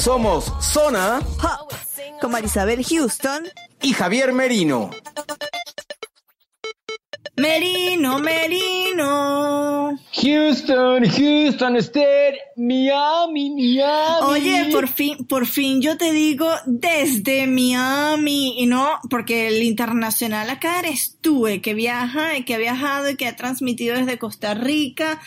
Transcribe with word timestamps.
Somos 0.00 0.50
Zona 0.62 1.20
con 2.22 2.32
Marisabel 2.32 2.82
Houston 2.82 3.42
y 3.82 3.92
Javier 3.92 4.32
Merino. 4.32 4.88
Merino, 7.36 8.18
Merino. 8.18 9.98
Houston, 10.12 11.04
Houston, 11.04 11.76
State, 11.76 12.38
Miami, 12.56 13.50
Miami. 13.50 14.26
Oye, 14.26 14.68
por 14.72 14.88
fin, 14.88 15.26
por 15.26 15.46
fin 15.46 15.82
yo 15.82 15.98
te 15.98 16.12
digo 16.12 16.48
desde 16.64 17.46
Miami 17.46 18.58
y 18.58 18.66
no 18.66 19.00
porque 19.10 19.48
el 19.48 19.62
internacional 19.62 20.48
acá 20.48 20.78
eres 20.78 21.18
tú, 21.20 21.46
el 21.46 21.60
que 21.60 21.74
viaja, 21.74 22.36
el 22.36 22.46
que 22.46 22.54
ha 22.54 22.58
viajado 22.58 23.10
y 23.10 23.16
que 23.16 23.26
ha 23.26 23.36
transmitido 23.36 23.96
desde 23.96 24.18
Costa 24.18 24.54
Rica, 24.54 25.20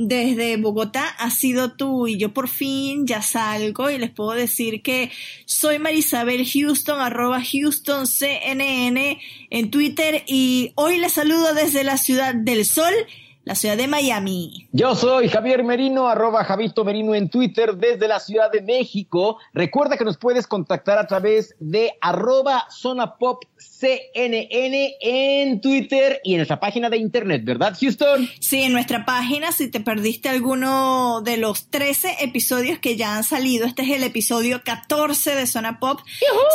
desde 0.00 0.56
Bogotá, 0.58 1.08
ha 1.18 1.28
sido 1.30 1.72
tú 1.72 2.06
y 2.06 2.18
yo 2.18 2.32
por 2.32 2.46
fin 2.46 3.04
ya 3.04 3.20
salgo 3.20 3.90
y 3.90 3.98
les 3.98 4.10
puedo 4.10 4.30
decir 4.30 4.80
que 4.80 5.10
soy 5.44 5.80
Marisabel 5.80 6.46
Houston, 6.46 7.00
arroba 7.00 7.42
Houston 7.42 8.06
CNN 8.06 9.18
en 9.50 9.70
Twitter 9.72 10.22
y 10.28 10.70
hoy 10.76 10.98
les 10.98 11.14
saludo 11.14 11.52
desde 11.52 11.82
la 11.82 11.96
ciudad 11.96 12.32
del 12.32 12.64
sol, 12.64 12.94
la 13.42 13.56
ciudad 13.56 13.76
de 13.76 13.88
Miami. 13.88 14.68
Yo 14.70 14.94
soy 14.94 15.28
Javier 15.28 15.64
Merino, 15.64 16.06
arroba 16.06 16.44
Javito 16.44 16.84
Merino 16.84 17.16
en 17.16 17.28
Twitter 17.28 17.74
desde 17.74 18.06
la 18.06 18.20
Ciudad 18.20 18.52
de 18.52 18.62
México. 18.62 19.38
Recuerda 19.52 19.96
que 19.96 20.04
nos 20.04 20.16
puedes 20.16 20.46
contactar 20.46 20.98
a 20.98 21.08
través 21.08 21.56
de 21.58 21.94
arroba 22.00 22.66
Zona 22.70 23.16
Pop 23.16 23.42
CNN 23.58 24.96
en 25.00 25.60
Twitter 25.60 26.20
y 26.24 26.32
en 26.32 26.38
nuestra 26.38 26.60
página 26.60 26.90
de 26.90 26.96
internet, 26.96 27.42
¿verdad, 27.44 27.76
Houston? 27.80 28.28
Sí, 28.40 28.62
en 28.62 28.72
nuestra 28.72 29.04
página, 29.04 29.52
si 29.52 29.68
te 29.68 29.80
perdiste 29.80 30.28
alguno 30.28 31.20
de 31.22 31.36
los 31.36 31.68
13 31.68 32.16
episodios 32.20 32.78
que 32.78 32.96
ya 32.96 33.16
han 33.16 33.24
salido, 33.24 33.66
este 33.66 33.82
es 33.82 33.90
el 33.90 34.02
episodio 34.02 34.62
14 34.64 35.34
de 35.34 35.46
Zona 35.46 35.78
Pop. 35.78 36.00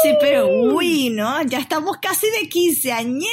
Sí, 0.04 0.10
pero 0.20 0.48
uy, 0.48 1.10
¿no? 1.10 1.42
Ya 1.44 1.60
estamos 1.60 1.98
casi 2.02 2.28
de 2.42 2.50
quinceañera. 2.50 3.28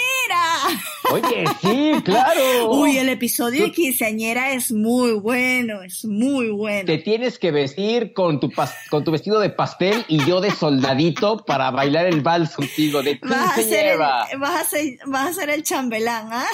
Oye, 1.10 1.44
sí, 1.62 1.92
claro. 2.04 2.70
Uy, 2.70 2.97
el 2.98 3.08
episodio 3.08 3.64
de 3.64 3.72
quinceañera 3.72 4.52
es 4.52 4.72
muy 4.72 5.12
bueno, 5.12 5.82
es 5.82 6.04
muy 6.04 6.50
bueno. 6.50 6.87
Te 6.87 6.98
tienes 6.98 7.38
que 7.38 7.50
vestir 7.50 8.12
con 8.12 8.41
tu, 8.41 8.50
con 8.91 9.04
tu 9.04 9.10
vestido 9.10 9.41
de 9.41 9.50
pastel 9.50 10.04
y 10.08 10.25
yo 10.25 10.41
de 10.41 10.50
soldadito 10.50 11.44
para 11.44 11.70
bailar 11.70 12.06
el 12.06 12.20
vals 12.20 12.54
contigo 12.54 13.02
de 13.02 13.19
Vas 13.22 13.59
a, 13.60 13.69
ser 13.69 13.87
el, 13.87 13.98
vas, 13.98 14.60
a 14.60 14.65
ser, 14.65 14.98
vas 15.06 15.28
a 15.28 15.32
ser 15.32 15.50
el 15.50 15.62
chambelán, 15.62 16.31
¿ah? 16.32 16.47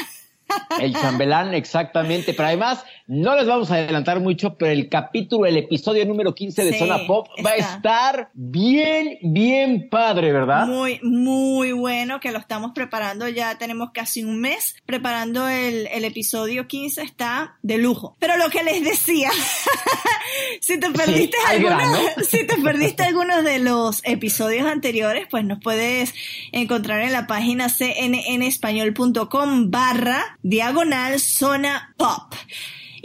El 0.80 0.94
chambelán, 0.94 1.54
exactamente. 1.54 2.34
Pero 2.34 2.48
además, 2.48 2.84
no 3.06 3.36
les 3.36 3.46
vamos 3.46 3.70
a 3.70 3.74
adelantar 3.74 4.20
mucho, 4.20 4.56
pero 4.56 4.72
el 4.72 4.88
capítulo, 4.88 5.46
el 5.46 5.56
episodio 5.56 6.04
número 6.04 6.34
15 6.34 6.64
de 6.64 6.72
Sí, 6.72 6.78
Zona 6.78 7.06
Pop 7.06 7.28
va 7.44 7.50
a 7.50 7.56
estar 7.56 8.30
bien, 8.34 9.18
bien 9.22 9.88
padre, 9.88 10.32
¿verdad? 10.32 10.66
Muy, 10.66 11.00
muy 11.02 11.72
bueno 11.72 12.20
que 12.20 12.32
lo 12.32 12.38
estamos 12.38 12.72
preparando. 12.74 13.28
Ya 13.28 13.58
tenemos 13.58 13.90
casi 13.92 14.24
un 14.24 14.40
mes 14.40 14.76
preparando 14.86 15.48
el, 15.48 15.86
el 15.88 16.04
episodio 16.04 16.66
15. 16.66 17.02
Está 17.02 17.56
de 17.62 17.78
lujo. 17.78 18.16
Pero 18.18 18.36
lo 18.36 18.50
que 18.50 18.62
les 18.62 18.84
decía, 18.84 19.30
si 20.60 20.78
te 20.78 20.90
perdiste 20.90 21.36
al 21.46 21.64
algunos, 21.64 22.28
si 22.28 22.46
te 22.46 22.56
perdiste 22.58 23.04
algunos 23.04 23.44
de 23.44 23.58
los 23.58 24.00
episodios 24.04 24.66
anteriores, 24.66 25.26
pues 25.30 25.44
nos 25.44 25.60
puedes 25.60 26.14
encontrar 26.52 27.02
en 27.02 27.12
la 27.12 27.26
página 27.26 27.68
cnnespañol.com 27.68 29.70
barra 29.70 30.35
diagonal 30.48 31.18
zona 31.18 31.94
pop. 31.98 32.34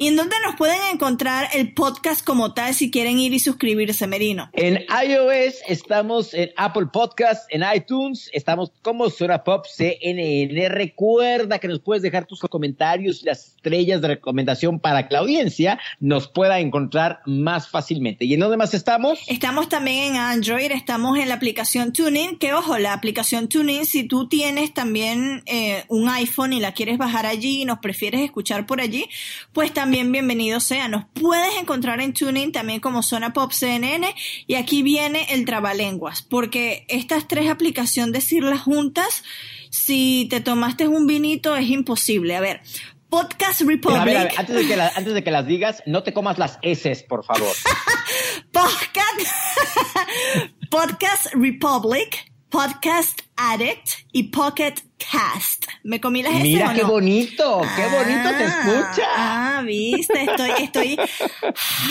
¿Y 0.02 0.08
en 0.08 0.16
dónde 0.16 0.36
nos 0.44 0.56
pueden 0.56 0.80
encontrar 0.92 1.50
el 1.54 1.76
podcast 1.76 2.26
como 2.26 2.56
tal 2.56 2.74
si 2.74 2.90
quieren 2.90 3.20
ir 3.20 3.36
y 3.36 3.40
suscribirse, 3.40 4.08
Merino? 4.08 4.50
En 4.54 4.80
iOS 4.80 5.62
estamos 5.68 6.34
en 6.34 6.50
Apple 6.58 6.88
Podcast, 6.92 7.46
en 7.54 7.62
iTunes 7.72 8.28
estamos 8.34 8.72
como 8.82 9.12
Zona 9.12 9.44
Pop 9.44 9.68
CNN. 9.68 10.70
Recuerda 10.70 11.60
que 11.60 11.68
nos 11.68 11.82
puedes 11.82 12.02
dejar 12.02 12.26
tus 12.26 12.40
comentarios 12.40 13.22
y 13.22 13.28
las 13.28 13.50
estrellas 13.50 14.02
de 14.02 14.08
recomendación 14.08 14.80
para 14.80 15.08
que 15.08 15.14
la 15.14 15.20
audiencia 15.20 15.80
nos 16.00 16.28
pueda 16.28 16.60
encontrar 16.60 17.20
más 17.28 17.70
fácilmente. 17.70 18.26
¿Y 18.26 18.34
en 18.34 18.40
dónde 18.40 18.58
más 18.58 18.74
estamos? 18.74 19.20
Estamos 19.28 19.70
también 19.70 20.16
en 20.16 20.16
Android, 20.16 20.72
estamos 20.72 21.20
en 21.20 21.30
la 21.30 21.36
aplicación 21.36 21.94
TuneIn, 21.94 22.40
que 22.40 22.54
ojo, 22.56 22.80
la 22.80 22.94
aplicación 22.94 23.50
TuneIn, 23.50 23.86
si 23.86 24.06
tú 24.06 24.28
tienes 24.28 24.74
también 24.74 25.44
eh, 25.46 25.84
un 25.90 26.10
iPhone 26.10 26.54
y 26.54 26.60
la 26.60 26.74
quieres 26.74 26.98
bajar 26.98 27.28
allí 27.28 27.62
y 27.62 27.66
nos 27.66 27.78
prefieres 27.78 28.22
escuchar 28.22 28.66
por 28.66 28.82
allí, 28.82 29.08
pues 29.54 29.72
también 29.72 29.91
bienvenido 29.92 30.60
sea. 30.62 30.88
Nos 30.88 31.06
puedes 31.14 31.56
encontrar 31.58 32.00
en 32.00 32.14
TuneIn 32.14 32.52
también 32.52 32.80
como 32.80 33.04
Zona 33.04 33.34
Pop 33.34 33.52
CNN 33.52 34.16
y 34.48 34.56
aquí 34.56 34.84
viene 34.84 35.28
el 35.32 35.46
trabalenguas, 35.46 36.22
porque 36.22 36.86
estas 36.88 37.28
tres 37.28 37.50
aplicaciones, 37.50 38.14
decirlas 38.14 38.62
juntas, 38.62 39.24
si 39.70 40.28
te 40.30 40.40
tomaste 40.40 40.88
un 40.88 41.08
vinito 41.08 41.56
es 41.58 41.70
imposible. 41.70 42.36
A 42.36 42.40
ver, 42.40 42.62
Podcast 43.10 43.62
Republic. 43.62 44.00
A 44.02 44.06
ver, 44.06 44.18
a 44.18 44.24
ver, 44.24 44.34
antes, 44.38 44.56
de 44.56 44.68
que 44.68 44.78
la- 44.78 44.92
antes 44.96 45.14
de 45.14 45.24
que 45.24 45.32
las 45.32 45.46
digas, 45.46 45.84
no 45.86 46.04
te 46.04 46.14
comas 46.14 46.38
las 46.38 46.58
S, 46.62 47.06
por 47.10 47.26
favor. 47.26 47.52
Podcast, 48.52 49.20
Podcast 50.70 51.28
Republic, 51.34 52.32
Podcast 52.50 53.22
Addict 53.52 53.90
y 54.12 54.24
Pocket 54.24 54.74
Cast. 54.98 55.66
¿Me 55.84 56.00
comí 56.00 56.22
las 56.22 56.34
S 56.34 56.44
Mira 56.44 56.70
o 56.70 56.74
qué 56.74 56.84
bonito, 56.84 57.62
qué 57.76 57.88
bonito 57.88 58.30
te 58.30 58.46
Ah, 58.46 58.48
escucha. 58.48 59.08
Ah, 59.18 59.62
viste, 59.66 60.24
estoy, 60.24 60.52
estoy 60.60 61.00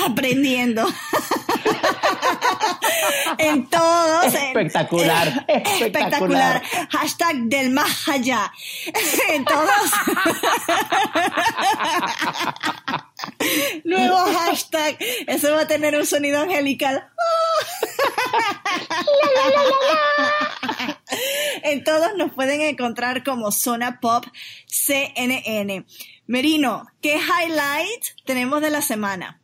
aprendiendo. 0.06 0.86
en 3.38 3.66
todos. 3.68 4.26
en- 4.26 4.34
Espectacular, 4.36 5.44
eh, 5.48 5.62
espectacular. 5.80 6.62
Hashtag 6.90 7.36
del 7.44 7.70
más 7.70 8.08
allá. 8.08 8.52
en 9.30 9.44
todos. 9.44 9.64
Nuevo 13.84 14.16
hashtag. 14.16 14.96
Eso 15.26 15.52
va 15.54 15.62
a 15.62 15.68
tener 15.68 15.96
un 15.96 16.06
sonido 16.06 16.40
angelical. 16.40 17.08
en 21.62 21.84
todos 21.84 22.14
nos 22.16 22.32
pueden 22.32 22.60
encontrar 22.62 23.24
como 23.24 23.52
Zona 23.52 24.00
Pop 24.00 24.24
CNN. 24.66 25.86
Merino, 26.26 26.86
¿qué 27.00 27.16
highlight 27.16 28.04
tenemos 28.24 28.60
de 28.60 28.70
la 28.70 28.82
semana? 28.82 29.39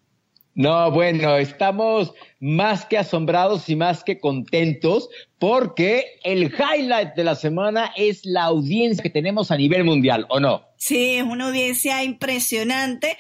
No, 0.57 0.91
bueno, 0.91 1.37
estamos 1.37 2.15
más 2.41 2.87
que 2.87 2.97
asombrados 2.97 3.69
y 3.69 3.77
más 3.77 4.03
que 4.03 4.19
contentos 4.19 5.11
porque 5.39 6.19
el 6.25 6.45
highlight 6.45 7.15
de 7.15 7.25
la 7.25 7.35
semana 7.35 7.93
es 7.95 8.25
la 8.25 8.45
audiencia 8.45 9.03
que 9.03 9.11
tenemos 9.11 9.51
a 9.51 9.59
nivel 9.59 9.85
mundial, 9.85 10.25
¿o 10.31 10.41
no? 10.41 10.63
Sí, 10.79 11.17
es 11.17 11.25
una 11.25 11.49
audiencia 11.49 12.03
impresionante. 12.03 13.19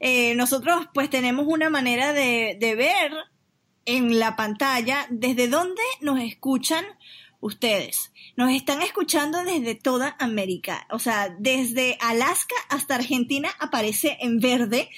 Eh, 0.00 0.34
nosotros 0.34 0.86
pues 0.94 1.10
tenemos 1.10 1.44
una 1.46 1.68
manera 1.68 2.14
de, 2.14 2.56
de 2.58 2.74
ver 2.74 3.12
en 3.84 4.18
la 4.18 4.34
pantalla 4.34 5.06
desde 5.10 5.46
dónde 5.46 5.82
nos 6.00 6.18
escuchan 6.20 6.86
ustedes. 7.40 8.14
Nos 8.34 8.50
están 8.50 8.80
escuchando 8.80 9.44
desde 9.44 9.74
toda 9.74 10.16
América. 10.18 10.86
O 10.90 10.98
sea, 10.98 11.36
desde 11.38 11.98
Alaska 12.00 12.54
hasta 12.70 12.94
Argentina 12.94 13.50
aparece 13.60 14.16
en 14.22 14.40
verde 14.40 14.88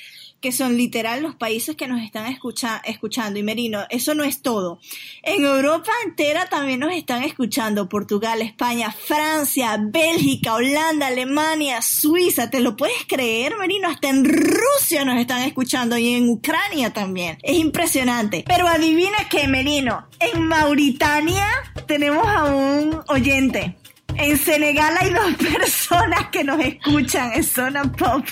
que 0.40 0.52
son 0.52 0.76
literal 0.76 1.22
los 1.22 1.34
países 1.34 1.76
que 1.76 1.86
nos 1.86 2.02
están 2.02 2.26
escucha 2.26 2.80
escuchando. 2.84 3.38
Y 3.38 3.42
Merino, 3.42 3.84
eso 3.90 4.14
no 4.14 4.24
es 4.24 4.42
todo. 4.42 4.80
En 5.22 5.44
Europa 5.44 5.90
entera 6.06 6.46
también 6.46 6.80
nos 6.80 6.92
están 6.92 7.22
escuchando. 7.22 7.88
Portugal, 7.88 8.40
España, 8.42 8.90
Francia, 8.90 9.78
Bélgica, 9.80 10.54
Holanda, 10.54 11.08
Alemania, 11.08 11.82
Suiza. 11.82 12.50
¿Te 12.50 12.60
lo 12.60 12.76
puedes 12.76 13.04
creer, 13.06 13.56
Merino? 13.58 13.88
Hasta 13.88 14.08
en 14.08 14.24
Rusia 14.24 15.04
nos 15.04 15.20
están 15.20 15.42
escuchando 15.42 15.98
y 15.98 16.14
en 16.14 16.28
Ucrania 16.28 16.92
también. 16.92 17.38
Es 17.42 17.56
impresionante. 17.56 18.44
Pero 18.46 18.66
adivina 18.66 19.28
qué, 19.28 19.46
Merino. 19.46 20.08
En 20.18 20.46
Mauritania 20.46 21.48
tenemos 21.86 22.26
a 22.26 22.44
un 22.44 23.00
oyente. 23.08 23.79
En 24.16 24.38
Senegal 24.38 24.94
hay 24.98 25.10
dos 25.10 25.34
personas 25.54 26.28
que 26.30 26.44
nos 26.44 26.60
escuchan 26.60 27.32
en 27.34 27.44
Zona 27.44 27.84
Pop. 27.84 28.24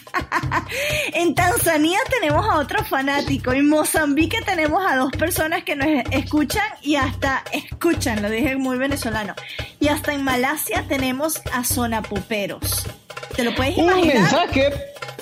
en 1.13 1.35
Tanzania 1.35 1.99
tenemos 2.11 2.47
a 2.49 2.57
otro 2.57 2.85
fanático. 2.85 3.53
En 3.53 3.69
Mozambique 3.69 4.41
tenemos 4.43 4.85
a 4.87 4.97
dos 4.97 5.13
personas 5.13 5.65
que 5.65 5.77
nos 5.77 5.89
escuchan 6.11 6.67
y 6.83 6.97
hasta 6.97 7.43
escuchan, 7.53 8.23
lo 8.23 8.31
dije 8.31 8.57
muy 8.57 8.79
venezolano. 8.79 9.35
Y 9.81 9.89
hasta 9.89 10.13
en 10.13 10.25
Malasia 10.25 10.85
tenemos 10.89 11.41
a 11.53 11.65
Zona 11.65 12.03
Poperos. 12.03 12.87
¿Te 13.35 13.45
lo 13.45 13.55
puedes 13.55 13.79
imaginar? 13.79 14.17
Un 14.17 14.23
mensaje 14.23 14.73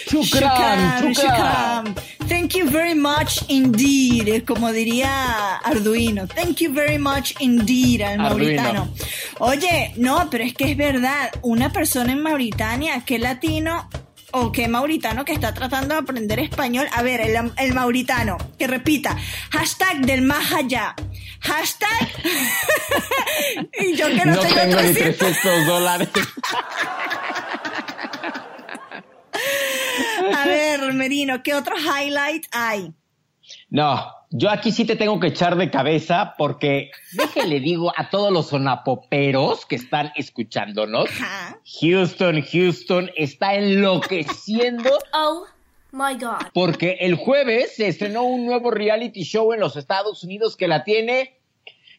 Shukran, 0.09 1.13
shukran. 1.13 1.95
Thank 2.29 2.55
you 2.55 2.69
very 2.69 2.95
much 2.95 3.43
indeed, 3.49 4.45
como 4.45 4.71
diría 4.71 5.57
Arduino. 5.57 6.27
Thank 6.27 6.61
you 6.61 6.73
very 6.73 6.97
much 6.97 7.33
indeed 7.39 8.01
al 8.01 8.19
mauritano. 8.19 8.89
Oye, 9.39 9.93
no, 9.97 10.29
pero 10.29 10.43
es 10.43 10.53
que 10.53 10.71
es 10.71 10.77
verdad, 10.77 11.31
una 11.41 11.71
persona 11.71 12.11
en 12.13 12.21
Mauritania, 12.21 13.03
que 13.05 13.19
latino 13.19 13.89
o 14.31 14.51
qué 14.51 14.67
mauritano 14.67 15.23
que 15.25 15.33
está 15.33 15.53
tratando 15.53 15.95
de 15.95 16.01
aprender 16.01 16.39
español. 16.39 16.87
A 16.93 17.01
ver, 17.01 17.21
el, 17.21 17.73
mauritano, 17.73 18.37
que 18.57 18.67
repita, 18.67 19.17
hashtag 19.51 20.05
del 20.05 20.21
más 20.21 20.51
allá. 20.51 20.95
Hashtag. 21.39 22.09
y 23.79 23.95
yo 23.95 24.07
que 24.07 24.25
no, 24.25 24.35
no 24.35 24.41
tengo, 24.41 24.81
ni 24.81 24.93
300 24.93 25.65
dólares. 25.67 26.09
A 30.33 30.45
ver, 30.45 30.93
Merino, 30.93 31.43
¿qué 31.43 31.53
otro 31.53 31.75
highlight 31.77 32.47
hay? 32.51 32.91
No, 33.69 34.11
yo 34.29 34.49
aquí 34.49 34.71
sí 34.71 34.85
te 34.85 34.95
tengo 34.95 35.19
que 35.19 35.27
echar 35.27 35.55
de 35.55 35.71
cabeza 35.71 36.35
porque 36.37 36.91
déjale 37.13 37.59
digo 37.59 37.93
a 37.95 38.09
todos 38.09 38.31
los 38.31 38.47
sonapoperos 38.47 39.65
que 39.65 39.75
están 39.75 40.11
escuchándonos. 40.15 41.09
Houston, 41.79 42.41
Houston 42.41 43.11
está 43.15 43.55
enloqueciendo. 43.55 44.89
Oh 45.13 45.45
my 45.91 46.13
God. 46.15 46.47
Porque 46.53 46.97
el 46.99 47.15
jueves 47.15 47.75
se 47.75 47.87
estrenó 47.87 48.23
un 48.23 48.45
nuevo 48.45 48.71
reality 48.71 49.23
show 49.23 49.53
en 49.53 49.61
los 49.61 49.77
Estados 49.77 50.23
Unidos 50.23 50.57
que 50.57 50.67
la 50.67 50.83
tiene 50.83 51.36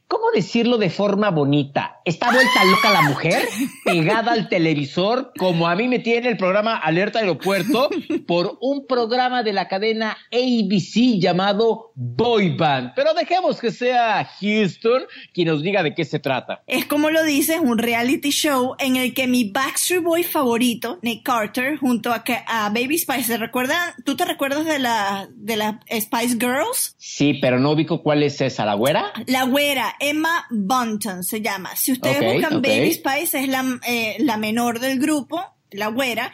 ¿cómo 0.08 0.30
decirlo 0.34 0.78
de 0.78 0.90
forma 0.90 1.30
bonita? 1.30 2.00
Está 2.04 2.32
vuelta 2.32 2.64
loca 2.64 2.90
la 2.90 3.02
mujer, 3.02 3.46
pegada 3.84 4.32
al 4.32 4.48
televisor, 4.48 5.32
como 5.38 5.68
a 5.68 5.76
mí 5.76 5.86
me 5.86 5.98
tiene 5.98 6.28
el 6.28 6.38
programa 6.38 6.76
Alerta 6.76 7.18
Aeropuerto, 7.18 7.90
por 8.26 8.56
un 8.62 8.86
programa 8.86 9.42
de 9.42 9.52
la 9.52 9.68
cadena 9.68 10.16
ABC 10.32 11.20
llamado 11.20 11.92
Boy 11.94 12.56
Band. 12.56 12.92
Pero 12.96 13.12
dejemos 13.12 13.60
que 13.60 13.70
sea 13.70 14.24
Houston 14.40 15.02
quien 15.34 15.48
nos 15.48 15.62
diga 15.62 15.82
de 15.82 15.94
qué 15.94 16.04
se 16.04 16.18
trata. 16.18 16.62
Es 16.66 16.86
como 16.86 17.10
lo 17.10 17.22
dices, 17.24 17.58
un 17.62 17.78
reality 17.78 18.30
show 18.30 18.74
en 18.78 18.96
el 18.96 19.12
que 19.12 19.26
mi 19.26 19.44
Backstreet 19.44 20.02
Boy 20.02 20.24
favorito, 20.24 20.98
Nick 21.02 21.22
Carter, 21.24 21.76
junto 21.76 22.12
a, 22.12 22.24
a 22.46 22.70
Baby 22.70 22.96
Spice, 22.96 23.24
¿se 23.24 23.36
recuerdan? 23.36 23.78
¿Tú 24.06 24.16
te 24.16 24.24
recuerdas 24.24 24.64
de 24.64 24.78
la, 24.78 25.28
de 25.34 25.56
la 25.56 25.80
Spice 25.90 26.36
Girls? 26.40 26.94
Sí, 26.96 27.34
pero 27.34 27.60
no 27.60 27.72
ubico 27.72 28.02
cuál 28.02 28.22
es 28.22 28.40
esa, 28.40 28.64
¿la 28.64 28.74
güera? 28.74 29.12
La 29.26 29.44
güera 29.44 29.94
Emma 30.00 30.46
Bunton 30.50 31.24
se 31.24 31.40
llama. 31.40 31.74
Si 31.76 31.92
ustedes 31.92 32.32
buscan 32.32 32.60
Baby 32.62 32.92
Spice, 32.92 33.40
es 33.40 33.48
la, 33.48 33.64
eh, 33.86 34.16
la 34.20 34.36
menor 34.36 34.80
del 34.80 34.98
grupo, 34.98 35.54
la 35.70 35.88
güera. 35.88 36.32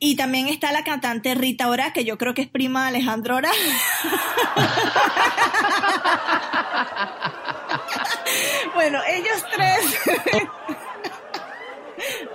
Y 0.00 0.14
también 0.14 0.46
está 0.46 0.70
la 0.70 0.84
cantante 0.84 1.34
Rita 1.34 1.68
Ora, 1.68 1.92
que 1.92 2.04
yo 2.04 2.18
creo 2.18 2.32
que 2.32 2.42
es 2.42 2.48
prima 2.48 2.82
de 2.82 2.88
Alejandro 2.88 3.34
Ora. 3.36 3.50
bueno, 8.74 9.00
ellos 9.08 9.44
tres. 9.52 9.80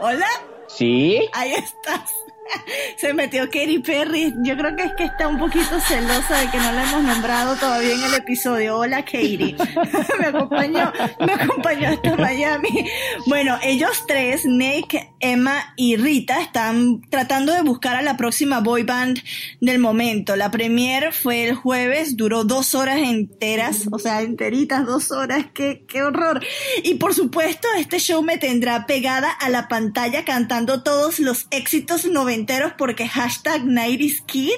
Hola. 0.01 0.27
Sí. 0.68 1.30
Ahí 1.34 1.53
estás. 1.53 2.12
Se 2.98 3.14
metió 3.14 3.46
Katy 3.46 3.80
Perry. 3.80 4.34
Yo 4.44 4.56
creo 4.58 4.76
que 4.76 4.84
es 4.84 4.94
que 4.94 5.06
está 5.06 5.28
un 5.28 5.38
poquito 5.38 5.80
celosa 5.80 6.40
de 6.40 6.52
que 6.52 6.58
no 6.58 6.72
la 6.72 6.84
hemos 6.84 7.04
nombrado 7.04 7.56
todavía 7.56 7.94
en 7.94 8.04
el 8.04 8.14
episodio. 8.16 8.78
Hola 8.78 9.04
Katy. 9.04 9.56
me 10.20 10.26
acompañó, 10.28 10.92
me 11.20 11.34
acompañó 11.34 11.90
hasta 11.90 12.16
Miami. 12.16 12.90
Bueno, 13.28 13.58
ellos 13.64 14.04
tres, 14.08 14.46
Nick, 14.46 14.96
Emma 15.20 15.74
y 15.76 15.96
Rita, 15.96 16.42
están 16.42 17.02
tratando 17.10 17.54
de 17.54 17.62
buscar 17.62 17.96
a 17.96 18.02
la 18.02 18.18
próxima 18.18 18.60
boy 18.60 18.84
band 18.84 19.20
del 19.62 19.80
momento. 19.80 20.36
La 20.36 20.52
premier 20.52 21.14
fue 21.14 21.46
el 21.46 21.56
jueves, 21.56 22.18
duró 22.18 22.44
dos 22.44 22.76
horas 22.76 22.98
enteras, 22.98 23.88
o 23.92 24.00
sea, 24.00 24.22
enteritas, 24.22 24.86
dos 24.86 25.12
horas. 25.12 25.46
Qué, 25.54 25.86
qué 25.88 26.04
horror. 26.04 26.44
Y 26.84 26.96
por 26.96 27.14
supuesto, 27.14 27.68
este 27.78 28.00
show 28.00 28.22
me 28.22 28.38
tendrá 28.38 28.86
pegada 28.86 29.30
a 29.32 29.50
la 29.50 29.68
pantalla 29.68 30.26
cantando 30.26 30.84
todos 30.84 31.20
los 31.20 31.48
éxitos 31.52 32.06
90 32.06 32.43
porque 32.78 33.08
hashtag 33.08 33.66
90 33.66 34.26
Kid 34.26 34.52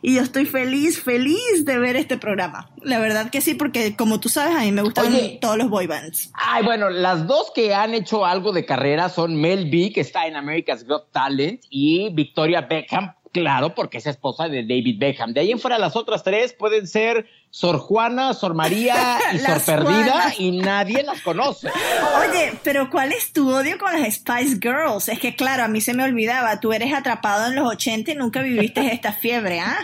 y 0.00 0.16
yo 0.16 0.22
estoy 0.22 0.46
feliz, 0.46 1.02
feliz 1.02 1.64
de 1.64 1.78
ver 1.78 1.96
este 1.96 2.16
programa. 2.16 2.70
La 2.82 2.98
verdad 2.98 3.30
que 3.30 3.40
sí, 3.40 3.54
porque 3.54 3.96
como 3.96 4.20
tú 4.20 4.28
sabes, 4.28 4.56
a 4.56 4.60
mí 4.60 4.72
me 4.72 4.82
gustan 4.82 5.12
todos 5.40 5.56
los 5.56 5.68
boy 5.68 5.86
bands. 5.86 6.30
Ay, 6.34 6.64
bueno, 6.64 6.90
las 6.90 7.26
dos 7.26 7.52
que 7.54 7.74
han 7.74 7.94
hecho 7.94 8.24
algo 8.24 8.52
de 8.52 8.64
carrera 8.64 9.08
son 9.08 9.40
Mel 9.40 9.70
B, 9.70 9.92
que 9.92 10.00
está 10.00 10.26
en 10.26 10.36
America's 10.36 10.86
Got 10.86 11.12
Talent, 11.12 11.62
y 11.70 12.10
Victoria 12.12 12.62
Beckham, 12.62 13.14
claro, 13.32 13.74
porque 13.74 13.98
es 13.98 14.06
esposa 14.06 14.48
de 14.48 14.62
David 14.62 14.98
Beckham. 14.98 15.32
De 15.32 15.40
ahí 15.40 15.50
en 15.50 15.58
fuera, 15.58 15.78
las 15.78 15.96
otras 15.96 16.22
tres 16.22 16.52
pueden 16.52 16.86
ser 16.86 17.26
Sor 17.50 17.78
Juana, 17.78 18.32
Sor 18.34 18.54
María 18.54 19.18
y 19.34 19.38
Sor 19.40 19.62
Perdida 19.64 20.32
y 20.38 20.58
nadie 20.58 21.02
las 21.02 21.20
conoce. 21.20 21.68
Oye, 21.68 22.52
pero 22.62 22.88
¿cuál 22.88 23.12
es 23.12 23.32
tu 23.32 23.50
odio 23.52 23.78
con 23.78 23.92
las 23.92 24.14
Spice 24.14 24.58
Girls? 24.60 25.08
Es 25.08 25.18
que 25.18 25.34
claro, 25.34 25.64
a 25.64 25.68
mí 25.68 25.80
se 25.80 25.92
me 25.94 26.04
olvidaba, 26.04 26.60
tú 26.60 26.72
eres 26.72 26.92
atrapado 26.94 27.48
en 27.48 27.56
los 27.56 27.68
80 27.68 28.12
y 28.12 28.14
nunca 28.14 28.42
viviste 28.42 28.80
esta 28.92 29.12
fiebre, 29.12 29.60
¿ah? 29.60 29.78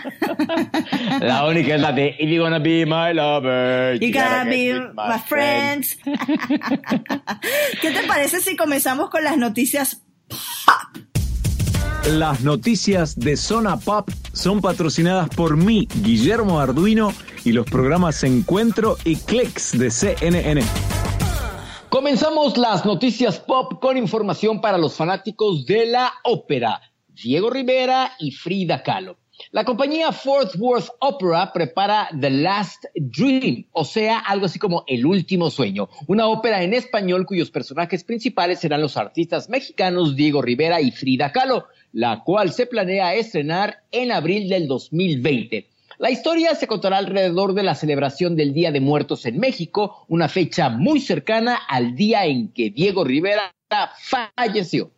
La 1.19 1.45
única 1.45 1.75
es 1.75 1.81
la 1.81 1.91
de 1.91 2.15
If 2.19 2.29
you're 2.29 2.39
gonna 2.39 2.59
be 2.59 2.85
my 2.85 3.13
lover, 3.13 3.99
you, 3.99 4.11
gotta, 4.11 4.45
be 4.45 4.73
my, 4.95 5.19
friends. 5.27 5.97
¿Qué 7.81 7.91
te 7.91 8.03
parece 8.07 8.41
si 8.41 8.55
comenzamos 8.55 9.09
con 9.09 9.23
las 9.23 9.37
noticias 9.37 10.01
pop? 10.27 11.08
Las 12.07 12.41
noticias 12.41 13.19
de 13.19 13.35
Zona 13.35 13.77
Pop 13.77 14.09
son 14.33 14.61
patrocinadas 14.61 15.29
por 15.29 15.57
mí, 15.57 15.87
Guillermo 16.01 16.59
Arduino, 16.59 17.13
y 17.43 17.51
los 17.51 17.65
programas 17.65 18.23
Encuentro 18.23 18.97
y 19.03 19.17
Clicks 19.17 19.77
de 19.77 19.91
CNN. 19.91 20.61
Comenzamos 21.89 22.57
las 22.57 22.85
noticias 22.85 23.39
pop 23.39 23.79
con 23.81 23.97
información 23.97 24.61
para 24.61 24.77
los 24.77 24.95
fanáticos 24.95 25.65
de 25.65 25.87
la 25.87 26.13
ópera, 26.23 26.81
Diego 27.09 27.49
Rivera 27.49 28.13
y 28.17 28.31
Frida 28.31 28.81
Kahlo. 28.81 29.17
La 29.51 29.63
compañía 29.63 30.11
Fort 30.11 30.55
Worth 30.57 30.89
Opera 30.99 31.51
prepara 31.53 32.09
The 32.19 32.29
Last 32.29 32.85
Dream, 32.93 33.65
o 33.71 33.85
sea, 33.85 34.19
algo 34.19 34.45
así 34.45 34.59
como 34.59 34.83
El 34.85 35.05
Último 35.05 35.49
Sueño, 35.49 35.89
una 36.07 36.27
ópera 36.27 36.61
en 36.61 36.73
español 36.73 37.25
cuyos 37.25 37.49
personajes 37.49 38.03
principales 38.03 38.59
serán 38.59 38.81
los 38.81 38.97
artistas 38.97 39.49
mexicanos 39.49 40.15
Diego 40.15 40.41
Rivera 40.41 40.81
y 40.81 40.91
Frida 40.91 41.31
Kahlo, 41.31 41.65
la 41.91 42.23
cual 42.23 42.51
se 42.51 42.65
planea 42.65 43.15
estrenar 43.15 43.83
en 43.91 44.11
abril 44.11 44.49
del 44.49 44.67
2020. 44.67 45.67
La 45.97 46.11
historia 46.11 46.55
se 46.55 46.67
contará 46.67 46.97
alrededor 46.97 47.53
de 47.53 47.63
la 47.63 47.75
celebración 47.75 48.35
del 48.35 48.53
Día 48.53 48.71
de 48.71 48.79
Muertos 48.79 49.25
en 49.25 49.39
México, 49.39 50.05
una 50.07 50.29
fecha 50.29 50.69
muy 50.69 51.01
cercana 51.01 51.55
al 51.67 51.95
día 51.95 52.25
en 52.25 52.49
que 52.53 52.69
Diego 52.69 53.03
Rivera 53.03 53.53
falleció. 54.35 54.91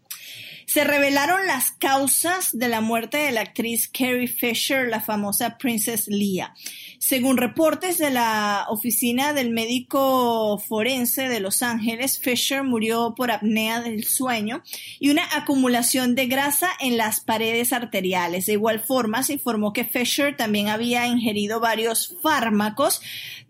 Se 0.71 0.85
revelaron 0.85 1.47
las 1.47 1.71
causas 1.71 2.57
de 2.57 2.69
la 2.69 2.79
muerte 2.79 3.17
de 3.17 3.33
la 3.33 3.41
actriz 3.41 3.89
Carrie 3.89 4.29
Fisher, 4.29 4.87
la 4.87 5.01
famosa 5.01 5.57
Princess 5.57 6.07
Leia. 6.07 6.53
Según 6.97 7.35
reportes 7.35 7.97
de 7.97 8.09
la 8.09 8.67
Oficina 8.69 9.33
del 9.33 9.49
Médico 9.49 10.57
Forense 10.59 11.27
de 11.27 11.41
Los 11.41 11.61
Ángeles, 11.61 12.19
Fisher 12.19 12.63
murió 12.63 13.15
por 13.17 13.31
apnea 13.31 13.81
del 13.81 14.05
sueño 14.05 14.63
y 14.97 15.09
una 15.09 15.23
acumulación 15.35 16.15
de 16.15 16.27
grasa 16.27 16.69
en 16.79 16.95
las 16.95 17.19
paredes 17.19 17.73
arteriales. 17.73 18.45
De 18.45 18.53
igual 18.53 18.79
forma, 18.79 19.23
se 19.23 19.33
informó 19.33 19.73
que 19.73 19.83
Fisher 19.83 20.37
también 20.37 20.69
había 20.69 21.05
ingerido 21.05 21.59
varios 21.59 22.15
fármacos, 22.23 23.01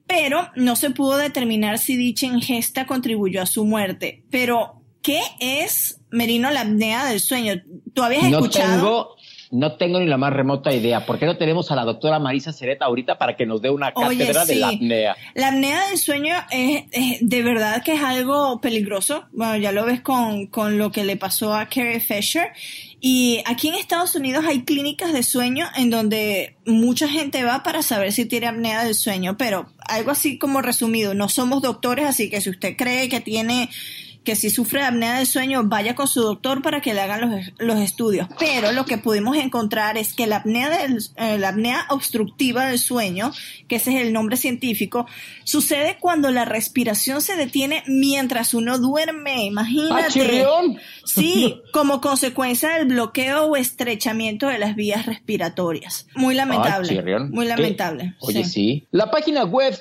pero 0.07 0.49
no 0.55 0.75
se 0.75 0.89
pudo 0.89 1.17
determinar 1.17 1.77
si 1.77 1.95
dicha 1.95 2.25
ingesta 2.25 2.87
contribuyó 2.87 3.43
a 3.43 3.45
su 3.45 3.63
muerte. 3.63 4.23
Pero, 4.31 4.81
¿qué 5.03 5.21
es 5.39 6.00
Merino, 6.11 6.51
la 6.51 6.61
apnea 6.61 7.05
del 7.05 7.19
sueño. 7.19 7.53
¿Tú 7.93 8.03
habías 8.03 8.23
no 8.29 8.39
escuchado? 8.39 8.75
Tengo, 8.75 9.15
no 9.51 9.73
tengo 9.77 9.99
ni 9.99 10.05
la 10.05 10.17
más 10.17 10.31
remota 10.31 10.73
idea. 10.73 11.05
¿Por 11.05 11.19
qué 11.19 11.25
no 11.25 11.37
tenemos 11.37 11.71
a 11.71 11.75
la 11.75 11.83
doctora 11.83 12.19
Marisa 12.19 12.53
Cereta 12.53 12.85
ahorita 12.85 13.17
para 13.17 13.35
que 13.35 13.45
nos 13.45 13.61
dé 13.61 13.69
una 13.69 13.91
Oye, 13.95 14.19
cátedra 14.19 14.45
de 14.45 14.53
sí. 14.53 14.59
la 14.59 14.67
apnea? 14.69 15.15
La 15.35 15.47
apnea 15.49 15.87
del 15.89 15.97
sueño 15.97 16.35
es, 16.51 16.83
es- 16.91 17.17
de 17.21 17.43
verdad 17.43 17.83
que 17.83 17.93
es 17.95 18.01
algo 18.03 18.61
peligroso. 18.61 19.25
Bueno, 19.33 19.57
ya 19.57 19.71
lo 19.71 19.85
ves 19.85 20.01
con, 20.01 20.47
con 20.47 20.77
lo 20.77 20.91
que 20.91 21.03
le 21.03 21.17
pasó 21.17 21.53
a 21.53 21.65
Carrie 21.67 21.99
Fisher. 21.99 22.49
Y 23.03 23.41
aquí 23.45 23.69
en 23.69 23.75
Estados 23.75 24.13
Unidos 24.15 24.45
hay 24.47 24.61
clínicas 24.63 25.11
de 25.11 25.23
sueño 25.23 25.65
en 25.75 25.89
donde 25.89 26.55
mucha 26.65 27.07
gente 27.09 27.43
va 27.43 27.63
para 27.63 27.81
saber 27.81 28.11
si 28.13 28.25
tiene 28.25 28.47
apnea 28.47 28.83
del 28.85 28.93
sueño, 28.95 29.37
pero 29.37 29.65
algo 29.87 30.11
así 30.11 30.37
como 30.37 30.61
resumido, 30.61 31.13
no 31.15 31.27
somos 31.27 31.63
doctores, 31.63 32.05
así 32.05 32.29
que 32.29 32.41
si 32.41 32.51
usted 32.51 32.77
cree 32.77 33.09
que 33.09 33.19
tiene 33.19 33.69
que 34.23 34.35
si 34.35 34.49
sufre 34.49 34.81
de 34.81 34.85
apnea 34.85 35.17
del 35.17 35.27
sueño, 35.27 35.63
vaya 35.65 35.95
con 35.95 36.07
su 36.07 36.21
doctor 36.21 36.61
para 36.61 36.81
que 36.81 36.93
le 36.93 37.01
hagan 37.01 37.21
los, 37.21 37.51
los 37.57 37.79
estudios. 37.79 38.27
Pero 38.39 38.71
lo 38.71 38.85
que 38.85 38.97
pudimos 38.97 39.35
encontrar 39.37 39.97
es 39.97 40.13
que 40.13 40.27
la 40.27 40.37
apnea, 40.37 40.69
del, 40.69 40.99
eh, 41.15 41.39
la 41.39 41.49
apnea 41.49 41.85
obstructiva 41.89 42.65
del 42.65 42.77
sueño, 42.77 43.31
que 43.67 43.77
ese 43.77 43.95
es 43.95 44.01
el 44.01 44.13
nombre 44.13 44.37
científico, 44.37 45.07
sucede 45.43 45.97
cuando 45.99 46.29
la 46.29 46.45
respiración 46.45 47.21
se 47.21 47.35
detiene 47.35 47.83
mientras 47.87 48.53
uno 48.53 48.77
duerme. 48.77 49.45
Imagínate. 49.45 50.43
¡Ah! 50.45 50.61
Sí, 51.05 51.61
como 51.73 51.99
consecuencia 51.99 52.69
del 52.69 52.87
bloqueo 52.87 53.45
o 53.45 53.55
estrechamiento 53.55 54.47
de 54.47 54.59
las 54.59 54.75
vías 54.75 55.05
respiratorias. 55.05 56.07
Muy 56.15 56.35
lamentable. 56.35 56.89
Ay, 56.89 56.97
chirrión. 56.97 57.31
muy 57.31 57.45
¿Qué? 57.45 57.49
lamentable. 57.49 58.15
Oye, 58.19 58.43
sí. 58.45 58.87
La 58.91 59.09
página 59.09 59.45
web 59.45 59.75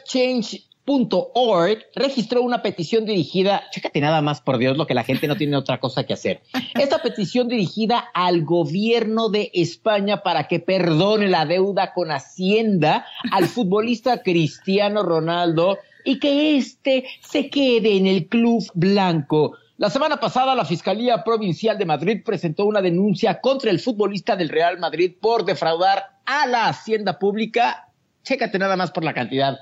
change.org 0.90 1.78
registró 1.94 2.42
una 2.42 2.62
petición 2.62 3.04
dirigida, 3.04 3.62
chécate 3.70 4.00
nada 4.00 4.22
más 4.22 4.40
por 4.40 4.58
Dios 4.58 4.76
lo 4.76 4.86
que 4.86 4.94
la 4.94 5.04
gente 5.04 5.28
no 5.28 5.36
tiene 5.36 5.56
otra 5.56 5.78
cosa 5.78 6.04
que 6.04 6.14
hacer. 6.14 6.42
Esta 6.74 7.02
petición 7.02 7.48
dirigida 7.48 7.98
al 8.14 8.44
gobierno 8.44 9.28
de 9.28 9.50
España 9.54 10.22
para 10.22 10.48
que 10.48 10.60
perdone 10.60 11.28
la 11.28 11.46
deuda 11.46 11.92
con 11.92 12.10
Hacienda 12.10 13.06
al 13.30 13.46
futbolista 13.46 14.22
Cristiano 14.22 15.02
Ronaldo 15.02 15.78
y 16.04 16.18
que 16.18 16.56
éste 16.56 17.04
se 17.20 17.50
quede 17.50 17.96
en 17.96 18.06
el 18.06 18.26
club 18.26 18.64
blanco. 18.74 19.56
La 19.76 19.88
semana 19.88 20.18
pasada, 20.18 20.54
la 20.54 20.66
Fiscalía 20.66 21.24
Provincial 21.24 21.78
de 21.78 21.86
Madrid 21.86 22.22
presentó 22.24 22.66
una 22.66 22.82
denuncia 22.82 23.40
contra 23.40 23.70
el 23.70 23.80
futbolista 23.80 24.36
del 24.36 24.50
Real 24.50 24.78
Madrid 24.78 25.14
por 25.18 25.44
defraudar 25.44 26.18
a 26.26 26.46
la 26.46 26.68
Hacienda 26.68 27.18
Pública. 27.18 27.88
Chécate 28.22 28.58
nada 28.58 28.76
más 28.76 28.90
por 28.90 29.04
la 29.04 29.14
cantidad. 29.14 29.58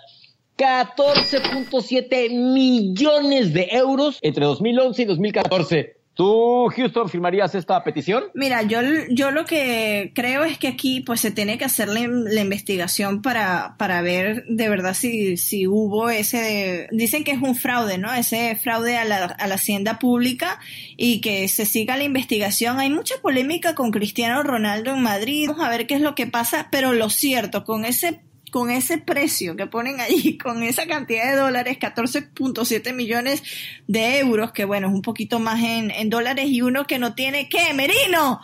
14.7 0.59 2.31
millones 2.53 3.55
de 3.55 3.69
euros 3.71 4.19
entre 4.21 4.45
2011 4.45 5.03
y 5.03 5.05
2014. 5.05 5.99
¿Tú, 6.15 6.67
Houston, 6.75 7.09
firmarías 7.09 7.55
esta 7.55 7.85
petición? 7.85 8.25
Mira, 8.35 8.62
yo, 8.62 8.81
yo 9.09 9.31
lo 9.31 9.45
que 9.45 10.11
creo 10.17 10.43
es 10.43 10.59
que 10.59 10.67
aquí 10.67 11.00
pues 11.00 11.21
se 11.21 11.31
tiene 11.31 11.59
que 11.59 11.65
hacer 11.65 11.87
la, 11.88 12.00
investigación 12.41 13.23
para, 13.23 13.77
para 13.79 14.03
ver 14.03 14.45
de 14.49 14.69
verdad 14.69 14.95
si, 14.95 15.37
si 15.37 15.69
hubo 15.69 16.11
ese, 16.11 16.88
dicen 16.91 17.23
que 17.23 17.31
es 17.31 17.41
un 17.41 17.55
fraude, 17.55 17.99
¿no? 17.99 18.12
Ese 18.12 18.57
fraude 18.57 18.97
a 18.97 19.05
la, 19.05 19.27
a 19.27 19.47
la 19.47 19.55
hacienda 19.55 20.00
pública 20.00 20.59
y 20.97 21.21
que 21.21 21.47
se 21.47 21.67
siga 21.67 21.97
la 21.97 22.03
investigación. 22.03 22.81
Hay 22.81 22.91
mucha 22.91 23.15
polémica 23.23 23.77
con 23.77 23.93
Cristiano 23.93 24.43
Ronaldo 24.43 24.91
en 24.91 25.03
Madrid. 25.03 25.47
Vamos 25.47 25.65
a 25.65 25.71
ver 25.71 25.87
qué 25.87 25.95
es 25.95 26.00
lo 26.00 26.17
que 26.17 26.27
pasa, 26.27 26.67
pero 26.73 26.95
lo 26.95 27.11
cierto, 27.11 27.62
con 27.62 27.85
ese 27.85 28.23
con 28.50 28.71
ese 28.71 28.99
precio 28.99 29.57
que 29.57 29.67
ponen 29.67 30.00
allí, 30.00 30.38
con 30.43 30.62
esa 30.62 30.87
cantidad 30.87 31.31
de 31.31 31.37
dólares, 31.37 31.78
14.7 31.78 32.95
millones 32.95 33.43
de 33.87 34.19
euros, 34.19 34.52
que 34.52 34.64
bueno, 34.64 34.88
es 34.88 34.95
un 34.95 35.02
poquito 35.02 35.38
más 35.38 35.62
en, 35.62 35.90
en 35.90 36.11
dólares, 36.11 36.47
y 36.49 36.62
uno 36.62 36.87
que 36.87 36.99
no 36.99 37.14
tiene, 37.14 37.49
¿qué, 37.49 37.73
Merino? 37.75 38.40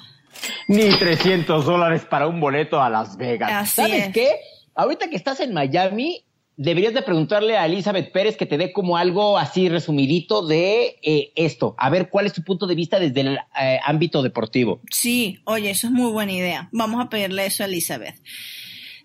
Ni 0.69 0.91
300 0.91 1.65
dólares 1.65 2.05
para 2.05 2.27
un 2.27 2.41
boleto 2.41 2.83
a 2.83 2.91
Las 2.91 3.17
Vegas. 3.17 3.51
Así 3.53 3.83
¿Sabes 3.83 4.07
es. 4.09 4.13
qué? 4.13 4.29
Ahorita 4.75 5.09
que 5.09 5.17
estás 5.17 5.41
en 5.41 5.55
Miami, 5.55 6.25
deberías 6.57 6.95
de 6.95 7.03
preguntarle 7.03 7.57
a 7.57 7.67
Elizabeth 7.67 8.13
Pérez 8.13 8.37
que 8.37 8.47
te 8.47 8.59
dé 8.59 8.73
como 8.73 8.97
algo 8.97 9.39
así 9.39 9.69
resumidito 9.69 10.47
de 10.47 10.99
eh, 11.03 11.33
esto. 11.37 11.75
A 11.79 11.91
ver, 11.91 12.09
¿cuál 12.11 12.27
es 12.27 12.33
tu 12.33 12.43
punto 12.43 12.67
de 12.67 12.75
vista 12.75 12.99
desde 12.99 13.21
el 13.21 13.39
eh, 13.61 13.79
ámbito 13.85 14.23
deportivo? 14.23 14.81
Sí, 14.91 15.41
oye, 15.45 15.71
eso 15.71 15.89
es 15.89 15.93
muy 15.93 16.11
buena 16.11 16.33
idea. 16.33 16.69
Vamos 16.73 17.05
a 17.05 17.09
pedirle 17.09 17.47
eso 17.47 17.63
a 17.63 17.67
Elizabeth. 17.67 18.17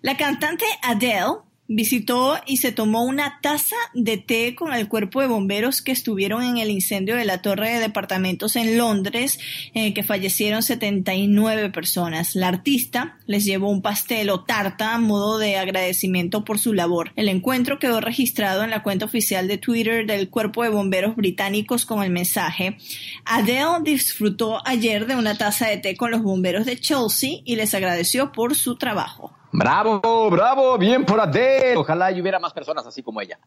La 0.02 0.16
cantante 0.16 0.64
Adele 0.82 1.40
visitó 1.72 2.36
y 2.46 2.56
se 2.56 2.72
tomó 2.72 3.04
una 3.04 3.38
taza 3.42 3.76
de 3.92 4.16
té 4.16 4.54
con 4.54 4.72
el 4.72 4.88
cuerpo 4.88 5.20
de 5.20 5.28
bomberos 5.28 5.82
que 5.82 5.92
estuvieron 5.92 6.42
en 6.42 6.56
el 6.56 6.70
incendio 6.70 7.16
de 7.16 7.26
la 7.26 7.42
torre 7.42 7.74
de 7.74 7.80
departamentos 7.80 8.56
en 8.56 8.78
Londres, 8.78 9.38
en 9.74 9.84
el 9.84 9.94
que 9.94 10.02
fallecieron 10.02 10.62
79 10.62 11.68
personas. 11.68 12.34
La 12.34 12.48
artista 12.48 13.18
les 13.26 13.44
llevó 13.44 13.68
un 13.68 13.82
pastel 13.82 14.30
o 14.30 14.42
tarta 14.42 14.94
a 14.94 14.98
modo 14.98 15.38
de 15.38 15.58
agradecimiento 15.58 16.46
por 16.46 16.58
su 16.58 16.72
labor. 16.72 17.12
El 17.14 17.28
encuentro 17.28 17.78
quedó 17.78 18.00
registrado 18.00 18.64
en 18.64 18.70
la 18.70 18.82
cuenta 18.82 19.04
oficial 19.04 19.46
de 19.48 19.58
Twitter 19.58 20.06
del 20.06 20.30
cuerpo 20.30 20.64
de 20.64 20.70
bomberos 20.70 21.14
británicos 21.14 21.84
con 21.84 22.02
el 22.02 22.10
mensaje 22.10 22.78
Adele 23.26 23.82
disfrutó 23.84 24.66
ayer 24.66 25.06
de 25.06 25.14
una 25.14 25.36
taza 25.36 25.68
de 25.68 25.76
té 25.76 25.94
con 25.94 26.10
los 26.10 26.22
bomberos 26.22 26.64
de 26.64 26.78
Chelsea 26.78 27.40
y 27.44 27.56
les 27.56 27.74
agradeció 27.74 28.32
por 28.32 28.56
su 28.56 28.76
trabajo. 28.76 29.36
Bravo, 29.52 30.30
bravo, 30.30 30.78
bien 30.78 31.04
por 31.04 31.20
Adele. 31.20 31.76
Ojalá 31.76 32.12
y 32.12 32.20
hubiera 32.20 32.38
más 32.38 32.52
personas 32.52 32.86
así 32.86 33.02
como 33.02 33.20
ella. 33.20 33.38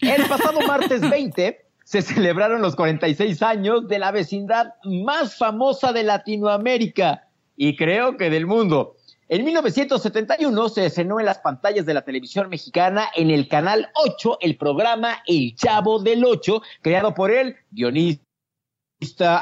El 0.00 0.26
pasado 0.26 0.60
martes 0.60 1.00
20 1.10 1.66
se 1.84 2.02
celebraron 2.02 2.60
los 2.60 2.76
46 2.76 3.42
años 3.42 3.88
de 3.88 3.98
la 3.98 4.10
vecindad 4.10 4.74
más 4.84 5.36
famosa 5.36 5.92
de 5.92 6.02
Latinoamérica 6.02 7.28
y 7.56 7.76
creo 7.76 8.16
que 8.16 8.28
del 8.28 8.46
mundo. 8.46 8.96
En 9.28 9.44
1971 9.44 10.68
se 10.68 10.86
estrenó 10.86 11.18
en 11.18 11.26
las 11.26 11.38
pantallas 11.38 11.86
de 11.86 11.94
la 11.94 12.02
televisión 12.02 12.48
mexicana 12.48 13.08
en 13.16 13.30
el 13.30 13.48
canal 13.48 13.88
8 14.04 14.38
el 14.40 14.56
programa 14.56 15.22
El 15.26 15.56
Chavo 15.56 16.00
del 16.00 16.24
8, 16.24 16.62
creado 16.82 17.14
por 17.14 17.30
el 17.30 17.56
guionista 17.70 18.22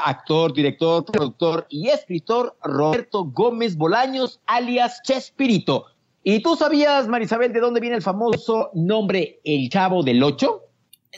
actor, 0.03 0.53
director, 0.53 1.05
productor 1.05 1.67
y 1.69 1.89
escritor 1.89 2.57
Roberto 2.63 3.25
Gómez 3.25 3.77
Bolaños, 3.77 4.39
alias 4.47 5.01
Chespirito. 5.03 5.85
¿Y 6.27 6.39
tú 6.39 6.55
sabías, 6.55 7.07
Marisabel, 7.07 7.53
de 7.53 7.59
dónde 7.59 7.79
viene 7.79 7.97
el 7.97 8.01
famoso 8.01 8.71
nombre 8.73 9.41
El 9.43 9.69
Chavo 9.69 10.01
del 10.01 10.23
Ocho? 10.23 10.63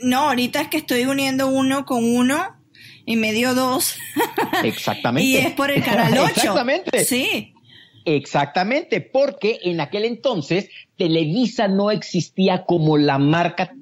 No, 0.02 0.28
ahorita 0.28 0.60
es 0.60 0.68
que 0.68 0.78
estoy 0.78 1.06
uniendo 1.06 1.48
uno 1.48 1.86
con 1.86 2.04
uno 2.04 2.38
y 3.06 3.16
me 3.16 3.32
dio 3.32 3.56
dos. 3.56 3.96
Exactamente. 4.66 5.26
y 5.26 5.38
es 5.38 5.54
por 5.54 5.72
el 5.72 5.82
canal 5.82 6.12
8. 6.20 6.26
Exactamente. 6.36 7.06
Sí. 7.06 7.54
Exactamente, 8.04 9.00
porque 9.00 9.60
en 9.64 9.80
aquel 9.80 10.04
entonces 10.04 10.68
Televisa 10.98 11.70
no 11.70 11.90
existía 11.90 12.66
como 12.66 12.98
la 12.98 13.18
marca 13.18 13.74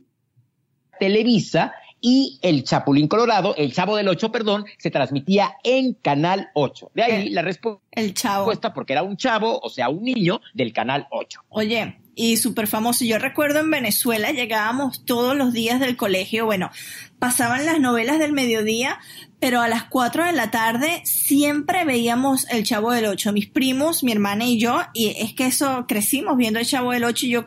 Televisa 1.00 1.74
y 2.08 2.38
el 2.44 2.64
Chapulín 2.64 3.08
Colorado, 3.08 3.56
el 3.58 3.74
Chavo 3.74 3.98
del 3.98 4.08
Ocho, 4.08 4.32
perdón, 4.32 4.66
se 4.78 4.92
transmitía 4.92 5.56
en 5.64 5.96
Canal 5.96 6.50
8. 6.54 6.92
De 6.94 7.02
ahí 7.02 7.28
Eh, 7.30 7.32
la 7.32 7.42
respuesta 7.42 7.82
El 7.90 8.14
chavo. 8.14 8.52
Porque 8.76 8.94
era 8.94 9.02
un 9.02 9.18
chavo, 9.18 9.60
o 9.60 9.70
sea, 9.72 9.90
un 9.90 10.04
niño 10.04 10.40
del 10.54 10.72
canal 10.72 11.08
8. 11.10 11.46
Oye, 11.50 11.98
y 12.14 12.38
súper 12.38 12.68
famoso. 12.68 13.06
Yo 13.06 13.18
recuerdo 13.18 13.60
en 13.60 13.72
Venezuela 13.72 14.32
llegábamos 14.32 15.04
todos 15.04 15.36
los 15.36 15.52
días 15.52 15.80
del 15.80 15.98
colegio, 15.98 16.46
bueno, 16.46 16.70
pasaban 17.18 17.66
las 17.66 17.80
novelas 17.80 18.20
del 18.20 18.34
mediodía, 18.34 19.00
pero 19.46 19.62
a 19.62 19.68
las 19.68 19.84
4 19.84 20.26
de 20.26 20.34
la 20.34 20.50
tarde 20.50 21.02
siempre 21.04 21.86
veíamos 21.86 22.50
El 22.50 22.64
Chavo 22.64 22.92
del 22.92 23.06
Ocho, 23.06 23.32
mis 23.32 23.48
primos, 23.48 24.04
mi 24.04 24.12
hermana 24.12 24.44
y 24.46 24.60
yo, 24.60 24.80
y 24.96 25.10
es 25.20 25.36
que 25.36 25.46
eso 25.46 25.86
crecimos 25.88 26.36
viendo 26.36 26.58
El 26.58 26.66
Chavo 26.66 26.94
del 26.94 27.04
Ocho 27.04 27.28
y 27.28 27.30
yo, 27.30 27.46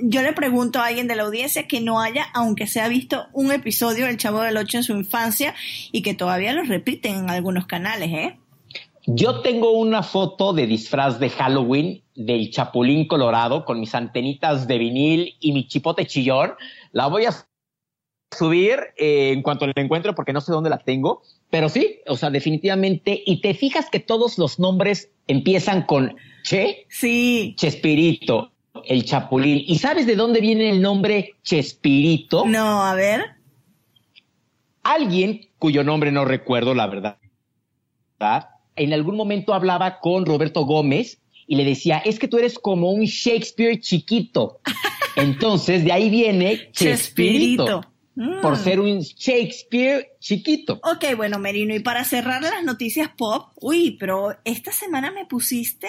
yo 0.00 0.22
le 0.22 0.32
pregunto 0.32 0.78
a 0.78 0.86
alguien 0.86 1.08
de 1.08 1.16
la 1.16 1.24
audiencia 1.24 1.66
que 1.66 1.80
no 1.80 2.00
haya, 2.00 2.26
aunque 2.34 2.68
se 2.68 2.80
ha 2.80 2.86
visto 2.86 3.26
un 3.32 3.50
episodio 3.50 4.06
del 4.06 4.16
Chavo 4.16 4.42
del 4.42 4.58
Ocho 4.58 4.76
en 4.76 4.84
su 4.84 4.92
infancia 4.92 5.56
y 5.90 6.02
que 6.02 6.14
todavía 6.14 6.52
lo 6.52 6.62
repiten 6.62 7.16
en 7.16 7.30
algunos 7.30 7.66
canales, 7.66 8.10
¿eh? 8.12 8.38
Yo 9.06 9.40
tengo 9.40 9.72
una 9.72 10.04
foto 10.04 10.52
de 10.52 10.68
disfraz 10.68 11.18
de 11.18 11.30
Halloween 11.30 12.04
del 12.14 12.52
Chapulín 12.52 13.08
Colorado 13.08 13.64
con 13.64 13.80
mis 13.80 13.92
antenitas 13.96 14.68
de 14.68 14.78
vinil 14.78 15.34
y 15.40 15.50
mi 15.50 15.66
chipote 15.66 16.06
chillón. 16.06 16.52
La 16.92 17.08
voy 17.08 17.24
a 17.24 17.32
subir 18.30 18.78
eh, 18.96 19.32
en 19.32 19.42
cuanto 19.42 19.66
la 19.66 19.72
encuentre 19.76 20.12
porque 20.12 20.32
no 20.32 20.40
sé 20.40 20.52
dónde 20.52 20.70
la 20.70 20.78
tengo. 20.78 21.22
Pero 21.50 21.68
sí, 21.68 21.98
o 22.06 22.16
sea, 22.16 22.30
definitivamente. 22.30 23.22
Y 23.26 23.40
te 23.40 23.54
fijas 23.54 23.90
que 23.90 24.00
todos 24.00 24.38
los 24.38 24.58
nombres 24.58 25.10
empiezan 25.26 25.82
con 25.82 26.16
Che. 26.44 26.86
Sí. 26.88 27.54
Chespirito, 27.56 28.52
el 28.84 29.04
Chapulín. 29.04 29.62
¿Y 29.66 29.78
sabes 29.78 30.06
de 30.06 30.16
dónde 30.16 30.40
viene 30.40 30.70
el 30.70 30.80
nombre 30.80 31.34
Chespirito? 31.42 32.46
No, 32.46 32.84
a 32.84 32.94
ver. 32.94 33.24
Alguien 34.82 35.48
cuyo 35.58 35.84
nombre 35.84 36.10
no 36.12 36.24
recuerdo, 36.24 36.74
la 36.74 36.86
verdad. 36.86 37.18
En 38.76 38.92
algún 38.92 39.16
momento 39.16 39.52
hablaba 39.52 39.98
con 40.00 40.24
Roberto 40.26 40.64
Gómez 40.64 41.20
y 41.46 41.56
le 41.56 41.64
decía, 41.64 41.98
es 41.98 42.18
que 42.18 42.28
tú 42.28 42.38
eres 42.38 42.58
como 42.58 42.90
un 42.90 43.04
Shakespeare 43.04 43.80
chiquito. 43.80 44.60
Entonces, 45.16 45.84
de 45.84 45.92
ahí 45.92 46.08
viene 46.08 46.70
Chespirito. 46.72 47.80
Por 47.82 47.89
mm. 48.20 48.56
ser 48.56 48.80
un 48.80 49.00
Shakespeare 49.00 50.16
chiquito. 50.20 50.80
Ok, 50.82 51.16
bueno, 51.16 51.38
Merino, 51.38 51.74
y 51.74 51.80
para 51.80 52.04
cerrar 52.04 52.42
las 52.42 52.62
noticias 52.64 53.10
pop, 53.16 53.52
uy, 53.60 53.96
pero 53.98 54.36
esta 54.44 54.72
semana 54.72 55.10
me 55.10 55.26
pusiste 55.26 55.88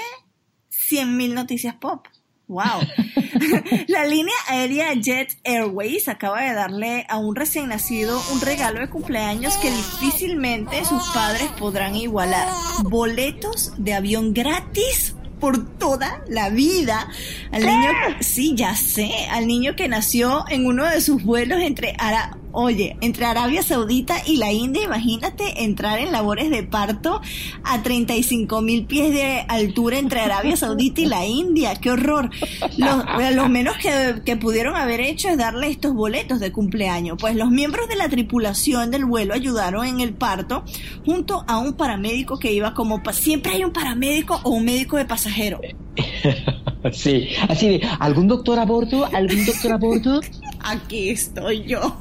100 0.70 1.18
mil 1.18 1.34
noticias 1.34 1.76
pop. 1.76 2.08
Wow. 2.48 2.82
la 3.88 4.06
línea 4.06 4.36
aérea 4.50 4.94
Jet 4.94 5.38
Airways 5.44 6.08
acaba 6.08 6.42
de 6.42 6.54
darle 6.54 7.06
a 7.10 7.18
un 7.18 7.36
recién 7.36 7.70
nacido 7.70 8.22
un 8.32 8.42
regalo 8.42 8.80
de 8.80 8.90
cumpleaños 8.90 9.58
que 9.58 9.72
difícilmente 9.72 10.84
sus 10.86 11.04
padres 11.14 11.50
podrán 11.58 11.96
igualar. 11.96 12.48
Boletos 12.84 13.74
de 13.78 13.94
avión 13.94 14.34
gratis 14.34 15.16
por 15.42 15.78
toda 15.78 16.24
la 16.30 16.50
vida. 16.50 17.10
Al 17.52 17.66
niño, 17.66 17.90
sí, 18.22 18.54
ya 18.56 18.76
sé, 18.76 19.12
al 19.30 19.48
niño 19.48 19.76
que 19.76 19.90
nació 19.90 20.46
en 20.48 20.66
uno 20.66 20.86
de 20.86 21.02
sus 21.02 21.24
vuelos 21.24 21.60
entre 21.60 21.96
Ara 21.98 22.38
Oye, 22.54 22.98
entre 23.02 23.26
Arabia 23.26 23.64
Saudita 23.64 24.16
y 24.26 24.38
la 24.38 24.52
India, 24.52 24.84
imagínate 24.84 25.64
entrar 25.64 26.00
en 26.00 26.12
labores 26.12 26.50
de 26.50 26.64
parto 26.64 27.22
a 27.64 27.82
35 27.82 28.62
mil 28.62 28.86
pies 28.86 29.14
de 29.14 29.46
altura 29.48 29.98
entre 29.98 30.20
Arabia 30.20 30.58
Saudita 30.58 31.02
y 31.02 31.06
la 31.06 31.26
India. 31.26 31.76
¡Qué 31.76 31.92
horror! 31.92 32.30
Lo, 32.78 33.50
menos 33.50 33.78
que, 33.78 34.22
que, 34.26 34.36
pudieron 34.36 34.76
haber 34.76 35.00
hecho 35.00 35.30
es 35.30 35.38
darle 35.38 35.68
estos 35.68 35.94
boletos 35.94 36.40
de 36.40 36.52
cumpleaños. 36.52 37.18
Pues 37.20 37.36
los 37.36 37.50
miembros 37.50 37.88
de 37.88 37.96
la 37.96 38.10
tripulación 38.10 38.92
del 38.92 39.06
vuelo 39.06 39.34
ayudaron 39.34 39.86
en 39.86 40.02
el 40.02 40.14
parto 40.14 40.64
junto 41.06 41.46
a 41.48 41.58
un 41.58 41.74
paramédico 41.74 42.38
que 42.38 42.52
iba 42.52 42.74
como... 42.74 43.02
Siempre 43.12 43.54
hay 43.54 43.64
un 43.64 43.72
paramédico 43.72 44.40
o 44.44 44.52
un 44.52 44.66
médico 44.66 44.98
de 44.98 45.06
pasajero. 45.06 45.62
Sí, 46.92 47.30
así 47.48 47.70
de, 47.70 47.88
¿algún 48.00 48.28
doctor 48.28 48.60
a 48.60 48.66
bordo? 48.66 49.06
¿Algún 49.06 49.46
doctor 49.46 49.72
a 49.72 49.78
bordo? 49.78 50.20
Aquí 50.64 51.10
estoy 51.10 51.64
yo. 51.64 51.98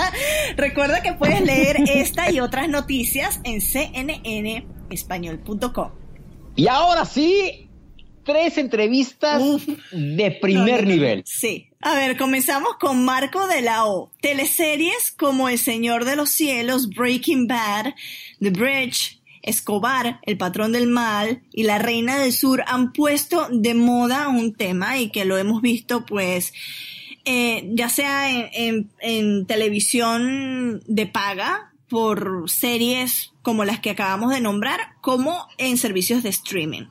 Recuerda 0.56 1.02
que 1.02 1.12
puedes 1.12 1.42
leer 1.42 1.76
esta 1.88 2.30
y 2.30 2.40
otras 2.40 2.68
noticias 2.68 3.40
en 3.44 3.60
cnnespañol.com. 3.60 5.90
Y 6.56 6.66
ahora 6.66 7.04
sí, 7.04 7.68
tres 8.24 8.58
entrevistas 8.58 9.42
de 9.90 10.30
primer 10.40 10.86
nivel. 10.86 11.22
Sí. 11.26 11.68
A 11.80 11.94
ver, 11.94 12.16
comenzamos 12.16 12.74
con 12.78 13.04
Marco 13.04 13.46
de 13.48 13.62
la 13.62 13.86
O. 13.86 14.12
Teleseries 14.20 15.12
como 15.16 15.48
El 15.48 15.58
Señor 15.58 16.04
de 16.04 16.16
los 16.16 16.30
Cielos, 16.30 16.88
Breaking 16.88 17.48
Bad, 17.48 17.94
The 18.40 18.50
Bridge, 18.50 19.21
Escobar, 19.42 20.20
el 20.22 20.38
patrón 20.38 20.72
del 20.72 20.86
mal 20.86 21.42
y 21.52 21.64
la 21.64 21.78
reina 21.78 22.18
del 22.18 22.32
sur 22.32 22.62
han 22.66 22.92
puesto 22.92 23.48
de 23.50 23.74
moda 23.74 24.28
un 24.28 24.54
tema 24.54 24.98
y 24.98 25.10
que 25.10 25.24
lo 25.24 25.36
hemos 25.36 25.60
visto 25.62 26.06
pues 26.06 26.52
eh, 27.24 27.70
ya 27.74 27.88
sea 27.88 28.30
en, 28.30 28.90
en, 28.98 29.46
televisión 29.46 30.82
de 30.86 31.06
paga 31.06 31.72
por 31.88 32.50
series 32.50 33.32
como 33.42 33.64
las 33.64 33.78
que 33.78 33.90
acabamos 33.90 34.32
de 34.32 34.40
nombrar, 34.40 34.80
como 35.00 35.46
en 35.58 35.76
servicios 35.76 36.24
de 36.24 36.30
streaming. 36.30 36.86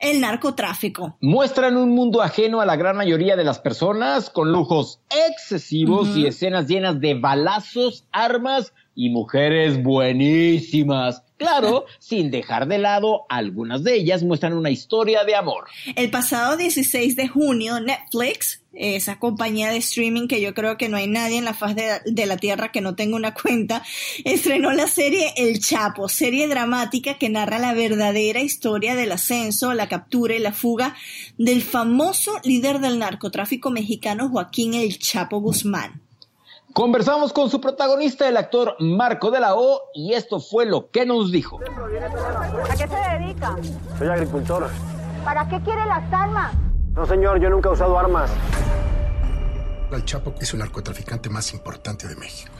El 0.00 0.20
narcotráfico. 0.20 1.16
Muestran 1.20 1.76
un 1.76 1.90
mundo 1.90 2.22
ajeno 2.22 2.60
a 2.60 2.66
la 2.66 2.74
gran 2.74 2.96
mayoría 2.96 3.36
de 3.36 3.44
las 3.44 3.60
personas, 3.60 4.30
con 4.30 4.50
lujos 4.50 5.00
excesivos 5.28 6.16
y 6.16 6.26
escenas 6.26 6.66
llenas 6.66 6.98
de 6.98 7.14
balazos, 7.14 8.08
armas 8.10 8.74
y 8.96 9.10
mujeres 9.10 9.80
buenísimas. 9.80 11.22
Claro, 11.42 11.84
sin 11.98 12.30
dejar 12.30 12.66
de 12.66 12.78
lado 12.78 13.26
algunas 13.28 13.82
de 13.84 13.96
ellas 13.96 14.22
muestran 14.22 14.54
una 14.54 14.70
historia 14.70 15.24
de 15.24 15.34
amor. 15.34 15.66
El 15.96 16.10
pasado 16.10 16.56
16 16.56 17.16
de 17.16 17.28
junio, 17.28 17.80
Netflix, 17.80 18.62
esa 18.74 19.18
compañía 19.18 19.70
de 19.70 19.78
streaming 19.78 20.28
que 20.28 20.40
yo 20.40 20.54
creo 20.54 20.76
que 20.76 20.88
no 20.88 20.96
hay 20.96 21.06
nadie 21.06 21.38
en 21.38 21.44
la 21.44 21.54
faz 21.54 21.74
de, 21.76 22.26
la 22.26 22.36
Tierra 22.36 22.72
que 22.72 22.80
no 22.80 22.94
tenga 22.94 23.16
una 23.16 23.34
cuenta, 23.34 23.82
estrenó 24.24 24.72
la 24.72 24.86
serie 24.86 25.32
El 25.36 25.60
Chapo, 25.60 26.08
serie 26.08 26.48
dramática 26.48 27.14
que 27.14 27.28
narra 27.28 27.58
la 27.58 27.74
verdadera 27.74 28.40
historia 28.40 28.94
del 28.94 29.12
ascenso, 29.12 29.74
la 29.74 29.88
captura 29.88 30.34
y 30.34 30.38
la 30.38 30.52
fuga 30.52 30.94
del 31.38 31.62
famoso 31.62 32.32
líder 32.44 32.80
del 32.80 32.98
narcotráfico 32.98 33.70
mexicano 33.70 34.28
Joaquín 34.28 34.74
El 34.74 34.98
Chapo 34.98 35.40
Guzmán. 35.40 36.01
Conversamos 36.72 37.34
con 37.34 37.50
su 37.50 37.60
protagonista, 37.60 38.26
el 38.28 38.36
actor 38.38 38.76
Marco 38.78 39.30
de 39.30 39.40
la 39.40 39.56
O, 39.56 39.90
y 39.92 40.14
esto 40.14 40.40
fue 40.40 40.64
lo 40.64 40.90
que 40.90 41.04
nos 41.04 41.30
dijo. 41.30 41.60
¿A 41.60 42.76
qué 42.76 42.88
se 42.88 43.18
dedica? 43.18 43.56
Soy 43.98 44.08
agricultor. 44.08 44.70
¿Para 45.22 45.46
qué 45.48 45.60
quiere 45.60 45.84
las 45.84 46.10
armas? 46.10 46.54
No, 46.94 47.04
señor, 47.06 47.40
yo 47.40 47.50
nunca 47.50 47.68
he 47.68 47.72
usado 47.72 47.98
armas. 47.98 48.30
El 49.90 50.04
Chapo 50.06 50.32
es 50.40 50.52
el 50.54 50.60
narcotraficante 50.60 51.28
más 51.28 51.52
importante 51.52 52.08
de 52.08 52.16
México. 52.16 52.50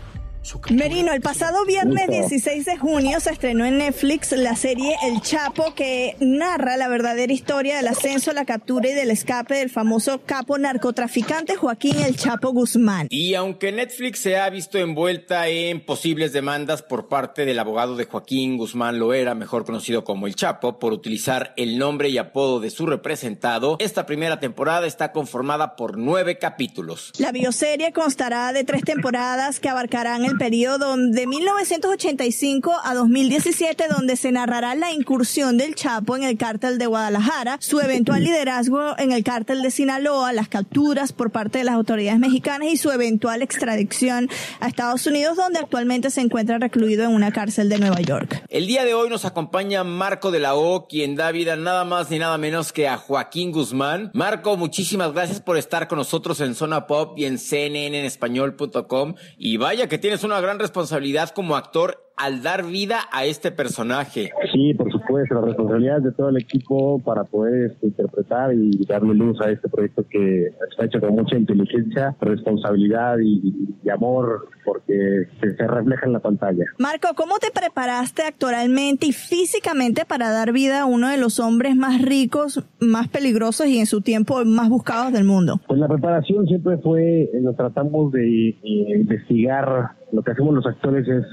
Merino, 0.70 1.12
el 1.12 1.20
pasado 1.20 1.64
viernes 1.64 2.08
16 2.08 2.64
de 2.64 2.76
junio 2.76 3.20
se 3.20 3.30
estrenó 3.30 3.64
en 3.64 3.78
Netflix 3.78 4.32
la 4.32 4.56
serie 4.56 4.96
El 5.04 5.20
Chapo 5.20 5.72
que 5.74 6.16
narra 6.18 6.76
la 6.76 6.88
verdadera 6.88 7.32
historia 7.32 7.76
del 7.76 7.86
ascenso, 7.86 8.32
la 8.32 8.44
captura 8.44 8.90
y 8.90 8.92
del 8.92 9.10
escape 9.12 9.54
del 9.54 9.70
famoso 9.70 10.22
capo 10.26 10.58
narcotraficante 10.58 11.54
Joaquín 11.54 12.00
El 12.00 12.16
Chapo 12.16 12.50
Guzmán. 12.50 13.06
Y 13.10 13.34
aunque 13.34 13.70
Netflix 13.70 14.18
se 14.18 14.36
ha 14.36 14.50
visto 14.50 14.78
envuelta 14.78 15.46
en 15.46 15.84
posibles 15.84 16.32
demandas 16.32 16.82
por 16.82 17.08
parte 17.08 17.44
del 17.44 17.60
abogado 17.60 17.94
de 17.94 18.06
Joaquín 18.06 18.56
Guzmán 18.56 18.98
Loera, 18.98 19.36
mejor 19.36 19.64
conocido 19.64 20.02
como 20.02 20.26
El 20.26 20.34
Chapo, 20.34 20.80
por 20.80 20.92
utilizar 20.92 21.54
el 21.56 21.78
nombre 21.78 22.08
y 22.08 22.18
apodo 22.18 22.58
de 22.58 22.70
su 22.70 22.86
representado, 22.86 23.76
esta 23.78 24.06
primera 24.06 24.40
temporada 24.40 24.88
está 24.88 25.12
conformada 25.12 25.76
por 25.76 25.98
nueve 25.98 26.38
capítulos. 26.38 27.12
La 27.18 27.30
bioserie 27.30 27.92
constará 27.92 28.52
de 28.52 28.64
tres 28.64 28.82
temporadas 28.82 29.60
que 29.60 29.68
abarcarán 29.68 30.24
el 30.24 30.31
periodo 30.38 30.96
de 30.96 31.26
1985 31.26 32.72
a 32.84 32.94
2017, 32.94 33.88
donde 33.88 34.16
se 34.16 34.32
narrará 34.32 34.74
la 34.74 34.92
incursión 34.92 35.58
del 35.58 35.74
Chapo 35.74 36.16
en 36.16 36.24
el 36.24 36.36
cártel 36.36 36.78
de 36.78 36.86
Guadalajara, 36.86 37.58
su 37.60 37.80
eventual 37.80 38.24
liderazgo 38.24 38.98
en 38.98 39.12
el 39.12 39.24
cártel 39.24 39.62
de 39.62 39.70
Sinaloa, 39.70 40.32
las 40.32 40.48
capturas 40.48 41.12
por 41.12 41.30
parte 41.30 41.58
de 41.58 41.64
las 41.64 41.74
autoridades 41.74 42.18
mexicanas 42.18 42.68
y 42.70 42.76
su 42.76 42.90
eventual 42.90 43.42
extradición 43.42 44.28
a 44.60 44.68
Estados 44.68 45.06
Unidos, 45.06 45.36
donde 45.36 45.58
actualmente 45.58 46.10
se 46.10 46.20
encuentra 46.20 46.58
recluido 46.58 47.04
en 47.04 47.10
una 47.10 47.32
cárcel 47.32 47.68
de 47.68 47.78
Nueva 47.78 48.00
York. 48.00 48.44
El 48.48 48.66
día 48.66 48.84
de 48.84 48.94
hoy 48.94 49.08
nos 49.08 49.24
acompaña 49.24 49.84
Marco 49.84 50.30
de 50.30 50.40
la 50.40 50.54
O, 50.54 50.86
quien 50.86 51.16
da 51.16 51.32
vida 51.32 51.56
nada 51.56 51.84
más 51.84 52.10
ni 52.10 52.18
nada 52.18 52.38
menos 52.38 52.72
que 52.72 52.88
a 52.88 52.96
Joaquín 52.96 53.52
Guzmán. 53.52 54.10
Marco, 54.14 54.56
muchísimas 54.56 55.12
gracias 55.12 55.40
por 55.40 55.56
estar 55.56 55.88
con 55.88 55.98
nosotros 55.98 56.40
en 56.40 56.54
Zona 56.54 56.86
Pop 56.86 57.18
y 57.18 57.24
en 57.24 57.38
CNN 57.38 57.98
en 57.98 58.04
español.com. 58.04 59.14
Y 59.38 59.56
vaya 59.56 59.88
que 59.88 59.98
tienes 59.98 60.21
una 60.24 60.40
gran 60.40 60.58
responsabilidad 60.58 61.30
como 61.30 61.56
actor 61.56 62.11
al 62.22 62.40
dar 62.40 62.64
vida 62.64 63.00
a 63.10 63.24
este 63.24 63.50
personaje. 63.50 64.30
Sí, 64.52 64.74
por 64.74 64.90
supuesto 64.92 65.12
pues 65.12 65.30
la 65.30 65.40
responsabilidad 65.42 66.00
de 66.00 66.12
todo 66.12 66.28
el 66.28 66.36
equipo 66.36 66.98
para 67.00 67.24
poder 67.24 67.72
este, 67.72 67.88
interpretar 67.88 68.54
y 68.54 68.70
darle 68.86 69.14
luz 69.14 69.38
a 69.40 69.50
este 69.50 69.68
proyecto 69.68 70.06
que 70.08 70.46
está 70.70 70.84
hecho 70.86 71.00
con 71.00 71.16
mucha 71.16 71.36
inteligencia, 71.36 72.16
responsabilidad 72.20 73.18
y, 73.18 73.68
amor 73.90 74.48
porque 74.64 75.26
se, 75.38 75.54
se, 75.54 75.66
refleja 75.66 76.06
en 76.06 76.14
la 76.14 76.20
pantalla. 76.20 76.64
Marco, 76.78 77.08
¿cómo 77.14 77.34
te 77.38 77.50
preparaste 77.50 78.22
actoralmente 78.22 79.04
y 79.06 79.12
físicamente 79.12 80.06
para 80.06 80.30
dar 80.30 80.52
vida 80.52 80.82
a 80.82 80.86
uno 80.86 81.10
de 81.10 81.18
los 81.18 81.38
hombres 81.40 81.76
más 81.76 82.00
ricos, 82.00 82.64
más 82.80 83.08
peligrosos 83.08 83.66
y 83.66 83.78
en 83.78 83.86
su 83.86 84.00
tiempo 84.00 84.42
más 84.46 84.70
buscados 84.70 85.12
del 85.12 85.24
mundo? 85.24 85.60
Pues 85.66 85.78
la 85.78 85.88
preparación 85.88 86.46
siempre 86.46 86.78
fue, 86.78 87.24
eh, 87.24 87.40
nos 87.42 87.54
tratamos 87.54 88.12
de 88.12 88.48
eh, 88.48 88.56
investigar, 88.62 89.90
lo 90.10 90.22
que 90.22 90.30
hacemos 90.30 90.54
los 90.54 90.66
actores 90.66 91.06
es 91.06 91.24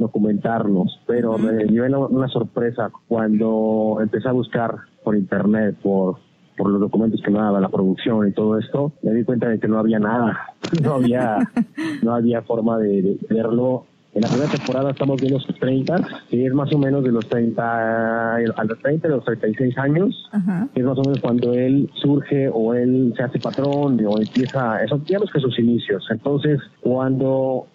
documentarnos, 0.00 0.98
pero 1.06 1.38
me 1.38 1.64
dio 1.66 1.84
una 2.08 2.28
sorpresa 2.28 2.90
cuando 3.06 3.98
empecé 4.00 4.28
a 4.28 4.32
buscar 4.32 4.74
por 5.04 5.14
internet, 5.14 5.76
por, 5.82 6.16
por 6.56 6.70
los 6.70 6.80
documentos 6.80 7.20
que 7.22 7.30
me 7.30 7.38
daba 7.38 7.60
la 7.60 7.68
producción 7.68 8.26
y 8.26 8.32
todo 8.32 8.58
esto, 8.58 8.92
me 9.02 9.12
di 9.12 9.24
cuenta 9.24 9.48
de 9.48 9.60
que 9.60 9.68
no 9.68 9.78
había 9.78 9.98
nada, 9.98 10.54
no 10.82 10.94
había, 10.94 11.38
no 12.02 12.14
había 12.14 12.42
forma 12.42 12.78
de, 12.78 13.18
verlo. 13.28 13.84
En 14.12 14.22
la 14.22 14.28
primera 14.28 14.50
temporada 14.50 14.90
estamos 14.90 15.20
viendo 15.20 15.38
sus 15.38 15.54
30, 15.60 16.00
que 16.28 16.44
es 16.44 16.52
más 16.52 16.72
o 16.72 16.78
menos 16.78 17.04
de 17.04 17.12
los 17.12 17.28
30, 17.28 18.34
a 18.34 18.64
los 18.64 18.78
30, 18.80 19.06
de 19.06 19.14
los 19.14 19.24
36 19.24 19.78
años, 19.78 20.28
que 20.74 20.80
es 20.80 20.86
más 20.86 20.98
o 20.98 21.02
menos 21.02 21.20
cuando 21.20 21.52
él 21.54 21.88
surge 21.94 22.48
o 22.52 22.74
él 22.74 23.14
se 23.16 23.22
hace 23.22 23.38
patrón 23.38 24.04
o 24.04 24.18
empieza, 24.18 24.82
eso 24.82 24.98
digamos 24.98 25.30
que 25.30 25.38
sus 25.38 25.56
inicios. 25.60 26.04
Entonces, 26.10 26.58
cuando 26.80 27.68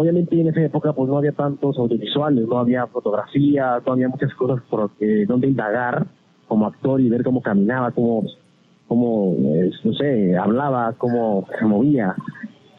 Obviamente 0.00 0.40
en 0.40 0.48
esa 0.48 0.62
época 0.62 0.94
pues 0.94 1.10
no 1.10 1.18
había 1.18 1.32
tantos 1.32 1.76
audiovisuales, 1.76 2.48
no 2.48 2.56
había 2.56 2.86
fotografía, 2.86 3.82
no 3.84 3.92
había 3.92 4.08
muchas 4.08 4.32
cosas 4.32 4.62
por 4.70 4.90
donde 5.26 5.46
indagar 5.46 6.06
como 6.48 6.66
actor 6.66 7.02
y 7.02 7.10
ver 7.10 7.22
cómo 7.22 7.42
caminaba, 7.42 7.90
cómo, 7.90 8.24
cómo 8.88 9.36
eh, 9.38 9.70
no 9.84 9.92
sé, 9.92 10.38
hablaba, 10.38 10.94
cómo 10.96 11.46
se 11.58 11.66
movía. 11.66 12.16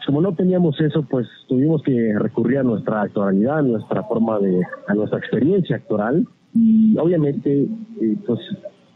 Como 0.03 0.19
no 0.19 0.33
teníamos 0.33 0.81
eso, 0.81 1.03
pues 1.03 1.27
tuvimos 1.47 1.83
que 1.83 2.11
recurrir 2.17 2.57
a 2.57 2.63
nuestra 2.63 3.03
actualidad, 3.03 3.59
a 3.59 3.61
nuestra 3.61 4.01
forma 4.01 4.39
de, 4.39 4.59
a 4.87 4.95
nuestra 4.95 5.19
experiencia 5.19 5.75
actoral 5.75 6.27
y 6.55 6.97
obviamente 6.97 7.67
eh, 8.01 8.17
pues 8.25 8.39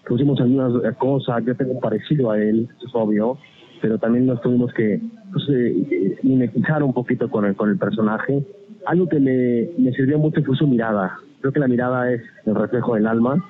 pusimos 0.08 0.42
algunas 0.42 0.98
cosas, 0.98 1.46
yo 1.46 1.56
tengo 1.56 1.80
parecido 1.80 2.32
a 2.32 2.40
él, 2.40 2.68
es 2.84 2.96
obvio, 2.96 3.38
pero 3.86 4.00
también 4.00 4.26
nos 4.26 4.42
tuvimos 4.42 4.74
que 4.74 5.00
pues, 5.32 5.46
eh, 5.48 6.18
mimetizar 6.24 6.82
un 6.82 6.92
poquito 6.92 7.30
con 7.30 7.46
el, 7.46 7.56
con 7.56 7.70
el 7.70 7.78
personaje. 7.78 8.44
Algo 8.88 9.08
que 9.08 9.20
me, 9.20 9.70
me 9.78 9.92
sirvió 9.92 10.18
mucho 10.18 10.42
fue 10.44 10.56
su 10.56 10.66
mirada. 10.66 11.20
Creo 11.40 11.54
que 11.54 11.60
la 11.60 11.68
mirada 11.68 12.12
es 12.12 12.24
el 12.48 12.56
reflejo 12.56 12.96
del 12.96 13.06
alma 13.06 13.46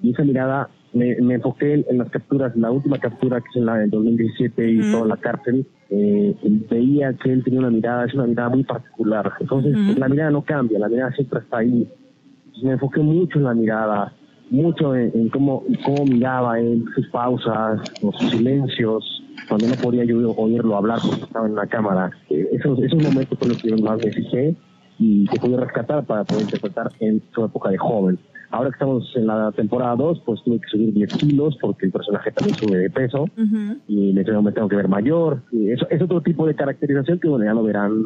y 0.00 0.12
esa 0.12 0.22
mirada 0.22 0.68
me, 0.92 1.16
me 1.20 1.34
enfoqué 1.34 1.84
en, 1.88 1.98
las 1.98 2.08
capturas, 2.08 2.54
la 2.54 2.70
última 2.70 2.98
captura 2.98 3.40
que 3.40 3.48
es 3.48 3.56
en 3.56 3.66
la 3.66 3.78
del 3.78 3.90
2017 3.90 4.70
y 4.70 4.92
toda 4.92 5.06
la 5.06 5.16
cárcel, 5.16 5.66
eh, 5.88 6.36
veía 6.70 7.12
que 7.14 7.32
él 7.32 7.42
tenía 7.42 7.58
una 7.58 7.70
mirada, 7.70 8.04
es 8.04 8.14
una 8.14 8.26
mirada 8.26 8.50
muy 8.50 8.62
particular. 8.62 9.32
Entonces, 9.40 9.98
la 9.98 10.08
mirada 10.08 10.30
no 10.30 10.42
cambia, 10.42 10.78
la 10.78 10.88
mirada 10.88 11.10
siempre 11.14 11.40
está 11.40 11.58
ahí. 11.58 11.88
me 12.62 12.70
enfoqué 12.70 13.00
mucho 13.00 13.38
en 13.38 13.44
la 13.44 13.54
mirada, 13.54 14.12
mucho 14.50 14.94
en, 14.94 15.28
cómo, 15.30 15.64
cómo 15.84 16.04
miraba 16.04 16.60
él, 16.60 16.84
sus 16.94 17.08
pausas, 17.08 17.80
sus 18.00 18.30
silencios, 18.30 19.19
cuando 19.50 19.66
no 19.66 19.74
podía 19.74 20.04
yo 20.04 20.30
oírlo 20.30 20.76
hablar 20.76 21.00
porque 21.04 21.24
estaba 21.24 21.46
en 21.46 21.56
la 21.56 21.66
cámara. 21.66 22.10
Eh, 22.30 22.48
esos, 22.52 22.78
esos 22.78 23.02
momentos 23.02 23.36
fueron 23.36 23.56
los 23.56 23.62
que 23.62 23.82
más 23.82 23.98
me 23.98 24.12
fijé 24.12 24.54
y 24.98 25.26
que 25.26 25.40
pude 25.40 25.56
rescatar 25.56 26.04
para 26.04 26.22
poder 26.22 26.44
interpretar 26.44 26.92
en 27.00 27.20
su 27.34 27.44
época 27.44 27.68
de 27.70 27.76
joven. 27.76 28.18
Ahora 28.50 28.70
que 28.70 28.74
estamos 28.74 29.12
en 29.16 29.26
la 29.26 29.50
temporada 29.52 29.96
2, 29.96 30.22
pues 30.24 30.40
tuve 30.44 30.60
que 30.60 30.68
subir 30.68 30.94
10 30.94 31.14
kilos 31.14 31.58
porque 31.60 31.86
el 31.86 31.92
personaje 31.92 32.30
también 32.30 32.56
sube 32.56 32.78
de 32.78 32.90
peso 32.90 33.26
y 33.88 34.12
me 34.12 34.24
tengo 34.24 34.68
que 34.68 34.76
ver 34.76 34.88
mayor. 34.88 35.42
Y 35.50 35.70
eso 35.70 35.86
es 35.90 36.00
otro 36.00 36.20
tipo 36.20 36.46
de 36.46 36.54
caracterización 36.54 37.18
que 37.18 37.28
bueno, 37.28 37.44
ya 37.44 37.54
lo 37.54 37.64
verán 37.64 38.04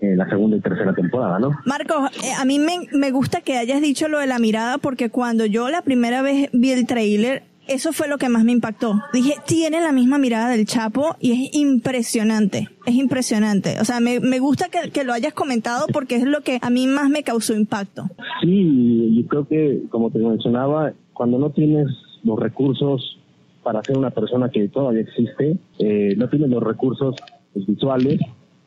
en 0.00 0.18
la 0.18 0.28
segunda 0.28 0.56
y 0.56 0.60
tercera 0.60 0.94
temporada, 0.94 1.38
¿no? 1.38 1.52
Marco, 1.64 2.06
eh, 2.22 2.32
a 2.38 2.44
mí 2.44 2.58
me, 2.58 2.88
me 2.92 3.10
gusta 3.12 3.40
que 3.40 3.56
hayas 3.56 3.80
dicho 3.80 4.08
lo 4.08 4.18
de 4.18 4.26
la 4.26 4.38
mirada 4.38 4.78
porque 4.78 5.10
cuando 5.10 5.46
yo 5.46 5.70
la 5.70 5.82
primera 5.82 6.22
vez 6.22 6.50
vi 6.52 6.72
el 6.72 6.86
trailer, 6.86 7.44
eso 7.68 7.92
fue 7.92 8.08
lo 8.08 8.18
que 8.18 8.28
más 8.28 8.44
me 8.44 8.52
impactó. 8.52 9.00
Dije, 9.12 9.34
tiene 9.46 9.80
la 9.80 9.92
misma 9.92 10.18
mirada 10.18 10.50
del 10.50 10.66
Chapo 10.66 11.16
y 11.20 11.32
es 11.32 11.54
impresionante. 11.54 12.68
Es 12.86 12.94
impresionante. 12.94 13.80
O 13.80 13.84
sea, 13.84 14.00
me, 14.00 14.20
me 14.20 14.38
gusta 14.38 14.66
que, 14.68 14.90
que, 14.90 15.04
lo 15.04 15.12
hayas 15.12 15.34
comentado 15.34 15.86
porque 15.92 16.16
es 16.16 16.24
lo 16.24 16.40
que 16.40 16.58
a 16.60 16.70
mí 16.70 16.86
más 16.86 17.08
me 17.08 17.22
causó 17.22 17.54
impacto. 17.54 18.04
Sí, 18.42 19.14
yo 19.16 19.28
creo 19.28 19.48
que, 19.48 19.82
como 19.90 20.10
te 20.10 20.18
mencionaba, 20.18 20.92
cuando 21.12 21.38
no 21.38 21.50
tienes 21.50 21.88
los 22.24 22.38
recursos 22.38 23.18
para 23.62 23.82
ser 23.82 23.96
una 23.96 24.10
persona 24.10 24.50
que 24.50 24.68
todavía 24.68 25.02
existe, 25.02 25.56
eh, 25.78 26.14
no 26.16 26.28
tienes 26.28 26.50
los 26.50 26.62
recursos 26.62 27.14
visuales, 27.54 28.20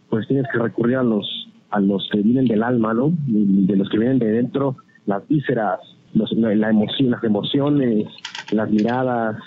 pues 0.10 0.27
tienes 0.27 0.45
que 0.51 0.60
recurrir 0.60 0.97
a 0.97 1.03
los 1.03 1.27
a 1.71 1.79
los 1.81 2.08
que 2.10 2.21
vienen 2.21 2.45
del 2.45 2.63
alma, 2.63 2.93
¿no? 2.93 3.12
De 3.27 3.75
los 3.75 3.89
que 3.89 3.97
vienen 3.97 4.19
de 4.19 4.31
dentro, 4.31 4.77
las 5.05 5.27
vísceras, 5.27 5.79
la 6.13 6.69
emoción, 6.69 7.12
las 7.12 7.23
emociones, 7.23 8.05
las 8.51 8.69
miradas, 8.69 9.38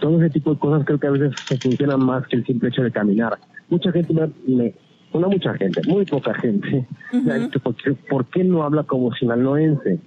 todo 0.00 0.20
ese 0.20 0.30
tipo 0.30 0.54
de 0.54 0.60
cosas 0.60 0.86
creo 0.86 0.98
que 0.98 1.06
a 1.06 1.10
veces 1.10 1.32
se 1.46 1.58
funcionan 1.58 2.04
más 2.04 2.26
que 2.26 2.36
el 2.36 2.46
simple 2.46 2.68
hecho 2.68 2.82
de 2.82 2.90
caminar. 2.90 3.38
Mucha 3.68 3.92
gente 3.92 4.14
me, 4.46 4.74
no 5.14 5.28
mucha 5.28 5.54
gente, 5.54 5.80
muy 5.86 6.04
poca 6.04 6.34
gente, 6.34 6.86
¿por, 8.08 8.26
qué, 8.26 8.44
no 8.44 8.62
habla 8.62 8.84
como 8.84 9.12
sinaloense? 9.14 9.98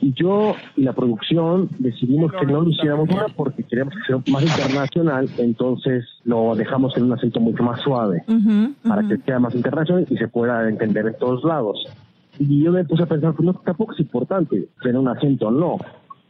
Y 0.00 0.12
yo 0.12 0.54
y 0.76 0.82
la 0.82 0.92
producción 0.92 1.70
decidimos 1.78 2.32
que 2.32 2.44
no 2.44 2.60
lo 2.60 2.68
hiciéramos 2.68 3.08
una 3.08 3.28
porque 3.28 3.62
queríamos 3.62 3.94
que 3.94 4.00
sea 4.06 4.32
más 4.32 4.42
internacional, 4.42 5.28
entonces 5.38 6.04
lo 6.24 6.54
dejamos 6.54 6.96
en 6.96 7.04
un 7.04 7.12
acento 7.12 7.40
mucho 7.40 7.62
más 7.62 7.80
suave 7.80 8.22
para 8.86 9.06
que 9.08 9.16
sea 9.18 9.38
más 9.38 9.54
internacional 9.54 10.06
y 10.10 10.16
se 10.16 10.28
pueda 10.28 10.68
entender 10.68 11.06
en 11.06 11.14
todos 11.18 11.44
lados. 11.44 11.86
Y 12.38 12.64
yo 12.64 12.72
me 12.72 12.84
puse 12.84 13.04
a 13.04 13.06
pensar, 13.06 13.32
pues 13.32 13.46
no, 13.46 13.54
tampoco 13.54 13.94
es 13.94 14.00
importante 14.00 14.68
tener 14.82 14.98
un 14.98 15.08
acento, 15.08 15.50
no. 15.50 15.78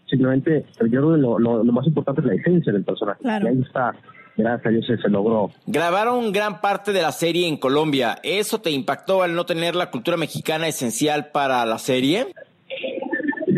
Simplemente, 0.08 0.64
yo 0.80 0.88
creo 0.88 1.12
que 1.12 1.18
lo, 1.18 1.38
lo, 1.38 1.64
más 1.64 1.86
importante 1.86 2.20
es 2.20 2.26
la 2.26 2.34
esencia 2.34 2.72
del 2.72 2.84
personaje. 2.84 3.20
Y 3.24 3.28
ahí 3.28 3.60
está. 3.60 3.94
Gracias 4.36 4.66
a 4.66 4.68
Dios 4.68 4.86
se, 4.86 5.08
logró. 5.08 5.50
Grabaron 5.66 6.30
gran 6.30 6.60
parte 6.60 6.92
de 6.92 7.00
la 7.00 7.12
serie 7.12 7.48
en 7.48 7.56
Colombia. 7.56 8.18
¿Eso 8.22 8.60
te 8.60 8.70
impactó 8.70 9.22
al 9.22 9.34
no 9.34 9.46
tener 9.46 9.74
la 9.74 9.90
cultura 9.90 10.16
mexicana 10.16 10.68
esencial 10.68 11.28
para 11.32 11.64
la 11.64 11.78
serie? 11.78 12.26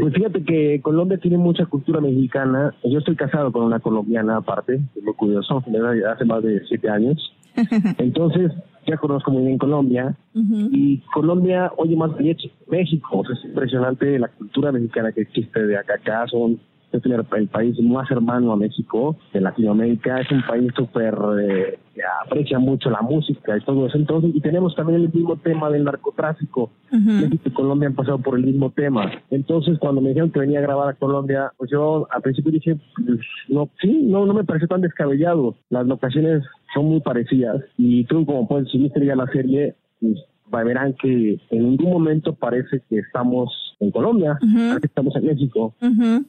Pues 0.00 0.14
fíjate 0.14 0.44
que 0.44 0.80
Colombia 0.80 1.18
tiene 1.18 1.36
mucha 1.36 1.66
cultura 1.66 2.00
mexicana. 2.00 2.72
Yo 2.84 3.00
estoy 3.00 3.16
casado 3.16 3.50
con 3.50 3.64
una 3.64 3.80
colombiana 3.80 4.36
aparte, 4.36 4.74
es 4.74 5.02
muy 5.02 5.14
curioso, 5.14 5.62
hace 6.08 6.24
más 6.24 6.42
de 6.44 6.62
siete 6.68 6.88
años. 6.88 7.34
Entonces, 7.98 8.52
ya 8.88 8.96
conozco 8.96 9.30
muy 9.30 9.44
bien 9.44 9.58
Colombia 9.58 10.16
y 10.34 10.98
Colombia 11.12 11.70
oye 11.76 11.96
más 11.96 12.16
bien 12.16 12.36
México. 12.68 13.22
es 13.30 13.44
impresionante 13.44 14.18
la 14.18 14.28
cultura 14.28 14.72
mexicana 14.72 15.12
que 15.12 15.22
existe 15.22 15.66
de 15.66 15.76
acá 15.76 15.94
acá. 15.94 16.26
Son 16.28 16.58
es 16.92 17.04
el, 17.04 17.48
país 17.48 17.78
más 17.80 18.10
hermano 18.10 18.52
a 18.52 18.56
México 18.56 19.16
de 19.32 19.40
Latinoamérica. 19.40 20.20
Es 20.20 20.30
un 20.30 20.42
país 20.46 20.72
súper 20.76 21.14
eh, 21.40 21.78
que 21.94 22.00
aprecia 22.24 22.58
mucho 22.58 22.90
la 22.90 23.02
música 23.02 23.56
y 23.56 23.60
todo 23.60 23.86
eso. 23.86 23.98
Entonces, 23.98 24.30
y 24.34 24.40
tenemos 24.40 24.74
también 24.74 25.00
el 25.00 25.12
mismo 25.12 25.36
tema 25.36 25.70
del 25.70 25.84
narcotráfico. 25.84 26.70
México 26.90 27.42
y 27.44 27.50
Colombia 27.50 27.88
han 27.88 27.94
pasado 27.94 28.18
por 28.18 28.38
el 28.38 28.44
mismo 28.44 28.70
tema. 28.70 29.10
Entonces, 29.30 29.78
cuando 29.78 30.00
me 30.00 30.10
dijeron 30.10 30.30
que 30.30 30.40
venía 30.40 30.60
a 30.60 30.62
grabar 30.62 30.88
a 30.88 30.94
Colombia, 30.94 31.52
pues 31.56 31.70
yo 31.70 32.06
al 32.10 32.22
principio 32.22 32.52
dije, 32.52 32.76
pues, 32.94 33.20
no, 33.48 33.68
sí, 33.80 34.04
no, 34.04 34.24
no 34.26 34.34
me 34.34 34.44
pareció 34.44 34.68
tan 34.68 34.80
descabellado. 34.80 35.56
Las 35.70 35.86
locaciones 35.86 36.42
son 36.74 36.86
muy 36.86 37.00
parecidas 37.00 37.62
y 37.76 38.04
tú, 38.04 38.24
como 38.24 38.48
puedes, 38.48 38.70
si 38.70 38.78
viste 38.78 39.04
ya 39.04 39.16
la 39.16 39.26
serie, 39.26 39.74
pues, 40.00 40.18
verán 40.50 40.94
que 40.94 41.38
en 41.50 41.62
ningún 41.62 41.92
momento 41.92 42.34
parece 42.34 42.80
que 42.88 42.98
estamos 42.98 43.67
en 43.80 43.90
Colombia, 43.92 44.38
parece 44.40 44.80
que 44.80 44.86
estamos 44.86 45.14
en 45.16 45.26
México 45.26 45.74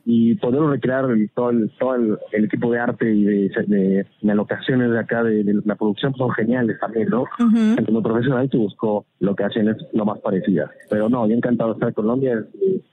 y 0.05 0.35
poder 0.35 0.61
recrear 0.61 1.05
todo, 1.33 1.49
el, 1.49 1.71
todo 1.79 1.95
el, 1.95 2.45
equipo 2.45 2.71
de 2.71 2.79
arte 2.79 3.11
y 3.11 3.23
de, 3.23 3.49
de, 3.67 4.05
de 4.21 4.35
locaciones 4.35 4.91
de 4.91 4.99
acá 4.99 5.23
de, 5.23 5.43
la 5.65 5.75
producción 5.75 6.13
son 6.15 6.29
geniales 6.31 6.77
también, 6.79 7.09
¿no? 7.09 7.23
Uh 7.23 7.85
Como 7.85 8.03
profesional 8.03 8.49
te 8.49 8.57
busco 8.57 9.05
lo 9.19 9.35
que 9.35 9.43
hacen 9.43 9.69
es 9.69 9.77
lo 9.93 10.05
más 10.05 10.19
parecida. 10.19 10.69
Pero 10.89 11.09
no, 11.09 11.27
yo 11.27 11.35
encantado 11.35 11.71
de 11.71 11.73
estar 11.73 11.89
en 11.89 11.95
Colombia, 11.95 12.33
es 12.33 12.45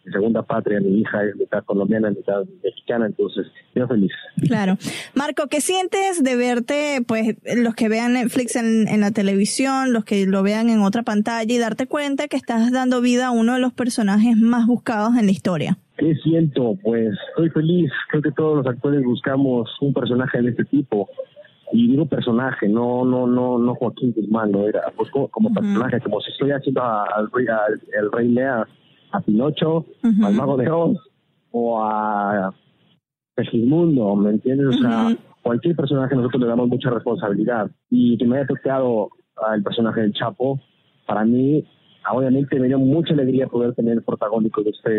mi 0.07 0.12
segunda 0.12 0.42
patria, 0.42 0.81
mi 0.81 1.01
hija 1.01 1.25
es 1.25 1.37
mitad 1.37 1.62
colombiana, 1.64 2.11
mitad 2.11 2.45
mexicana, 2.64 3.07
entonces 3.07 3.47
yo 3.75 3.87
feliz. 3.87 4.12
Claro. 4.47 4.79
Marco, 5.14 5.49
¿qué 5.49 5.61
sientes 5.61 6.23
de 6.23 6.37
verte, 6.37 7.05
pues, 7.07 7.37
los 7.57 7.75
que 7.75 7.88
vean 7.88 8.14
Netflix 8.14 8.57
en, 8.57 8.88
en 8.88 9.01
la 9.01 9.11
televisión, 9.11 9.92
los 9.92 10.05
que 10.05 10.27
lo 10.27 10.42
vean 10.42 10.71
en 10.71 10.81
otra 10.81 11.03
pantalla 11.03 11.53
y 11.53 11.59
darte 11.59 11.87
cuenta 11.87 12.29
que 12.29 12.37
estás 12.37 12.73
dando 12.73 13.01
vida 13.01 13.27
a 13.27 13.31
uno 13.31 13.55
de 13.55 13.61
los 13.61 13.73
personajes 13.73 14.37
más 14.37 14.45
buscados 14.66 15.16
en 15.16 15.26
la 15.26 15.32
historia? 15.32 15.78
¿Qué 15.96 16.14
siento? 16.16 16.76
Pues 16.82 17.14
estoy 17.30 17.50
feliz. 17.50 17.90
Creo 18.11 18.22
que 18.22 18.32
todos 18.32 18.59
los 18.59 18.66
actores 18.66 19.02
buscamos 19.02 19.70
un 19.80 19.92
personaje 19.92 20.40
de 20.42 20.50
este 20.50 20.64
tipo 20.64 21.09
y 21.72 21.88
digo 21.88 22.06
personaje, 22.06 22.68
no, 22.68 23.04
no, 23.04 23.26
no, 23.26 23.59
no 23.59 23.74
Joaquín 23.74 24.12
Guzmán, 24.16 24.52
no 24.52 24.68
era, 24.68 24.82
pues 24.96 25.11
como, 25.11 25.52
personaje, 25.52 26.00
como 26.00 26.20
si 26.20 26.30
estoy 26.30 26.52
haciendo 26.52 26.82
al 26.82 27.30
rey, 27.32 27.46
al, 27.48 28.12
rey 28.12 28.28
Lea, 28.28 28.66
a 29.11 29.20
Pinocho, 29.20 29.85
al 30.02 30.35
mago 30.35 30.56
de 30.56 30.70
Oz, 30.70 30.98
o 31.50 31.82
a 31.82 32.54
Segismundo, 33.35 34.14
¿me 34.14 34.30
entiendes? 34.30 34.68
O 34.68 34.78
sea, 34.78 35.16
cualquier 35.42 35.74
personaje 35.74 36.14
nosotros 36.14 36.42
le 36.42 36.48
damos 36.48 36.68
mucha 36.68 36.90
responsabilidad. 36.90 37.70
Y 37.90 38.16
que 38.16 38.26
me 38.26 38.37
haya 38.37 38.46
tocado 38.46 39.11
al 39.37 39.62
personaje 39.62 40.02
del 40.02 40.12
Chapo, 40.12 40.61
para 41.06 41.24
mí, 41.24 41.64
obviamente 42.12 42.59
me 42.59 42.69
dio 42.69 42.79
mucha 42.79 43.14
alegría 43.14 43.47
poder 43.47 43.75
tener 43.75 43.95
el 43.95 44.03
protagónico 44.03 44.62
de, 44.62 44.71
este, 44.71 44.90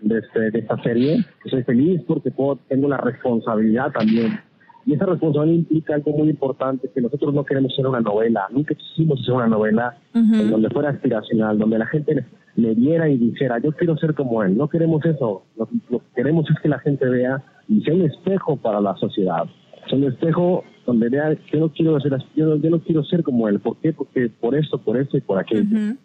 de, 0.00 0.18
este, 0.18 0.50
de 0.50 0.58
esta 0.58 0.82
serie. 0.82 1.24
Soy 1.48 1.62
feliz 1.62 2.00
porque 2.06 2.30
puedo, 2.30 2.58
tengo 2.68 2.88
la 2.88 2.98
responsabilidad 2.98 3.92
también. 3.92 4.38
Y 4.84 4.94
esa 4.94 5.06
responsabilidad 5.06 5.58
implica 5.58 5.94
algo 5.94 6.12
muy 6.12 6.30
importante, 6.30 6.90
que 6.92 7.00
nosotros 7.00 7.32
no 7.32 7.44
queremos 7.44 7.74
ser 7.74 7.86
una 7.86 8.00
novela, 8.00 8.46
nunca 8.50 8.74
quisimos 8.74 9.24
ser 9.24 9.34
una 9.34 9.46
novela 9.46 9.96
en 10.12 10.50
donde 10.50 10.70
fuera 10.70 10.90
aspiracional, 10.90 11.58
donde 11.58 11.78
la 11.78 11.86
gente 11.86 12.24
le 12.56 12.74
viera 12.74 13.08
y 13.08 13.16
dijera, 13.16 13.58
yo 13.58 13.72
quiero 13.72 13.96
ser 13.96 14.14
como 14.14 14.42
él. 14.42 14.56
No 14.56 14.68
queremos 14.68 15.04
eso, 15.04 15.44
lo, 15.56 15.68
lo 15.88 15.98
que 16.00 16.06
queremos 16.16 16.50
es 16.50 16.58
que 16.60 16.68
la 16.68 16.80
gente 16.80 17.08
vea 17.08 17.42
y 17.68 17.80
sea 17.82 17.94
un 17.94 18.02
espejo 18.02 18.56
para 18.56 18.80
la 18.80 18.96
sociedad. 18.96 19.44
Sea 19.88 19.98
un 19.98 20.04
espejo 20.04 20.64
donde 20.86 21.08
vea, 21.08 21.36
yo 21.52 21.60
no 21.60 21.68
quiero 21.70 21.98
ser 22.00 22.14
así, 22.14 22.26
yo 22.34 22.46
no, 22.46 22.56
yo 22.56 22.70
no 22.70 22.80
quiero 22.80 23.04
ser 23.04 23.22
como 23.22 23.48
él. 23.48 23.60
¿Por 23.60 23.76
qué? 23.78 23.92
Porque 23.92 24.30
por 24.40 24.54
esto, 24.54 24.78
por 24.78 24.96
esto 24.96 25.16
y 25.16 25.20
por 25.20 25.38
aquello. 25.38 25.96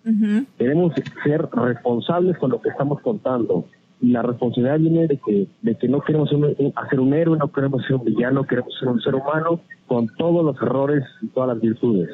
Queremos 0.57 0.93
ser 1.23 1.47
responsables 1.51 2.37
con 2.37 2.51
lo 2.51 2.61
que 2.61 2.69
estamos 2.69 3.01
contando. 3.01 3.65
Y 3.99 4.11
la 4.11 4.21
responsabilidad 4.21 4.77
viene 4.77 5.07
de 5.07 5.17
que, 5.17 5.47
de 5.63 5.75
que 5.75 5.87
no 5.87 6.01
queremos 6.01 6.29
ser 6.29 6.37
un, 6.37 6.73
hacer 6.75 6.99
un 6.99 7.13
héroe, 7.15 7.35
no 7.37 7.51
queremos 7.51 7.83
ser 7.83 7.95
un 7.95 8.05
villano, 8.05 8.43
queremos 8.43 8.71
ser 8.79 8.89
un 8.89 9.01
ser 9.01 9.15
humano 9.15 9.59
con 9.87 10.07
todos 10.17 10.45
los 10.45 10.55
errores 10.61 11.03
y 11.23 11.27
todas 11.27 11.49
las 11.49 11.61
virtudes. 11.61 12.09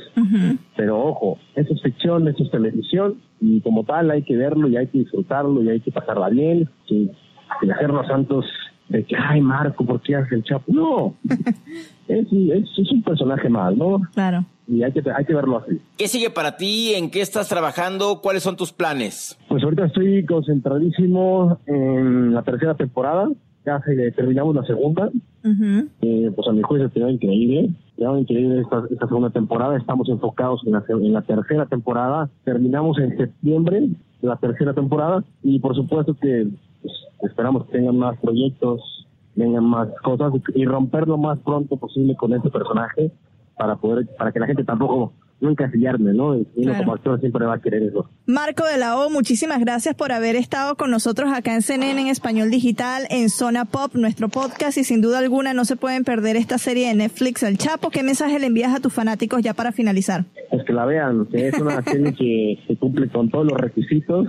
Pero 0.78 1.04
ojo, 1.04 1.40
eso 1.56 1.74
es 1.74 1.82
ficción, 1.82 2.28
eso 2.30 2.44
es 2.44 2.52
televisión 2.52 3.18
y 3.42 3.60
como 3.60 3.84
tal 3.84 4.12
hay 4.12 4.24
que 4.24 4.38
verlo 4.38 4.70
y 4.70 4.78
hay 4.78 4.88
que 4.88 5.00
disfrutarlo 5.00 5.62
y 5.62 5.70
hay 5.70 5.82
que 5.82 5.92
pasarla 5.92 6.30
bien 6.30 6.70
sin, 6.88 7.12
sin 7.60 7.72
hacernos 7.72 8.08
santos 8.08 8.46
de 8.94 9.04
que, 9.04 9.16
ay 9.18 9.42
Marco, 9.42 9.86
¿por 9.86 10.02
qué 10.02 10.16
hace 10.16 10.36
el 10.36 10.44
Chapo? 10.44 10.72
No, 10.72 11.16
es, 12.08 12.28
es, 12.32 12.70
es 12.78 12.92
un 12.92 13.02
personaje 13.02 13.50
más, 13.50 13.76
¿no? 13.76 14.02
Claro. 14.14 14.46
Y 14.68 14.84
hay 14.84 14.92
que, 14.94 15.02
hay 15.12 15.26
que 15.26 15.34
verlo 15.34 15.58
así. 15.58 15.82
¿Qué 15.98 16.08
sigue 16.08 16.30
para 16.30 16.56
ti? 16.56 16.94
¿En 16.94 17.10
qué 17.10 17.22
estás 17.22 17.50
trabajando? 17.50 18.22
¿Cuáles 18.22 18.44
son 18.44 18.56
tus 18.56 18.72
planes? 18.72 19.38
Pues 19.50 19.64
ahorita 19.64 19.86
estoy 19.86 20.26
concentradísimo 20.26 21.60
en 21.66 22.34
la 22.34 22.44
tercera 22.44 22.76
temporada, 22.76 23.30
ya 23.66 23.82
terminamos 24.16 24.56
la 24.56 24.64
segunda, 24.64 25.10
Eh, 25.44 26.32
pues 26.34 26.48
a 26.48 26.54
mi 26.54 26.62
juicio 26.62 26.90
quedó 26.92 27.10
increíble, 27.10 27.72
quedó 27.98 28.18
increíble 28.18 28.62
esta, 28.62 28.84
esta 28.90 29.08
segunda 29.08 29.30
temporada, 29.32 29.76
estamos 29.76 30.08
enfocados 30.08 30.62
en 30.66 30.74
la, 30.74 30.84
en 30.88 31.14
la 31.14 31.22
tercera 31.24 31.66
temporada, 31.66 32.30
terminamos 32.46 32.98
en 33.00 33.18
septiembre 33.18 33.90
la 34.22 34.38
tercera 34.38 34.74
temporada 34.74 35.24
y 35.44 35.60
por 35.60 35.76
supuesto 35.76 36.16
que 36.16 36.48
pues, 36.84 36.94
esperamos 37.32 37.66
que 37.66 37.72
tengan 37.72 37.98
más 37.98 38.18
proyectos, 38.20 39.08
vengan 39.36 39.64
más 39.64 39.88
cosas 40.04 40.32
y 40.54 40.66
romper 40.66 41.08
lo 41.08 41.18
más 41.18 41.40
pronto 41.40 41.78
posible 41.78 42.16
con 42.16 42.34
este 42.34 42.50
personaje 42.52 43.12
para 43.58 43.76
poder, 43.78 44.08
para 44.18 44.32
que 44.32 44.40
la 44.40 44.46
gente 44.48 44.64
tampoco 44.64 45.14
no 45.42 45.50
encasillarme, 45.50 46.14
¿no? 46.14 46.36
Y 46.38 46.48
uno 46.56 46.68
Claro. 46.70 46.78
como 46.80 46.94
actor 46.94 47.20
siempre 47.20 47.46
va 47.46 47.56
a 47.56 47.60
querer 47.62 47.84
eso. 47.84 48.10
Marco 48.26 48.64
de 48.66 48.78
la 48.78 48.98
O, 48.98 49.10
muchísimas 49.10 49.60
gracias 49.60 49.94
por 49.94 50.14
haber 50.14 50.38
estado 50.38 50.76
con 50.76 50.90
nosotros 50.90 51.32
acá 51.34 51.54
en 51.54 51.62
CNN 51.62 52.00
en 52.00 52.08
Español 52.08 52.50
Digital, 52.50 53.04
en 53.10 53.30
Zona 53.30 53.66
Pop, 53.66 53.94
nuestro 53.96 54.30
podcast, 54.30 54.78
y 54.78 54.86
sin 54.86 55.02
duda 55.02 55.20
alguna 55.20 55.54
no 55.54 55.66
se 55.66 55.76
pueden 55.76 56.06
perder 56.06 56.38
esta 56.38 56.58
serie 56.58 56.88
de 56.88 56.94
Netflix, 56.96 57.44
El 57.44 57.58
Chapo. 57.58 57.90
¿Qué 57.90 58.04
mensaje 58.04 58.40
le 58.40 58.46
envías 58.48 58.74
a 58.74 58.80
tus 58.80 58.94
fanáticos 58.94 59.42
ya 59.42 59.54
para 59.54 59.72
finalizar? 59.74 60.24
pues 60.50 60.64
que 60.66 60.72
la 60.74 60.86
vean, 60.86 61.26
que 61.26 61.48
es 61.50 61.60
una 61.60 61.82
serie 61.82 62.14
que, 62.14 62.60
que 62.66 62.78
cumple 62.78 63.10
con 63.10 63.30
todos 63.30 63.46
los 63.46 63.60
requisitos 63.60 64.28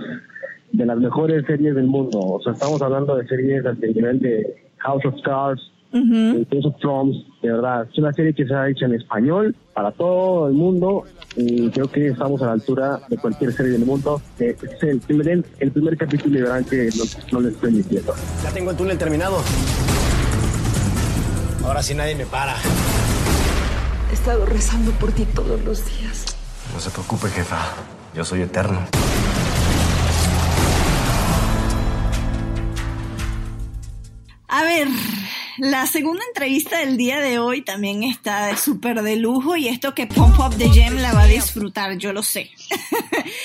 de 0.71 0.85
las 0.85 0.97
mejores 0.97 1.45
series 1.45 1.75
del 1.75 1.87
mundo. 1.87 2.19
O 2.19 2.41
sea, 2.41 2.53
estamos 2.53 2.81
hablando 2.81 3.15
de 3.15 3.27
series 3.27 3.65
hasta 3.65 3.85
el 3.85 3.93
nivel 3.95 4.19
de 4.19 4.63
House 4.77 5.05
of 5.05 5.15
Cards, 5.23 5.61
de 5.91 6.45
Game 6.51 6.65
of 6.67 6.75
Thrones, 6.81 7.15
de 7.41 7.51
verdad. 7.51 7.87
Es 7.91 7.97
una 7.97 8.11
serie 8.11 8.33
que 8.33 8.45
se 8.45 8.53
ha 8.53 8.67
hecho 8.69 8.85
en 8.85 8.95
español 8.95 9.55
para 9.73 9.91
todo 9.91 10.47
el 10.47 10.53
mundo 10.53 11.03
y 11.37 11.69
creo 11.69 11.87
que 11.89 12.07
estamos 12.07 12.41
a 12.41 12.47
la 12.47 12.51
altura 12.53 12.99
de 13.09 13.17
cualquier 13.17 13.53
serie 13.53 13.71
del 13.73 13.85
mundo. 13.85 14.21
Eh, 14.39 14.55
Es 14.61 14.83
el 14.83 14.99
primer, 14.99 15.43
el 15.59 15.71
primer 15.71 15.95
capítulo 15.97 16.37
y 16.37 16.41
verán 16.41 16.65
que 16.65 16.89
no, 16.97 17.03
no 17.31 17.39
les 17.41 17.53
estoy 17.53 17.71
mintiendo. 17.71 18.13
Ya 18.43 18.51
tengo 18.51 18.71
el 18.71 18.77
túnel 18.77 18.97
terminado. 18.97 19.37
Ahora 21.63 21.81
sí 21.81 21.93
nadie 21.95 22.15
me 22.15 22.25
para. 22.25 22.55
He 24.11 24.13
estado 24.13 24.45
rezando 24.45 24.91
por 24.91 25.11
ti 25.13 25.25
todos 25.33 25.63
los 25.63 25.85
días. 25.85 26.25
No 26.73 26.79
se 26.79 26.89
preocupe, 26.91 27.27
jefa. 27.29 27.57
Yo 28.13 28.23
soy 28.25 28.41
eterno. 28.41 28.79
La 35.57 35.85
segunda 35.85 36.21
entrevista 36.27 36.79
del 36.79 36.97
día 36.97 37.21
de 37.21 37.39
hoy 37.39 37.61
también 37.61 38.03
está 38.03 38.57
súper 38.57 39.01
de 39.03 39.15
lujo 39.15 39.55
y 39.55 39.69
esto 39.69 39.93
que 39.93 40.05
Pump 40.05 40.37
Up 40.39 40.57
the 40.57 40.69
Gem 40.69 40.97
la 40.97 41.13
va 41.13 41.23
a 41.23 41.27
disfrutar, 41.27 41.97
yo 41.97 42.11
lo 42.11 42.23
sé. 42.23 42.49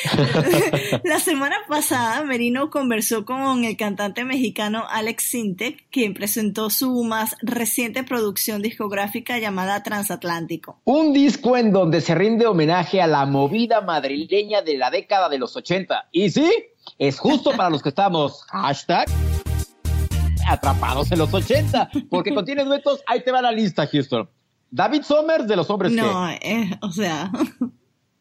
la 1.05 1.21
semana 1.21 1.57
pasada 1.69 2.25
Merino 2.25 2.69
conversó 2.69 3.25
con 3.25 3.65
el 3.65 3.77
cantante 3.77 4.25
mexicano 4.25 4.85
Alex 4.89 5.23
Sintek, 5.23 5.89
quien 5.91 6.15
presentó 6.15 6.69
su 6.69 7.05
más 7.05 7.37
reciente 7.43 8.03
producción 8.03 8.61
discográfica 8.61 9.39
llamada 9.39 9.85
Transatlántico. 9.85 10.81
Un 10.85 11.13
disco 11.13 11.57
en 11.57 11.73
donde 11.73 12.01
se 12.01 12.17
rinde 12.17 12.47
homenaje 12.47 13.01
a 13.01 13.07
la 13.07 13.25
movida 13.25 13.83
madrileña 13.83 14.63
de 14.63 14.77
la 14.79 14.91
década 14.91 15.29
de 15.29 15.39
los 15.39 15.55
80. 15.55 16.09
Y 16.11 16.31
sí, 16.31 16.51
es 16.99 17.21
justo 17.21 17.53
para 17.53 17.71
los 17.71 17.83
que 17.83 17.91
estamos, 17.91 18.43
hashtag, 18.49 19.09
atrapados 20.49 21.11
en 21.13 21.19
los 21.19 21.33
80, 21.33 21.91
porque 22.11 22.35
contiene 22.35 22.65
duetos, 22.65 23.01
ahí 23.07 23.23
te 23.23 23.33
va 23.33 23.43
la 23.43 23.53
lista, 23.53 23.87
Houston. 23.87 24.29
David 24.71 25.03
Somers 25.03 25.47
de 25.49 25.57
Los 25.57 25.69
Hombres 25.71 25.93
No, 25.93 26.05
G. 26.29 26.39
eh, 26.43 26.79
o 26.83 26.93
sea, 26.93 27.31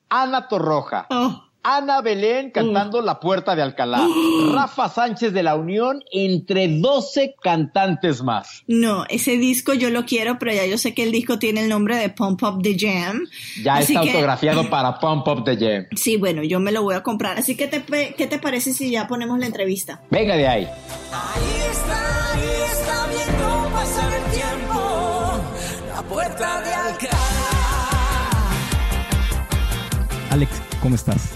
Ana 0.10 0.48
Torroja. 0.48 1.06
Oh. 1.10 1.44
Ana 1.78 2.02
Belén 2.02 2.50
cantando 2.50 3.02
La 3.02 3.20
Puerta 3.20 3.56
de 3.56 3.62
Alcalá. 3.62 4.08
Rafa 4.54 4.90
Sánchez 4.90 5.34
de 5.34 5.44
La 5.44 5.56
Unión, 5.56 6.04
entre 6.12 6.68
12 6.68 7.36
cantantes 7.42 8.24
más. 8.24 8.64
no, 8.68 9.06
ese 9.10 9.38
disco 9.38 9.74
yo 9.74 9.90
lo 9.92 10.06
quiero, 10.06 10.40
pero 10.40 10.52
ya 10.54 10.66
yo 10.66 10.78
sé 10.80 10.94
que 10.96 11.04
el 11.04 11.12
disco 11.12 11.38
tiene 11.38 11.62
el 11.62 11.70
nombre 11.70 11.98
de 11.98 12.10
Pump 12.10 12.42
Up 12.44 12.62
the 12.64 12.76
Jam. 12.78 13.22
Ya 13.64 13.76
Así 13.76 13.94
está 13.94 14.04
que- 14.04 14.12
autografiado 14.12 14.70
para 14.70 15.00
Pump 15.00 15.28
Up 15.28 15.44
the 15.44 15.58
Jam. 15.58 15.86
Sí, 15.96 16.18
bueno, 16.18 16.42
yo 16.44 16.60
me 16.60 16.72
lo 16.72 16.82
voy 16.82 16.96
a 16.96 17.04
comprar. 17.04 17.38
Así 17.38 17.56
que, 17.56 17.68
te, 17.68 17.84
¿qué 18.18 18.28
te 18.28 18.40
parece 18.40 18.74
si 18.74 18.90
ya 18.90 19.08
ponemos 19.08 19.38
la 19.38 19.46
entrevista? 19.46 20.02
Venga 20.10 20.36
de 20.36 20.48
ahí. 20.48 20.64
Ahí 20.66 21.62
está, 21.72 22.34
ahí 22.34 22.42
está 22.72 23.08
viendo 23.08 23.70
pasar 23.74 24.12
el 24.14 24.24
tiempo. 24.32 25.40
La 25.94 26.02
puerta 26.04 26.62
de 26.62 26.74
Alcalá. 26.74 27.18
Alex, 30.32 30.62
¿cómo 30.82 30.96
estás? 30.96 31.34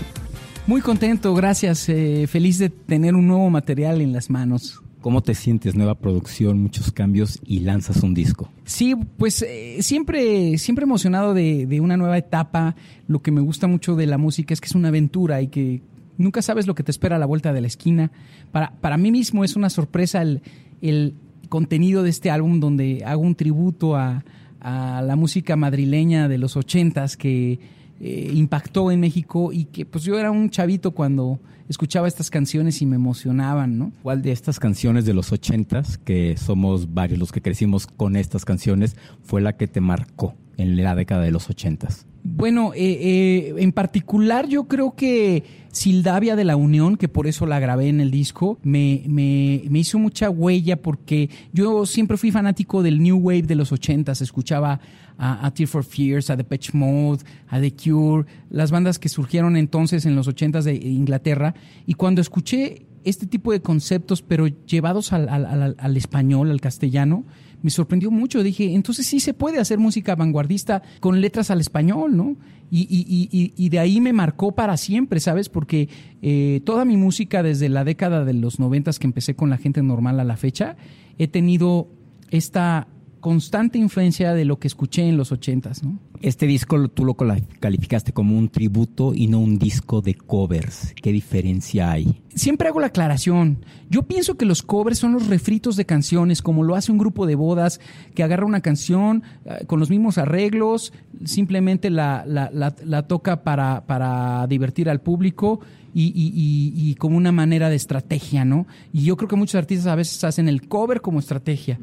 Muy 0.65 0.81
contento, 0.81 1.33
gracias. 1.35 1.89
eh, 1.89 2.25
feliz 2.27 2.57
de 2.57 2.69
tener 2.69 3.15
un 3.15 3.27
nuevo 3.27 3.49
material 3.49 4.01
en 4.01 4.13
las 4.13 4.29
manos. 4.29 4.81
¿Cómo 5.01 5.21
te 5.21 5.35
sientes? 5.35 5.75
Nueva 5.75 5.95
producción, 5.95 6.61
muchos 6.61 6.91
cambios 6.91 7.41
y 7.45 7.59
lanzas 7.59 8.01
un 8.03 8.13
disco. 8.13 8.49
Sí, 8.63 8.95
pues 9.17 9.41
eh, 9.41 9.79
siempre, 9.81 10.57
siempre 10.57 10.83
emocionado 10.83 11.33
de, 11.33 11.65
de 11.65 11.81
una 11.81 11.97
nueva 11.97 12.17
etapa. 12.17 12.77
Lo 13.07 13.21
que 13.21 13.31
me 13.31 13.41
gusta 13.41 13.67
mucho 13.67 13.97
de 13.97 14.07
la 14.07 14.17
música 14.17 14.53
es 14.53 14.61
que 14.61 14.67
es 14.67 14.75
una 14.75 14.87
aventura 14.87 15.41
y 15.41 15.49
que 15.49 15.81
nunca 16.17 16.41
sabes 16.41 16.65
lo 16.67 16.75
que 16.75 16.83
te 16.83 16.91
espera 16.91 17.17
a 17.17 17.19
la 17.19 17.25
vuelta 17.25 17.51
de 17.51 17.59
la 17.59 17.67
esquina. 17.67 18.11
Para, 18.53 18.71
para 18.79 18.97
mí 18.97 19.11
mismo 19.11 19.43
es 19.43 19.57
una 19.57 19.69
sorpresa 19.69 20.21
el, 20.21 20.41
el 20.81 21.15
contenido 21.49 22.03
de 22.03 22.09
este 22.09 22.31
álbum 22.31 22.61
donde 22.61 23.03
hago 23.05 23.21
un 23.21 23.35
tributo 23.35 23.97
a, 23.97 24.23
a 24.61 25.01
la 25.01 25.17
música 25.17 25.57
madrileña 25.57 26.29
de 26.29 26.37
los 26.37 26.55
ochentas 26.55 27.17
que 27.17 27.59
eh, 27.99 28.31
impactó 28.33 28.91
en 28.91 28.99
México 28.99 29.51
y 29.53 29.65
que 29.65 29.85
pues 29.85 30.03
yo 30.03 30.17
era 30.17 30.31
un 30.31 30.49
chavito 30.49 30.91
cuando 30.91 31.39
escuchaba 31.69 32.07
estas 32.07 32.29
canciones 32.29 32.81
y 32.81 32.85
me 32.85 32.95
emocionaban, 32.95 33.77
¿no? 33.77 33.91
¿Cuál 34.01 34.21
de 34.21 34.31
estas 34.31 34.59
canciones 34.59 35.05
de 35.05 35.13
los 35.13 35.31
ochentas, 35.31 35.97
que 35.97 36.35
somos 36.37 36.93
varios 36.93 37.19
los 37.19 37.31
que 37.31 37.41
crecimos 37.41 37.87
con 37.87 38.15
estas 38.15 38.45
canciones, 38.45 38.95
fue 39.21 39.41
la 39.41 39.55
que 39.55 39.67
te 39.67 39.81
marcó 39.81 40.35
en 40.57 40.75
la 40.81 40.95
década 40.95 41.21
de 41.21 41.31
los 41.31 41.49
ochentas? 41.49 42.05
Bueno, 42.25 42.73
eh, 42.73 42.79
eh, 42.79 43.53
en 43.57 43.73
particular 43.73 44.47
yo 44.47 44.65
creo 44.69 44.95
que 44.95 45.43
Sildavia 45.73 46.37
de 46.37 46.45
la 46.45 46.55
Unión, 46.55 46.95
que 46.95 47.09
por 47.09 47.27
eso 47.27 47.45
la 47.45 47.59
grabé 47.59 47.89
en 47.89 47.99
el 47.99 48.11
disco, 48.11 48.59
me, 48.63 49.03
me, 49.07 49.63
me 49.69 49.79
hizo 49.79 49.99
mucha 49.99 50.29
huella 50.29 50.81
porque 50.81 51.29
yo 51.51 51.85
siempre 51.85 52.15
fui 52.15 52.31
fanático 52.31 52.81
del 52.81 53.01
New 53.01 53.17
Wave 53.17 53.41
de 53.41 53.55
los 53.55 53.73
ochentas, 53.73 54.21
escuchaba 54.21 54.79
a, 55.17 55.45
a 55.45 55.53
Tear 55.53 55.67
for 55.67 55.83
Fears, 55.83 56.29
a 56.29 56.35
Depeche 56.35 56.71
Mode, 56.77 57.23
a 57.49 57.59
The 57.59 57.73
Cure, 57.73 58.25
las 58.49 58.71
bandas 58.71 58.99
que 58.99 59.09
surgieron 59.09 59.57
entonces 59.57 60.05
en 60.05 60.15
los 60.15 60.27
ochentas 60.27 60.65
de 60.65 60.75
Inglaterra, 60.75 61.53
y 61.85 61.93
cuando 61.95 62.21
escuché 62.21 62.85
este 63.03 63.27
tipo 63.27 63.51
de 63.51 63.61
conceptos, 63.61 64.21
pero 64.21 64.47
llevados 64.47 65.11
al, 65.11 65.27
al- 65.27 65.75
al- 65.77 65.97
español, 65.97 66.49
al 66.49 66.61
castellano, 66.61 67.25
me 67.61 67.69
sorprendió 67.69 68.11
mucho. 68.11 68.43
Dije, 68.43 68.73
entonces 68.73 69.05
sí 69.05 69.19
se 69.19 69.33
puede 69.33 69.59
hacer 69.59 69.77
música 69.77 70.15
vanguardista 70.15 70.81
con 71.01 71.19
letras 71.19 71.51
al 71.51 71.59
español, 71.59 72.15
¿no? 72.15 72.37
Y 72.71 73.69
de 73.69 73.79
ahí 73.79 74.01
me 74.01 74.13
marcó 74.13 74.53
para 74.53 74.77
siempre, 74.77 75.19
¿sabes? 75.19 75.47
Porque 75.49 75.89
eh, 76.21 76.61
toda 76.65 76.85
mi 76.85 76.95
música 76.97 77.43
desde 77.43 77.67
la 77.69 77.83
década 77.83 78.23
de 78.25 78.33
los 78.33 78.57
noventas 78.59 78.99
que 78.99 79.07
empecé 79.07 79.35
con 79.35 79.49
la 79.49 79.57
gente 79.57 79.83
normal 79.83 80.19
a 80.19 80.23
la 80.23 80.37
fecha, 80.37 80.75
he 81.17 81.27
tenido 81.27 81.87
esta 82.31 82.87
constante 83.23 83.77
influencia 83.77 84.33
de 84.33 84.43
lo 84.43 84.59
que 84.59 84.67
escuché 84.67 85.07
en 85.07 85.15
los 85.15 85.31
ochentas, 85.31 85.81
¿no? 85.81 85.97
Este 86.21 86.45
disco 86.45 86.75
lo- 86.77 86.89
tú 86.89 87.05
lo 87.05 87.15
calificaste 87.15 88.11
como 88.11 88.37
un 88.37 88.49
tributo 88.49 89.13
y 89.15 89.27
no 89.27 89.39
un 89.39 89.57
disco 89.57 90.01
de 90.01 90.13
covers. 90.15 90.93
¿Qué 91.01 91.11
diferencia 91.13 91.89
hay? 91.91 92.19
siempre 92.35 92.67
hago 92.67 92.79
la 92.79 92.87
aclaración. 92.87 93.63
Yo 93.91 94.03
pienso 94.07 94.37
que 94.37 94.45
los 94.47 94.63
covers 94.63 94.97
son 94.97 95.13
los 95.13 95.27
refritos 95.27 95.75
de 95.75 95.85
canciones, 95.85 96.41
como 96.41 96.63
lo 96.63 96.73
hace 96.75 96.91
un 96.91 96.97
grupo 96.97 97.27
de 97.27 97.35
bodas 97.35 97.79
que 98.15 98.23
agarra 98.23 98.45
una 98.47 98.61
canción 98.61 99.21
eh, 99.45 99.65
con 99.67 99.79
los 99.79 99.91
mismos 99.91 100.17
arreglos, 100.17 100.93
simplemente 101.25 101.89
la, 101.91 102.25
la- 102.27 102.49
la- 102.51 102.75
la 102.83 103.03
toca 103.07 103.43
para, 103.43 103.85
para 103.85 104.47
divertir 104.47 104.89
al 104.89 104.99
público 104.99 105.59
y, 105.93 106.05
y- 106.07 106.33
y- 106.33 106.89
y 106.91 106.95
como 106.95 107.17
una 107.17 107.31
manera 107.31 107.69
de 107.69 107.75
estrategia, 107.75 108.43
¿no? 108.45 108.65
Y 108.91 109.03
yo 109.03 109.15
creo 109.15 109.29
que 109.29 109.35
muchos 109.35 109.55
artistas 109.55 109.85
a 109.87 109.95
veces 109.95 110.23
hacen 110.23 110.49
el 110.49 110.67
cover 110.67 111.01
como 111.01 111.19
estrategia. 111.19 111.79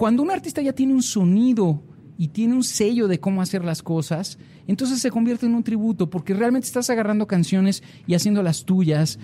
Cuando 0.00 0.22
un 0.22 0.30
artista 0.30 0.62
ya 0.62 0.72
tiene 0.72 0.94
un 0.94 1.02
sonido 1.02 1.82
y 2.16 2.28
tiene 2.28 2.54
un 2.54 2.64
sello 2.64 3.06
de 3.06 3.20
cómo 3.20 3.42
hacer 3.42 3.66
las 3.66 3.82
cosas, 3.82 4.38
entonces 4.66 4.98
se 4.98 5.10
convierte 5.10 5.44
en 5.44 5.54
un 5.54 5.62
tributo, 5.62 6.08
porque 6.08 6.32
realmente 6.32 6.66
estás 6.66 6.88
agarrando 6.88 7.26
canciones 7.26 7.82
y 8.06 8.14
haciendo 8.14 8.42
las 8.42 8.64
tuyas 8.64 9.18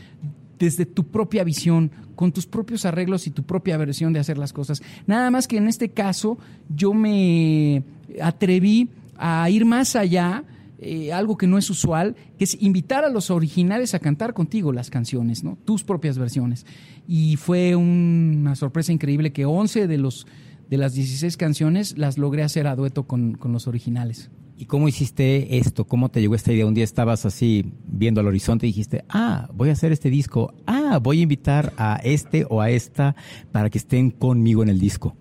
desde 0.59 0.85
tu 0.85 1.05
propia 1.05 1.45
visión, 1.45 1.91
con 2.15 2.31
tus 2.31 2.47
propios 2.47 2.85
arreglos 2.85 3.27
y 3.27 3.31
tu 3.31 3.43
propia 3.43 3.79
versión 3.79 4.13
de 4.13 4.21
hacer 4.21 4.37
las 4.37 4.53
cosas. 4.53 4.83
Nada 5.07 5.31
más 5.31 5.49
que 5.49 5.57
en 5.57 5.67
este 5.67 5.93
caso 5.93 6.37
yo 6.69 6.93
me 6.93 7.83
atreví 8.21 8.91
a 9.17 9.49
ir 9.49 9.65
más 9.65 9.97
allá, 9.97 10.45
eh, 10.79 11.11
algo 11.11 11.39
que 11.39 11.47
no 11.47 11.57
es 11.57 11.71
usual, 11.71 12.17
que 12.37 12.45
es 12.45 12.61
invitar 12.61 13.03
a 13.03 13.09
los 13.09 13.31
originales 13.31 13.95
a 13.95 13.99
cantar 13.99 14.35
contigo 14.35 14.73
las 14.73 14.91
canciones, 14.91 15.43
¿no? 15.43 15.57
Tus 15.65 15.85
propias 15.85 16.19
versiones. 16.19 16.67
Y 17.09 17.37
fue 17.37 17.75
una 17.77 18.55
sorpresa 18.57 18.93
increíble 18.93 19.33
que 19.33 19.47
11 19.47 19.87
de 19.87 19.97
los 19.97 20.27
de 20.71 20.77
las 20.79 20.95
16 20.95 21.37
canciones 21.37 21.97
las 21.99 22.19
logré 22.19 22.43
hacer 22.43 22.67
a 22.67 22.77
dueto 22.77 23.05
con, 23.07 23.35
con 23.35 23.53
los 23.53 23.67
originales. 23.67 24.31
¿Y 24.59 24.65
cómo 24.65 24.89
hiciste 24.89 25.59
esto? 25.59 25.85
¿Cómo 25.85 26.09
te 26.09 26.21
llegó 26.21 26.35
esta 26.35 26.51
idea? 26.53 26.65
Un 26.67 26.73
día 26.73 26.85
estabas 26.85 27.27
así 27.27 27.73
viendo 27.87 28.21
al 28.23 28.27
horizonte 28.27 28.67
y 28.67 28.71
dijiste, 28.71 29.05
ah, 29.11 29.49
voy 29.53 29.69
a 29.69 29.73
hacer 29.73 29.93
este 29.93 30.09
disco, 30.09 30.55
ah, 30.67 30.99
voy 31.03 31.19
a 31.21 31.23
invitar 31.23 31.75
a 31.77 32.01
este 32.03 32.47
o 32.49 32.63
a 32.63 32.71
esta 32.71 33.15
para 33.53 33.69
que 33.69 33.77
estén 33.77 34.11
conmigo 34.11 34.63
en 34.63 34.71
el 34.71 34.79
disco. 34.81 35.15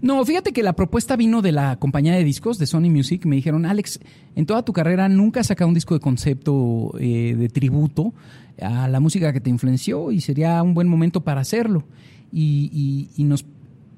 No, 0.00 0.24
fíjate 0.24 0.52
que 0.52 0.62
la 0.62 0.72
propuesta 0.74 1.16
vino 1.16 1.42
de 1.42 1.52
la 1.52 1.76
compañía 1.78 2.14
de 2.14 2.24
discos 2.24 2.58
de 2.58 2.66
Sony 2.66 2.88
Music. 2.90 3.24
Me 3.26 3.36
dijeron, 3.36 3.66
Alex, 3.66 4.00
en 4.34 4.46
toda 4.46 4.64
tu 4.64 4.72
carrera 4.72 5.08
nunca 5.08 5.40
has 5.40 5.46
sacado 5.48 5.68
un 5.68 5.74
disco 5.74 5.94
de 5.94 6.00
concepto 6.00 6.92
eh, 6.98 7.34
de 7.38 7.48
tributo 7.50 8.14
a 8.60 8.88
la 8.88 9.00
música 9.00 9.32
que 9.34 9.40
te 9.40 9.50
influenció 9.50 10.10
y 10.12 10.20
sería 10.20 10.62
un 10.62 10.72
buen 10.74 10.88
momento 10.88 11.20
para 11.22 11.42
hacerlo. 11.42 11.84
Y, 12.32 12.70
y- 12.72 13.20
y 13.20 13.24
nos 13.24 13.44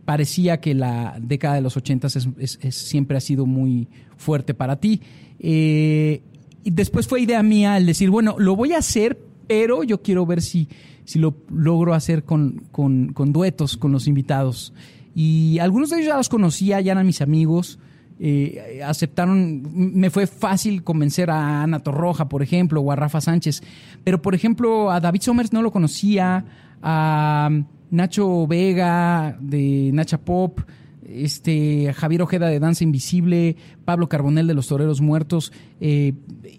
parecía 0.05 0.61
que 0.61 0.75
la 0.75 1.17
década 1.21 1.55
de 1.57 1.61
los 1.63 1.77
ochentas 1.77 2.17
es, 2.17 2.29
es- 2.39 2.59
es- 2.63 2.77
siempre 2.77 3.17
ha 3.17 3.21
sido 3.21 3.47
muy 3.47 3.89
fuerte 4.17 4.55
para 4.55 4.77
ti. 4.77 5.01
Eh, 5.39 6.23
y 6.63 6.71
después 6.71 7.07
fue 7.07 7.21
idea 7.23 7.43
mía 7.43 7.77
el 7.77 7.87
decir, 7.87 8.11
bueno, 8.11 8.37
lo 8.39 8.57
voy 8.57 8.73
a 8.73 8.79
hacer, 8.79 9.19
pero 9.47 9.83
yo 9.83 10.01
quiero 10.03 10.25
ver 10.27 10.41
si, 10.43 10.69
si 11.05 11.19
lo 11.19 11.35
logro 11.51 11.95
hacer 11.95 12.25
con, 12.25 12.63
con- 12.73 13.13
con 13.13 13.33
duetos, 13.33 13.77
con 13.77 13.93
los 13.93 14.07
invitados. 14.07 14.73
Y 15.15 15.59
algunos 15.59 15.91
de 15.91 15.97
ellos 15.97 16.09
ya 16.09 16.17
los 16.17 16.29
conocía, 16.29 16.81
ya 16.81 16.93
eran 16.93 17.07
mis 17.07 17.21
amigos. 17.21 17.79
eh, 18.21 18.81
aceptaron, 18.87 19.63
me 19.75 20.09
fue 20.09 20.27
fácil 20.29 20.85
convencer 20.85 21.31
a 21.31 21.65
Ana 21.65 21.81
Torroja, 21.81 22.29
por 22.29 22.43
ejemplo, 22.45 22.81
o 22.81 22.93
a 22.93 22.97
Rafa 22.97 23.21
Sánchez. 23.21 23.61
Pero, 24.05 24.23
por 24.23 24.35
ejemplo, 24.37 24.91
a 24.93 25.01
David 25.01 25.21
Somers 25.23 25.53
no 25.53 25.63
lo 25.63 25.73
conocía, 25.73 26.45
a 26.81 27.51
Nacho 27.95 28.47
Vega 28.47 29.37
de 29.41 29.91
Nacha 29.93 30.19
Pop, 30.19 30.61
este, 31.07 31.93
Javier 31.93 32.23
Ojeda 32.23 32.49
de 32.49 32.59
Danza 32.59 32.85
Invisible, 32.85 33.57
Pablo 33.85 34.09
Carbonel 34.09 34.47
de 34.47 34.55
Los 34.55 34.69
Toreros 34.69 35.01
Muertos, 35.01 35.53
eh, 35.81 36.15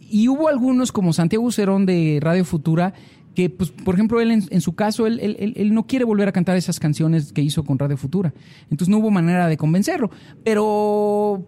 y 0.10 0.28
hubo 0.28 0.48
algunos 0.48 0.92
como 0.92 1.14
Santiago 1.14 1.52
Cerón 1.52 1.86
de 1.86 2.20
Radio 2.22 2.46
Futura, 2.46 2.94
que, 3.34 3.50
pues, 3.50 3.70
por 3.72 3.96
ejemplo, 3.96 4.22
él 4.22 4.32
en, 4.32 4.62
su 4.62 4.76
caso, 4.76 5.06
él, 5.08 5.74
no 5.74 5.86
quiere 5.88 6.06
volver 6.06 6.30
a 6.30 6.32
cantar 6.32 6.56
esas 6.56 6.80
canciones 6.80 7.34
que 7.34 7.42
hizo 7.42 7.66
con 7.66 7.78
Radio 7.78 7.98
Futura. 7.98 8.34
Entonces 8.72 8.88
no 8.88 9.00
hubo 9.00 9.12
manera 9.12 9.50
de 9.50 9.58
convencerlo. 9.58 10.10
Pero 10.46 10.64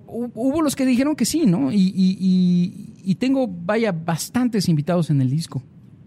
hu- 0.05 0.31
hubo 0.35 0.61
los 0.61 0.75
que 0.75 0.85
dijeron 0.85 1.15
que 1.15 1.23
sí, 1.23 1.45
¿no? 1.45 1.71
Y, 1.71 1.77
y- 1.95 2.17
y- 2.19 2.93
y 3.05 3.15
tengo, 3.15 3.47
vaya, 3.47 3.93
bastantes 3.93 4.67
invitados 4.67 5.09
en 5.11 5.21
el 5.21 5.29
disco. 5.29 5.63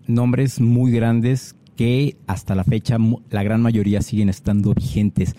Nombres 0.07 0.61
muy 0.61 0.93
grandes 0.93 1.55
que 1.81 2.19
hasta 2.27 2.55
la 2.55 2.63
fecha 2.63 2.99
la 3.31 3.43
gran 3.43 3.63
mayoría 3.63 4.03
siguen 4.03 4.29
estando 4.29 4.75
vigentes. 4.75 5.35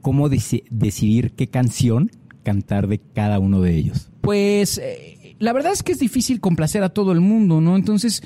¿Cómo 0.00 0.28
deci- 0.28 0.64
decidir 0.68 1.30
qué 1.30 1.46
canción 1.46 2.10
cantar 2.42 2.88
de 2.88 2.98
cada 2.98 3.38
uno 3.38 3.60
de 3.60 3.76
ellos? 3.76 4.10
Pues 4.20 4.78
eh, 4.78 5.36
la 5.38 5.52
verdad 5.52 5.70
es 5.70 5.84
que 5.84 5.92
es 5.92 6.00
difícil 6.00 6.40
complacer 6.40 6.82
a 6.82 6.88
todo 6.88 7.12
el 7.12 7.20
mundo, 7.20 7.60
¿no? 7.60 7.76
Entonces, 7.76 8.24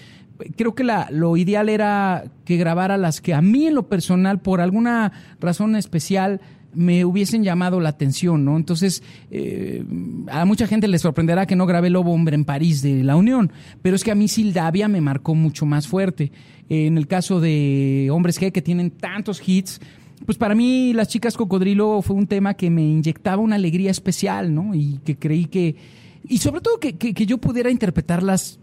creo 0.56 0.74
que 0.74 0.84
la, 0.84 1.08
lo 1.10 1.36
ideal 1.36 1.68
era 1.68 2.24
que 2.46 2.56
grabara 2.56 2.96
las 2.96 3.20
que 3.20 3.34
a 3.34 3.42
mí 3.42 3.66
en 3.66 3.74
lo 3.74 3.88
personal, 3.90 4.40
por 4.40 4.62
alguna 4.62 5.12
razón 5.38 5.76
especial, 5.76 6.40
me 6.74 7.04
hubiesen 7.04 7.44
llamado 7.44 7.80
la 7.80 7.88
atención, 7.90 8.44
¿no? 8.44 8.56
Entonces, 8.56 9.02
eh, 9.30 9.84
a 10.30 10.44
mucha 10.44 10.66
gente 10.66 10.88
le 10.88 10.98
sorprenderá 10.98 11.46
que 11.46 11.56
no 11.56 11.66
grabé 11.66 11.90
Lobo 11.90 12.12
Hombre 12.12 12.34
en 12.34 12.44
París 12.44 12.82
de 12.82 13.02
La 13.04 13.16
Unión, 13.16 13.52
pero 13.82 13.96
es 13.96 14.04
que 14.04 14.10
a 14.10 14.14
mí 14.14 14.28
Sildavia 14.28 14.88
me 14.88 15.00
marcó 15.00 15.34
mucho 15.34 15.66
más 15.66 15.86
fuerte. 15.88 16.32
En 16.68 16.96
el 16.98 17.06
caso 17.06 17.40
de 17.40 18.08
Hombres 18.12 18.40
G, 18.40 18.50
que 18.52 18.62
tienen 18.62 18.90
tantos 18.90 19.42
hits, 19.46 19.80
pues 20.24 20.38
para 20.38 20.54
mí 20.54 20.92
Las 20.94 21.08
Chicas 21.08 21.36
Cocodrilo 21.36 22.00
fue 22.02 22.16
un 22.16 22.26
tema 22.26 22.54
que 22.54 22.70
me 22.70 22.82
inyectaba 22.82 23.42
una 23.42 23.56
alegría 23.56 23.90
especial, 23.90 24.54
¿no? 24.54 24.74
Y 24.74 25.00
que 25.04 25.16
creí 25.16 25.46
que... 25.46 25.76
Y 26.26 26.38
sobre 26.38 26.60
todo 26.62 26.78
que, 26.80 26.94
que- 26.96 27.12
que 27.12 27.26
yo 27.26 27.36
pudiera 27.38 27.70
interpretarlas 27.70 28.58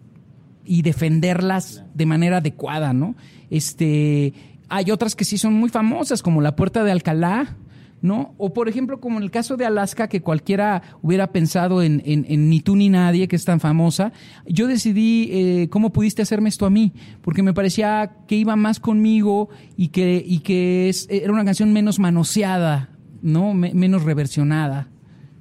y 0.66 0.82
defenderlas 0.82 1.84
de 1.94 2.06
manera 2.08 2.38
adecuada, 2.38 2.94
¿no? 2.94 3.16
Este, 3.52 4.34
hay 4.70 4.90
otras 4.90 5.16
que 5.16 5.26
sí 5.26 5.38
son 5.38 5.54
muy 5.54 5.70
famosas, 5.70 6.24
como 6.24 6.42
La 6.42 6.56
Puerta 6.56 6.84
de 6.84 6.92
Alcalá, 6.92 7.56
¿no? 8.02 8.34
O 8.38 8.52
por 8.54 8.68
ejemplo, 8.68 9.00
como 9.00 9.18
en 9.18 9.24
el 9.24 9.32
caso 9.32 9.58
de 9.58 9.66
Alaska, 9.66 10.08
que 10.08 10.22
cualquiera 10.22 10.82
hubiera 11.02 11.32
pensado 11.32 11.84
en, 11.84 12.02
en- 12.06 12.26
en 12.28 12.50
Ni 12.50 12.60
tú 12.62 12.76
ni 12.76 12.90
nadie, 12.90 13.28
que 13.28 13.36
es 13.36 13.46
tan 13.46 13.60
famosa, 13.60 14.12
yo 14.48 14.68
decidí 14.68 15.30
eh, 15.32 15.68
cómo 15.70 15.92
pudiste 15.92 16.22
hacerme 16.22 16.50
esto 16.50 16.66
a 16.66 16.70
mí, 16.70 16.94
porque 17.22 17.44
me 17.44 17.54
parecía 17.54 18.14
que 18.28 18.36
iba 18.36 18.56
más 18.56 18.80
conmigo 18.80 19.50
y 19.78 19.90
que, 19.90 20.24
y 20.26 20.40
que 20.40 20.90
es- 20.90 21.08
era 21.12 21.32
una 21.32 21.46
canción 21.46 21.72
menos 21.74 22.00
manoseada, 22.00 22.90
¿no? 23.22 23.54
Me- 23.54 23.74
menos 23.74 24.04
reversionada. 24.04 24.88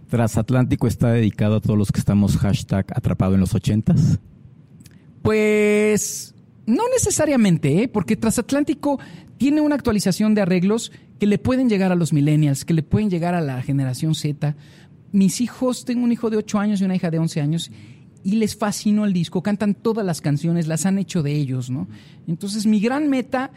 Transatlántico 0.09 0.87
está 0.89 1.13
dedicado 1.13 1.57
a 1.57 1.61
todos 1.61 1.79
los 1.79 1.93
que 1.93 2.01
estamos 2.01 2.37
hashtag 2.37 2.85
atrapado 2.95 3.35
en 3.35 3.41
los 3.41 3.55
ochentas. 3.55 4.19
Pues 5.23 6.35
no 6.67 6.83
necesariamente, 6.93 7.83
¿eh? 7.83 7.89
porque 7.89 8.17
Transatlántico 8.17 8.99
tiene 9.39 9.61
una 9.61 9.75
actualización 9.75 10.35
de 10.35 10.43
arreglos 10.43 10.93
que 11.21 11.27
le 11.27 11.39
pueden 11.39 11.69
llegar 11.69 11.93
a 11.93 11.95
los 11.95 12.15
millennials, 12.15 12.65
que 12.65 12.73
le 12.73 12.83
pueden 12.83 13.11
llegar 13.11 13.35
a 13.35 13.43
la 13.43 13.61
generación 13.61 14.15
Z. 14.15 14.57
Mis 15.13 15.43
hijos, 15.43 15.85
tengo 15.85 16.03
un 16.03 16.13
hijo 16.13 16.31
de 16.31 16.39
8 16.39 16.59
años 16.59 16.81
y 16.81 16.85
una 16.85 16.97
hija 16.97 17.11
de 17.11 17.19
11 17.19 17.41
años, 17.43 17.71
y 18.25 18.37
les 18.37 18.57
fascinó 18.57 19.05
el 19.05 19.13
disco, 19.13 19.43
cantan 19.43 19.75
todas 19.75 20.05
las 20.05 20.23
canciones, 20.23 20.67
las 20.67 20.87
han 20.87 20.99
hecho 20.99 21.23
de 21.23 21.35
ellos, 21.35 21.69
¿no? 21.69 21.89
Entonces 22.27 22.65
mi 22.65 22.81
gran 22.81 23.11
meta, 23.11 23.51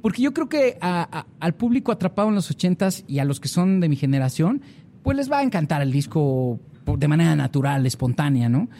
porque 0.00 0.22
yo 0.22 0.32
creo 0.32 0.48
que 0.48 0.78
al 0.80 1.54
público 1.54 1.92
atrapado 1.92 2.30
en 2.30 2.34
los 2.34 2.50
80s 2.50 3.04
y 3.06 3.18
a 3.18 3.26
los 3.26 3.40
que 3.40 3.48
son 3.48 3.80
de 3.80 3.90
mi 3.90 3.96
generación, 3.96 4.62
pues 5.02 5.14
les 5.14 5.30
va 5.30 5.40
a 5.40 5.42
encantar 5.42 5.82
el 5.82 5.92
disco 5.92 6.60
de 6.96 7.08
manera 7.08 7.36
natural, 7.36 7.84
espontánea, 7.84 8.48
¿no? 8.48 8.70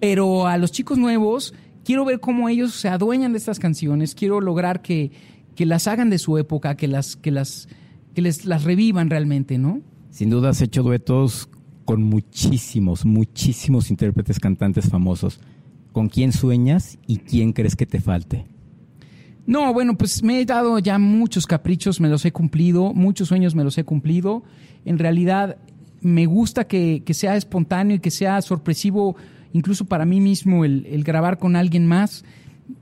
Pero 0.00 0.46
a 0.46 0.56
los 0.56 0.72
chicos 0.72 0.96
nuevos, 0.96 1.52
quiero 1.84 2.06
ver 2.06 2.20
cómo 2.20 2.48
ellos 2.48 2.72
se 2.72 2.88
adueñan 2.88 3.32
de 3.32 3.38
estas 3.38 3.58
canciones, 3.58 4.14
quiero 4.14 4.40
lograr 4.40 4.80
que, 4.80 5.10
que 5.54 5.66
las 5.66 5.86
hagan 5.88 6.08
de 6.08 6.18
su 6.18 6.38
época, 6.38 6.74
que 6.74 6.88
las, 6.88 7.16
que 7.16 7.30
las, 7.30 7.68
que 8.14 8.22
les 8.22 8.44
las 8.44 8.64
revivan 8.64 9.10
realmente, 9.10 9.58
¿no? 9.58 9.80
Sin 10.10 10.30
duda 10.30 10.50
has 10.50 10.60
hecho 10.60 10.82
duetos 10.82 11.48
con 11.84 12.02
muchísimos, 12.02 13.04
muchísimos 13.04 13.90
intérpretes 13.90 14.38
cantantes 14.38 14.88
famosos. 14.88 15.40
¿Con 15.92 16.08
quién 16.08 16.32
sueñas 16.32 16.98
y 17.06 17.18
quién 17.18 17.52
crees 17.52 17.76
que 17.76 17.86
te 17.86 18.00
falte? 18.00 18.46
No, 19.46 19.72
bueno, 19.74 19.96
pues 19.98 20.22
me 20.22 20.40
he 20.40 20.46
dado 20.46 20.78
ya 20.78 20.98
muchos 20.98 21.46
caprichos, 21.46 22.00
me 22.00 22.08
los 22.08 22.24
he 22.24 22.32
cumplido, 22.32 22.94
muchos 22.94 23.28
sueños 23.28 23.54
me 23.54 23.64
los 23.64 23.76
he 23.76 23.84
cumplido. 23.84 24.44
En 24.84 24.98
realidad 24.98 25.58
me 26.00 26.26
gusta 26.26 26.64
que, 26.64 27.02
que 27.04 27.14
sea 27.14 27.36
espontáneo 27.36 27.96
y 27.96 28.00
que 28.00 28.10
sea 28.10 28.40
sorpresivo, 28.42 29.16
incluso 29.52 29.84
para 29.84 30.04
mí 30.04 30.20
mismo, 30.20 30.64
el, 30.64 30.86
el 30.86 31.04
grabar 31.04 31.38
con 31.38 31.56
alguien 31.56 31.86
más. 31.86 32.24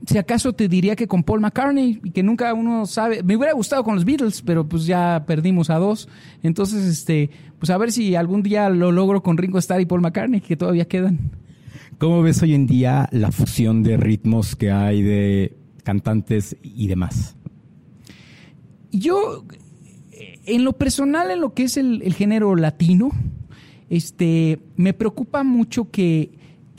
Si 0.05 0.17
acaso 0.17 0.53
te 0.53 0.67
diría 0.67 0.95
que 0.95 1.07
con 1.07 1.23
Paul 1.23 1.41
McCartney 1.41 1.99
y 2.03 2.11
que 2.11 2.23
nunca 2.23 2.53
uno 2.53 2.85
sabe, 2.85 3.23
me 3.23 3.35
hubiera 3.35 3.53
gustado 3.53 3.83
con 3.83 3.95
los 3.95 4.05
Beatles, 4.05 4.41
pero 4.41 4.67
pues 4.67 4.85
ya 4.85 5.23
perdimos 5.27 5.69
a 5.69 5.77
dos. 5.77 6.07
Entonces, 6.43 6.85
este, 6.85 7.29
pues 7.59 7.69
a 7.69 7.77
ver 7.77 7.91
si 7.91 8.15
algún 8.15 8.43
día 8.43 8.69
lo 8.69 8.91
logro 8.91 9.21
con 9.21 9.37
Ringo 9.37 9.59
Starr 9.59 9.81
y 9.81 9.85
Paul 9.85 10.01
McCartney, 10.01 10.41
que 10.41 10.55
todavía 10.55 10.85
quedan. 10.85 11.31
¿Cómo 11.97 12.21
ves 12.21 12.41
hoy 12.41 12.55
en 12.55 12.67
día 12.67 13.07
la 13.11 13.31
fusión 13.31 13.83
de 13.83 13.97
ritmos 13.97 14.55
que 14.55 14.71
hay 14.71 15.01
de 15.03 15.57
cantantes 15.83 16.57
y 16.63 16.87
demás? 16.87 17.35
Yo, 18.91 19.45
en 20.45 20.63
lo 20.63 20.73
personal, 20.73 21.31
en 21.31 21.41
lo 21.41 21.53
que 21.53 21.63
es 21.63 21.77
el, 21.77 22.01
el 22.01 22.13
género 22.13 22.55
latino, 22.55 23.11
este, 23.89 24.59
me 24.77 24.93
preocupa 24.93 25.43
mucho 25.43 25.91
que, 25.91 26.31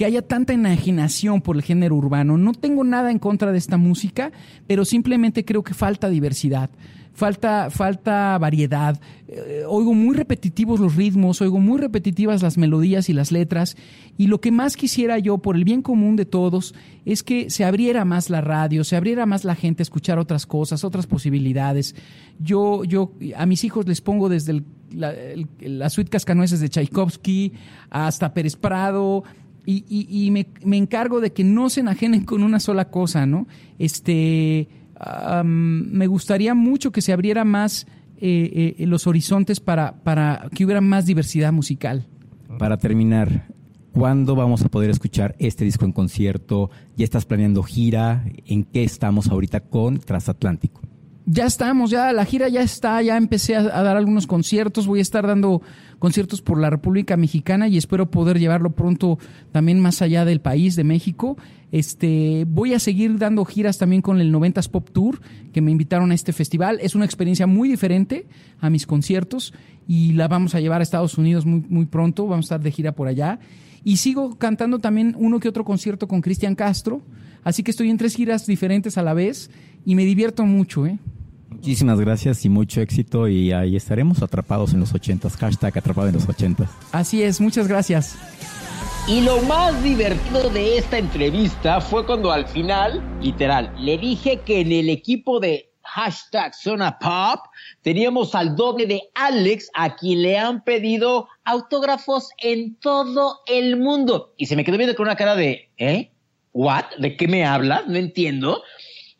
que 0.03 0.07
haya 0.07 0.23
tanta 0.23 0.53
enajenación 0.53 1.41
por 1.43 1.55
el 1.55 1.63
género 1.63 1.95
urbano. 1.95 2.37
No 2.37 2.55
tengo 2.55 2.83
nada 2.83 3.13
en 3.13 3.21
contra 3.21 3.53
de 3.53 3.59
esta 3.59 3.77
música, 3.77 4.33
pero 4.67 4.85
simplemente 4.85 5.45
creo 5.45 5.63
que 5.63 5.75
falta 5.75 6.09
diversidad. 6.09 6.71
Falta, 7.15 7.71
falta 7.71 8.37
variedad. 8.37 9.01
Eh, 9.29 9.63
oigo 9.69 9.95
muy 9.95 10.17
repetitivos 10.17 10.81
los 10.81 10.97
ritmos, 10.97 11.41
oigo 11.41 11.61
muy 11.61 11.79
repetitivas 11.79 12.43
las 12.43 12.59
melodías 12.59 13.09
y 13.11 13.13
las 13.13 13.31
letras. 13.31 13.77
Y 14.19 14.27
lo 14.27 14.41
que 14.41 14.51
más 14.51 14.77
quisiera 14.77 15.21
yo, 15.21 15.39
por 15.39 15.55
el 15.55 15.63
bien 15.63 15.83
común 15.83 16.17
de 16.17 16.25
todos, 16.25 16.75
es 17.05 17.23
que 17.23 17.49
se 17.49 17.65
abriera 17.65 18.05
más 18.05 18.29
la 18.29 18.41
radio, 18.41 18.83
se 18.83 18.97
abriera 18.97 19.25
más 19.25 19.45
la 19.45 19.55
gente 19.55 19.83
a 19.83 19.85
escuchar 19.85 20.19
otras 20.19 20.47
cosas, 20.47 20.83
otras 20.83 21.07
posibilidades. 21.07 21.95
Yo, 22.41 22.83
yo 22.83 23.13
a 23.37 23.47
mis 23.47 23.63
hijos 23.63 23.87
les 23.87 24.01
pongo 24.01 24.29
desde 24.29 24.51
el, 24.51 24.65
la, 24.91 25.13
el, 25.13 25.47
la 25.61 25.91
suite 25.91 26.11
Cascanueces 26.11 26.59
de 26.59 26.71
Tchaikovsky 26.71 27.53
hasta 27.89 28.35
Pérez 28.35 28.57
Prado, 28.57 29.23
y, 29.65 29.85
y, 29.89 30.27
y 30.27 30.31
me, 30.31 30.77
encargo 30.77 31.21
de 31.21 31.33
que 31.33 31.45
no 31.45 31.71
se 31.71 31.81
enajenen 31.81 32.25
con 32.25 32.43
una 32.43 32.61
sola 32.61 32.87
cosa, 32.87 33.27
¿no? 33.27 33.47
Este, 33.79 34.69
um, 35.41 35.47
me 35.47 36.07
gustaría 36.07 36.55
mucho 36.55 36.93
que 36.93 37.01
se 37.01 37.13
abriera 37.13 37.45
más 37.45 37.87
eh, 38.19 38.77
eh, 38.79 38.87
los 38.87 39.07
horizontes 39.07 39.61
para, 39.61 40.03
para 40.03 40.49
que 40.55 40.65
hubiera 40.65 40.81
más 40.81 41.07
diversidad 41.07 41.53
musical. 41.53 42.07
Para 42.59 42.77
terminar, 42.77 43.47
¿cuándo 43.93 44.35
vamos 44.35 44.63
a 44.63 44.69
poder 44.69 44.91
escuchar 44.91 45.35
este 45.39 45.65
disco 45.65 45.85
en 45.85 45.93
concierto? 45.93 46.71
¿Ya 46.97 47.05
estás 47.05 47.25
planeando 47.25 47.63
gira? 47.63 48.25
¿En 48.47 48.65
qué 48.65 48.85
estamos 48.85 49.29
ahorita 49.29 49.61
con 49.61 49.99
Transatlántico? 49.99 50.83
Ya 51.25 51.47
estamos, 51.47 51.91
ya 51.91 52.13
la 52.13 52.25
gira 52.25 52.49
ya 52.49 52.63
está, 52.63 53.01
ya 53.01 53.17
empecé 53.17 53.55
a, 53.55 53.63
dar 53.63 53.97
algunos 53.97 54.27
conciertos, 54.27 54.87
voy 54.87 54.99
a 54.99 55.03
estar 55.03 55.27
dando 55.27 55.63
conciertos 55.99 56.43
por 56.43 56.59
la 56.59 56.69
República 56.69 57.17
Mexicana 57.17 57.69
y 57.69 57.77
espero 57.77 58.11
poder 58.11 58.41
llevarlo 58.41 58.71
pronto 58.71 59.19
también 59.53 59.79
más 59.79 60.03
allá 60.03 60.25
del 60.25 60.41
país, 60.41 60.75
de 60.75 60.85
México. 60.85 61.37
Este, 61.71 62.45
voy 62.49 62.75
a 62.75 62.81
seguir 62.81 63.19
dando 63.19 63.45
giras 63.45 63.79
también 63.79 64.03
con 64.03 64.21
el 64.21 64.33
90s 64.33 64.69
Pop 64.69 64.91
Tour, 64.91 65.21
que 65.53 65.61
me 65.61 65.71
invitaron 65.71 66.11
a 66.11 66.15
este 66.15 66.33
festival. 66.33 66.79
Es 66.83 66.95
una 66.95 67.05
experiencia 67.05 67.47
muy 67.47 67.69
diferente 67.69 68.27
a 68.61 68.69
mis 68.69 68.87
conciertos 68.87 69.55
y 69.87 70.13
la 70.15 70.27
vamos 70.27 70.55
a 70.55 70.61
llevar 70.61 70.81
a 70.81 70.83
Estados 70.83 71.17
Unidos 71.19 71.47
muy, 71.47 71.65
muy 71.69 71.87
pronto, 71.87 72.27
vamos 72.27 72.47
a 72.47 72.57
estar 72.57 72.61
de 72.61 72.73
gira 72.73 72.93
por 72.93 73.07
allá. 73.07 73.39
Y 73.85 73.99
sigo 73.99 74.37
cantando 74.39 74.81
también 74.81 75.15
uno 75.19 75.41
que 75.41 75.49
otro 75.49 75.65
concierto 75.65 76.09
con 76.09 76.21
Cristian 76.21 76.55
Castro, 76.55 77.03
así 77.43 77.63
que 77.63 77.71
estoy 77.71 77.91
en 77.91 77.97
tres 77.97 78.15
giras 78.15 78.47
diferentes 78.47 78.99
a 78.99 79.03
la 79.03 79.15
vez 79.15 79.51
y 79.85 79.95
me 79.95 80.05
divierto 80.05 80.45
mucho, 80.45 80.87
¿eh? 80.87 80.99
Muchísimas 81.49 82.01
gracias 82.01 82.45
y 82.45 82.49
mucho 82.49 82.81
éxito 82.81 83.29
y 83.29 83.53
ahí 83.53 83.77
estaremos 83.77 84.23
atrapados 84.23 84.73
en 84.73 84.81
los 84.81 84.95
ochentas, 84.95 85.37
hashtag 85.37 85.79
atrapado 85.79 86.09
en 86.09 86.15
los 86.15 86.29
ochentas. 86.29 86.71
Así 86.91 87.23
es, 87.23 87.41
muchas 87.41 87.69
gracias. 87.69 88.17
Y 89.07 89.21
lo 89.21 89.41
más 89.43 89.83
divertido 89.83 90.49
de 90.51 90.79
esta 90.79 90.99
entrevista 90.99 91.81
fue 91.81 92.07
cuando 92.07 92.31
al 92.33 92.47
final, 92.47 93.03
literal, 93.21 93.73
le 93.79 93.99
dije 93.99 94.41
que 94.45 94.61
en 94.61 94.73
el 94.73 94.89
equipo 94.89 95.41
de 95.41 95.73
hashtag 95.83 96.55
Zona 96.55 96.99
Pop 96.99 97.41
teníamos 97.83 98.35
al 98.35 98.57
doble 98.57 98.87
de 98.87 99.03
Alex 99.15 99.71
a 99.75 99.95
quien 99.97 100.23
le 100.23 100.39
han 100.39 100.63
pedido 100.65 101.29
autógrafos 101.45 102.31
en 102.39 102.77
todo 102.77 103.41
el 103.47 103.77
mundo. 103.77 104.35
Y 104.37 104.47
se 104.47 104.57
me 104.57 104.65
quedó 104.65 104.79
viendo 104.79 104.97
con 104.97 105.07
una 105.07 105.17
cara 105.17 105.35
de, 105.35 105.71
¿eh? 105.77 106.13
¿What? 106.53 106.85
¿De 106.99 107.17
qué 107.17 107.29
me 107.29 107.45
hablas? 107.45 107.87
No 107.89 107.97
entiendo. 107.97 108.63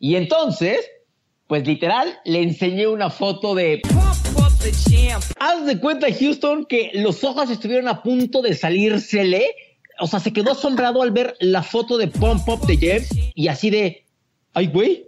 Y 0.03 0.17
entonces 0.17 0.81
pues 1.47 1.65
literal 1.65 2.19
le 2.25 2.41
enseñé 2.41 2.87
una 2.87 3.09
foto 3.09 3.55
de... 3.55 3.81
Haz 5.39 5.65
de 5.65 5.79
cuenta, 5.79 6.07
Houston, 6.11 6.65
que 6.65 6.91
los 6.95 7.23
ojos 7.23 7.49
estuvieron 7.49 7.87
a 7.87 8.03
punto 8.03 8.41
de 8.41 8.53
salírsele. 8.53 9.55
O 9.99 10.07
sea, 10.07 10.19
se 10.19 10.33
quedó 10.33 10.51
asombrado 10.51 11.01
al 11.01 11.11
ver 11.11 11.37
la 11.39 11.63
foto 11.63 11.97
de 11.97 12.09
Pump 12.09 12.49
Up 12.49 12.65
de 12.65 12.77
Jeff 12.77 13.09
y 13.33 13.47
así 13.47 13.69
de... 13.69 14.03
Ay, 14.53 14.67
güey. 14.67 15.07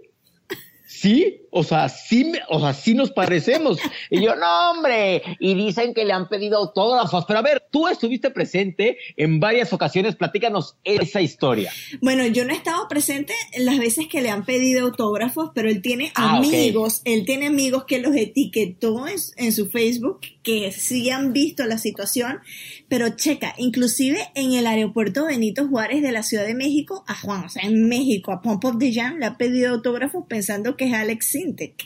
Sí, 0.86 1.42
o 1.50 1.64
sea, 1.64 1.88
sí, 1.88 2.32
o 2.48 2.60
sea, 2.60 2.72
sí 2.72 2.94
nos 2.94 3.10
parecemos. 3.10 3.78
Y 4.08 4.22
yo, 4.22 4.36
no, 4.36 4.70
hombre. 4.70 5.22
Y 5.40 5.54
dicen 5.54 5.94
que 5.94 6.04
le 6.04 6.12
han 6.12 6.28
pedido 6.28 6.58
autógrafos. 6.58 7.24
Pero 7.26 7.40
a 7.40 7.42
ver, 7.42 7.64
tú 7.72 7.88
estuviste 7.88 8.30
presente 8.30 8.98
en 9.16 9.40
varias 9.40 9.72
ocasiones. 9.72 10.14
Platícanos 10.14 10.76
esa 10.84 11.20
historia. 11.20 11.72
Bueno, 12.00 12.24
yo 12.26 12.44
no 12.44 12.52
he 12.52 12.56
estado 12.56 12.86
presente 12.88 13.34
en 13.52 13.66
las 13.66 13.78
veces 13.78 14.06
que 14.06 14.20
le 14.20 14.30
han 14.30 14.44
pedido 14.44 14.84
autógrafos, 14.84 15.50
pero 15.54 15.68
él 15.68 15.82
tiene 15.82 16.12
ah, 16.14 16.36
amigos. 16.36 17.00
Okay. 17.00 17.14
Él 17.14 17.24
tiene 17.26 17.46
amigos 17.46 17.84
que 17.84 17.98
los 17.98 18.14
etiquetó 18.14 19.08
en, 19.08 19.16
en 19.36 19.52
su 19.52 19.68
Facebook 19.68 20.20
que 20.42 20.70
sí 20.70 21.10
han 21.10 21.32
visto 21.32 21.64
la 21.64 21.78
situación. 21.78 22.38
Pero 22.88 23.16
checa, 23.16 23.54
inclusive 23.58 24.20
en 24.36 24.52
el 24.52 24.66
aeropuerto 24.68 25.26
Benito 25.26 25.66
Juárez 25.66 26.02
de 26.02 26.12
la 26.12 26.22
Ciudad 26.22 26.46
de 26.46 26.54
México, 26.54 27.04
a 27.08 27.14
Juan, 27.14 27.44
o 27.44 27.48
sea, 27.48 27.64
en 27.64 27.88
México, 27.88 28.30
a 28.30 28.40
Pump 28.40 28.64
Up 28.64 28.78
de 28.78 28.94
Jam 28.94 29.16
le 29.18 29.26
ha 29.26 29.36
pedido 29.36 29.74
autógrafos 29.74 30.24
pensando 30.28 30.75
que 30.76 30.86
es 30.86 30.94
Alex 30.94 31.26
Sintek. 31.26 31.82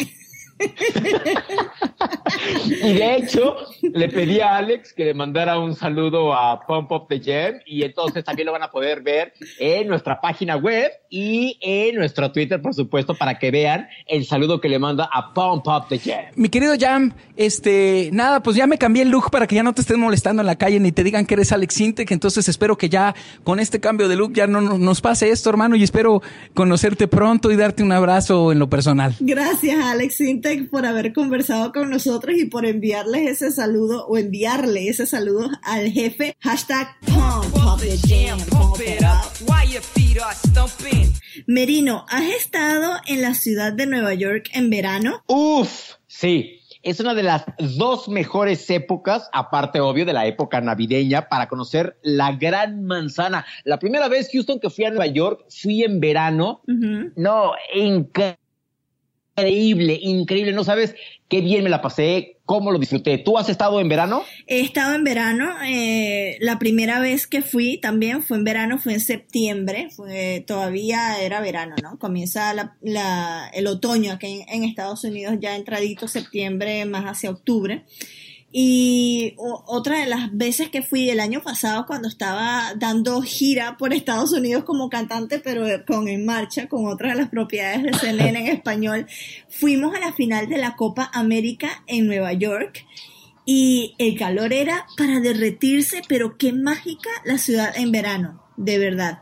y 2.82 2.92
de 2.92 3.16
hecho, 3.16 3.56
le 3.82 4.08
pedí 4.08 4.40
a 4.40 4.56
Alex 4.56 4.92
que 4.92 5.06
le 5.06 5.14
mandara 5.14 5.58
un 5.58 5.74
saludo 5.74 6.34
a 6.34 6.60
Pump 6.66 6.92
Up 6.92 7.06
the 7.08 7.20
Jam 7.20 7.60
y 7.64 7.82
entonces 7.82 8.24
también 8.24 8.46
lo 8.46 8.52
van 8.52 8.62
a 8.62 8.70
poder 8.70 9.02
ver 9.02 9.32
en 9.58 9.88
nuestra 9.88 10.20
página 10.20 10.56
web 10.56 10.90
y 11.08 11.58
en 11.60 11.96
nuestro 11.96 12.30
Twitter, 12.30 12.60
por 12.60 12.74
supuesto, 12.74 13.14
para 13.14 13.38
que 13.38 13.50
vean 13.50 13.88
el 14.06 14.26
saludo 14.26 14.60
que 14.60 14.68
le 14.68 14.78
manda 14.78 15.08
a 15.12 15.32
Pump 15.32 15.66
Up 15.66 15.88
the 15.88 15.98
Jam. 15.98 16.26
Mi 16.36 16.48
querido 16.48 16.74
Jam, 16.78 17.12
este, 17.36 18.10
nada, 18.12 18.42
pues 18.42 18.56
ya 18.56 18.66
me 18.66 18.78
cambié 18.78 19.02
el 19.02 19.10
look 19.10 19.30
para 19.30 19.46
que 19.46 19.54
ya 19.54 19.62
no 19.62 19.72
te 19.72 19.80
estén 19.80 19.98
molestando 19.98 20.42
en 20.42 20.46
la 20.46 20.56
calle 20.56 20.78
ni 20.80 20.92
te 20.92 21.02
digan 21.02 21.26
que 21.26 21.34
eres 21.34 21.52
Alex 21.52 21.74
Sintek, 21.74 22.10
entonces 22.10 22.48
espero 22.48 22.76
que 22.76 22.88
ya 22.88 23.14
con 23.44 23.60
este 23.60 23.80
cambio 23.80 24.08
de 24.08 24.16
look 24.16 24.34
ya 24.34 24.46
no 24.46 24.60
nos 24.60 25.00
pase 25.00 25.30
esto, 25.30 25.50
hermano, 25.50 25.76
y 25.76 25.82
espero 25.82 26.22
conocerte 26.54 27.08
pronto 27.08 27.50
y 27.50 27.56
darte 27.56 27.82
un 27.82 27.92
abrazo 27.92 28.52
en 28.52 28.58
lo 28.58 28.68
personal. 28.68 29.14
Gracias, 29.20 29.84
Alex 29.84 30.16
Sintek, 30.16 30.49
por 30.58 30.86
haber 30.86 31.12
conversado 31.12 31.72
con 31.72 31.90
nosotros 31.90 32.36
y 32.36 32.46
por 32.46 32.66
enviarles 32.66 33.42
ese 33.42 33.50
saludo 33.52 34.06
o 34.06 34.18
enviarle 34.18 34.88
ese 34.88 35.06
saludo 35.06 35.50
al 35.62 35.90
jefe. 35.90 36.36
Hashtag 36.40 36.88
pump, 37.06 37.52
pump 37.52 37.82
it 37.84 38.00
jam, 38.06 38.38
pump 38.48 38.80
it 38.80 39.02
up. 39.02 39.30
Merino, 41.46 42.04
¿has 42.08 42.24
estado 42.24 42.96
en 43.06 43.22
la 43.22 43.34
ciudad 43.34 43.72
de 43.72 43.86
Nueva 43.86 44.14
York 44.14 44.50
en 44.52 44.70
verano? 44.70 45.22
Uf, 45.26 45.94
sí. 46.06 46.56
Es 46.82 46.98
una 46.98 47.14
de 47.14 47.22
las 47.22 47.44
dos 47.78 48.08
mejores 48.08 48.68
épocas, 48.70 49.28
aparte 49.32 49.80
obvio 49.80 50.06
de 50.06 50.14
la 50.14 50.26
época 50.26 50.60
navideña, 50.62 51.28
para 51.28 51.46
conocer 51.48 51.98
la 52.02 52.32
gran 52.32 52.84
manzana. 52.84 53.44
La 53.64 53.78
primera 53.78 54.08
vez, 54.08 54.30
Houston, 54.32 54.58
que 54.58 54.70
fui 54.70 54.86
a 54.86 54.90
Nueva 54.90 55.06
York, 55.06 55.44
fui 55.50 55.84
en 55.84 56.00
verano. 56.00 56.62
Uh 56.66 56.72
-huh. 56.72 57.12
No, 57.16 57.52
increíble 57.74 58.39
increíble, 59.36 59.98
increíble. 60.00 60.52
No 60.52 60.64
sabes 60.64 60.94
qué 61.28 61.40
bien 61.40 61.64
me 61.64 61.70
la 61.70 61.80
pasé, 61.80 62.38
cómo 62.44 62.72
lo 62.72 62.78
disfruté. 62.78 63.18
¿Tú 63.18 63.38
has 63.38 63.48
estado 63.48 63.80
en 63.80 63.88
verano? 63.88 64.22
He 64.46 64.60
estado 64.60 64.94
en 64.94 65.04
verano. 65.04 65.54
Eh, 65.64 66.36
la 66.40 66.58
primera 66.58 67.00
vez 67.00 67.26
que 67.26 67.42
fui 67.42 67.78
también 67.78 68.22
fue 68.22 68.36
en 68.36 68.44
verano, 68.44 68.78
fue 68.78 68.94
en 68.94 69.00
septiembre. 69.00 69.88
Todavía 70.46 71.22
era 71.22 71.40
verano, 71.40 71.76
¿no? 71.82 71.98
Comienza 71.98 72.52
el 73.52 73.66
otoño 73.66 74.12
aquí 74.12 74.44
en, 74.48 74.64
Estados 74.64 75.04
Unidos, 75.04 75.36
ya 75.40 75.56
entradito 75.56 76.08
septiembre, 76.08 76.84
más 76.84 77.04
hacia 77.04 77.30
octubre. 77.30 77.84
Y 78.52 79.36
otra 79.38 80.00
de 80.00 80.06
las 80.06 80.36
veces 80.36 80.70
que 80.70 80.82
fui 80.82 81.08
el 81.08 81.20
año 81.20 81.40
pasado 81.40 81.86
cuando 81.86 82.08
estaba 82.08 82.74
dando 82.76 83.22
gira 83.22 83.76
por 83.76 83.94
Estados 83.94 84.32
Unidos 84.32 84.64
como 84.64 84.90
cantante, 84.90 85.38
pero 85.38 85.66
con 85.86 86.08
En 86.08 86.26
Marcha, 86.26 86.68
con 86.68 86.86
otra 86.86 87.10
de 87.10 87.16
las 87.16 87.28
propiedades 87.28 87.84
de 87.84 87.94
CNN 87.94 88.40
en 88.40 88.46
español, 88.48 89.06
fuimos 89.48 89.94
a 89.94 90.00
la 90.00 90.12
final 90.12 90.48
de 90.48 90.58
la 90.58 90.74
Copa 90.74 91.10
América 91.12 91.84
en 91.86 92.06
Nueva 92.06 92.32
York. 92.32 92.84
Y 93.46 93.94
el 93.98 94.18
calor 94.18 94.52
era 94.52 94.86
para 94.96 95.20
derretirse, 95.20 96.02
pero 96.08 96.36
qué 96.36 96.52
mágica 96.52 97.10
la 97.24 97.38
ciudad 97.38 97.72
en 97.76 97.92
verano, 97.92 98.42
de 98.56 98.78
verdad 98.78 99.20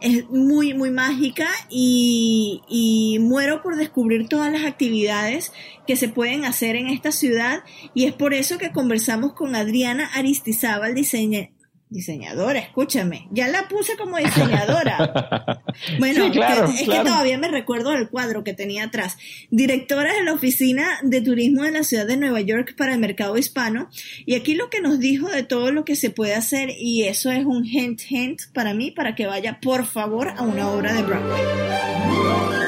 es 0.00 0.28
muy, 0.28 0.74
muy 0.74 0.90
mágica 0.90 1.48
y, 1.70 2.62
y, 2.68 3.18
muero 3.20 3.62
por 3.62 3.76
descubrir 3.76 4.28
todas 4.28 4.52
las 4.52 4.64
actividades 4.64 5.52
que 5.86 5.96
se 5.96 6.08
pueden 6.08 6.44
hacer 6.44 6.76
en 6.76 6.88
esta 6.88 7.12
ciudad. 7.12 7.62
Y 7.94 8.04
es 8.04 8.12
por 8.12 8.34
eso 8.34 8.58
que 8.58 8.72
conversamos 8.72 9.32
con 9.32 9.54
Adriana 9.54 10.10
Aristizábal, 10.14 10.94
diseña, 10.94 11.50
Diseñadora, 11.88 12.58
escúchame. 12.58 13.28
Ya 13.30 13.46
la 13.46 13.68
puse 13.68 13.96
como 13.96 14.18
diseñadora. 14.18 15.62
Bueno, 15.98 16.24
Sí, 16.24 16.30
claro, 16.32 16.66
que- 16.66 16.74
es 16.74 16.82
claro. 16.84 17.04
que 17.04 17.10
todavía 17.10 17.38
me 17.38 17.48
recuerdo 17.48 17.90
del 17.90 18.08
cuadro 18.08 18.42
que 18.44 18.54
tenía 18.54 18.84
atrás. 18.84 19.16
Directora 19.50 20.14
de 20.14 20.24
la 20.24 20.32
Oficina 20.32 20.98
de 21.02 21.20
Turismo 21.20 21.62
de 21.62 21.70
la 21.70 21.84
Ciudad 21.84 22.06
de 22.06 22.16
Nueva 22.16 22.40
York 22.40 22.74
para 22.76 22.94
el 22.94 22.98
mercado 22.98 23.36
hispano. 23.38 23.88
Y 24.24 24.34
aquí 24.34 24.54
lo 24.54 24.70
que 24.70 24.80
nos 24.80 24.98
dijo 24.98 25.28
de 25.28 25.42
todo 25.42 25.70
lo 25.70 25.84
que 25.84 25.94
se 25.96 26.10
puede 26.10 26.34
hacer, 26.34 26.70
y 26.78 27.04
eso 27.04 27.30
es 27.30 27.44
un 27.44 27.64
hint, 27.64 28.00
hint 28.08 28.40
para 28.54 28.72
mí, 28.74 28.90
para 28.90 29.14
que 29.14 29.26
vaya 29.26 29.60
por 29.60 29.84
favor 29.86 30.30
a 30.36 30.42
una 30.42 30.70
obra 30.70 30.92
de 30.94 31.02
Broadway. 31.02 32.65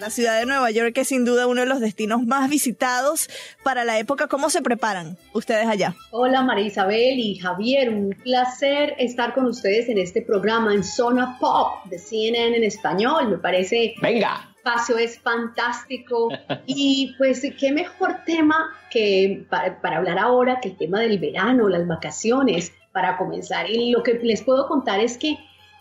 La 0.00 0.08
ciudad 0.08 0.40
de 0.40 0.46
Nueva 0.46 0.70
York 0.70 0.96
es 0.96 1.08
sin 1.08 1.26
duda 1.26 1.46
uno 1.46 1.60
de 1.60 1.66
los 1.66 1.78
destinos 1.78 2.24
más 2.24 2.48
visitados 2.48 3.28
para 3.62 3.84
la 3.84 3.98
época. 3.98 4.28
¿Cómo 4.28 4.48
se 4.48 4.62
preparan 4.62 5.18
ustedes 5.34 5.66
allá? 5.66 5.94
Hola 6.10 6.40
María 6.40 6.64
Isabel 6.64 7.18
y 7.18 7.36
Javier, 7.36 7.90
un 7.90 8.16
placer 8.22 8.94
estar 8.96 9.34
con 9.34 9.44
ustedes 9.44 9.90
en 9.90 9.98
este 9.98 10.22
programa 10.22 10.72
en 10.72 10.84
Zona 10.84 11.36
Pop 11.38 11.84
de 11.84 11.98
CNN 11.98 12.56
en 12.56 12.64
español. 12.64 13.28
Me 13.28 13.36
parece 13.36 13.92
Venga. 14.00 14.48
el 14.48 14.56
espacio 14.56 14.96
es 14.96 15.18
fantástico 15.18 16.30
y 16.66 17.14
pues 17.18 17.46
qué 17.60 17.70
mejor 17.70 18.24
tema 18.24 18.74
que 18.90 19.44
para, 19.50 19.82
para 19.82 19.98
hablar 19.98 20.18
ahora 20.18 20.60
que 20.62 20.70
el 20.70 20.78
tema 20.78 21.00
del 21.00 21.18
verano, 21.18 21.68
las 21.68 21.86
vacaciones, 21.86 22.72
para 22.92 23.18
comenzar. 23.18 23.68
Y 23.68 23.90
lo 23.90 24.02
que 24.02 24.14
les 24.14 24.40
puedo 24.40 24.66
contar 24.66 24.98
es 24.98 25.18
que 25.18 25.32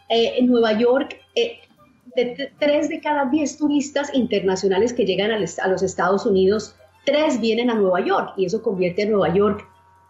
eh, 0.09 0.33
en 0.39 0.47
Nueva 0.47 0.73
York, 0.73 1.15
eh, 1.35 1.59
de 2.25 2.51
tres 2.59 2.89
de 2.89 2.99
cada 3.01 3.25
diez 3.25 3.57
turistas 3.57 4.13
internacionales 4.13 4.93
que 4.93 5.05
llegan 5.05 5.31
a 5.31 5.39
los 5.67 5.83
Estados 5.83 6.25
Unidos, 6.25 6.75
tres 7.05 7.39
vienen 7.41 7.69
a 7.69 7.75
Nueva 7.75 8.01
York 8.05 8.33
y 8.37 8.45
eso 8.45 8.61
convierte 8.61 9.03
a 9.03 9.09
Nueva 9.09 9.33
York 9.33 9.67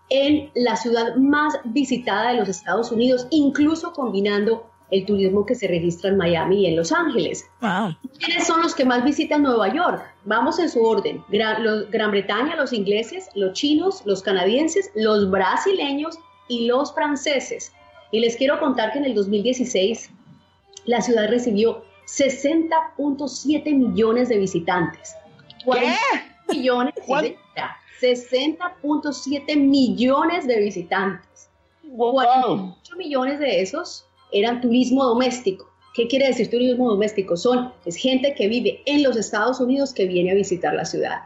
en 0.09 0.49
la 0.55 0.75
ciudad 0.75 1.15
más 1.15 1.53
visitada 1.65 2.31
de 2.31 2.37
los 2.37 2.49
Estados 2.49 2.91
Unidos, 2.91 3.27
incluso 3.29 3.93
combinando 3.93 4.65
el 4.89 5.05
turismo 5.05 5.45
que 5.45 5.53
se 5.53 5.67
registra 5.67 6.09
en 6.09 6.17
Miami 6.17 6.61
y 6.61 6.65
en 6.65 6.75
Los 6.75 6.91
Ángeles. 6.91 7.45
¿Quiénes 8.17 8.47
son 8.47 8.63
los 8.63 8.73
que 8.73 8.85
más 8.85 9.03
visitan 9.03 9.43
Nueva 9.43 9.71
York? 9.71 10.01
Vamos 10.25 10.57
en 10.57 10.67
su 10.67 10.83
orden. 10.83 11.23
Gran, 11.29 11.63
los- 11.63 11.91
Gran 11.91 12.09
Bretaña, 12.09 12.55
los 12.55 12.73
ingleses, 12.73 13.29
los 13.35 13.53
chinos, 13.53 14.01
los 14.05 14.23
canadienses, 14.23 14.89
los 14.95 15.29
brasileños 15.29 16.17
y 16.47 16.65
los 16.65 16.91
franceses. 16.95 17.71
Y 18.11 18.19
les 18.19 18.35
quiero 18.35 18.59
contar 18.59 18.91
que 18.91 18.97
en 18.97 19.05
el 19.05 19.13
2016 19.13 20.09
la 20.85 21.01
ciudad 21.01 21.29
recibió 21.29 21.83
60.7 22.17 23.75
millones 23.75 24.29
de 24.29 24.37
visitantes. 24.37 25.15
¿Qué? 25.63 25.95
Millones, 26.49 26.95
sí, 26.97 27.01
señora. 27.03 27.77
60.7 28.01 29.57
millones 29.57 30.47
de 30.47 30.59
visitantes. 30.59 31.49
48 31.95 32.95
millones 32.97 33.39
de 33.39 33.61
esos 33.61 34.05
eran 34.31 34.61
turismo 34.61 35.03
doméstico. 35.03 35.69
¿Qué 35.95 36.07
quiere 36.07 36.27
decir 36.27 36.49
turismo 36.49 36.89
doméstico? 36.89 37.35
Son 37.35 37.73
es 37.85 37.95
gente 37.95 38.33
que 38.35 38.47
vive 38.47 38.81
en 38.85 39.03
los 39.03 39.17
Estados 39.17 39.59
Unidos 39.59 39.93
que 39.93 40.05
viene 40.05 40.31
a 40.31 40.35
visitar 40.35 40.73
la 40.73 40.85
ciudad. 40.85 41.23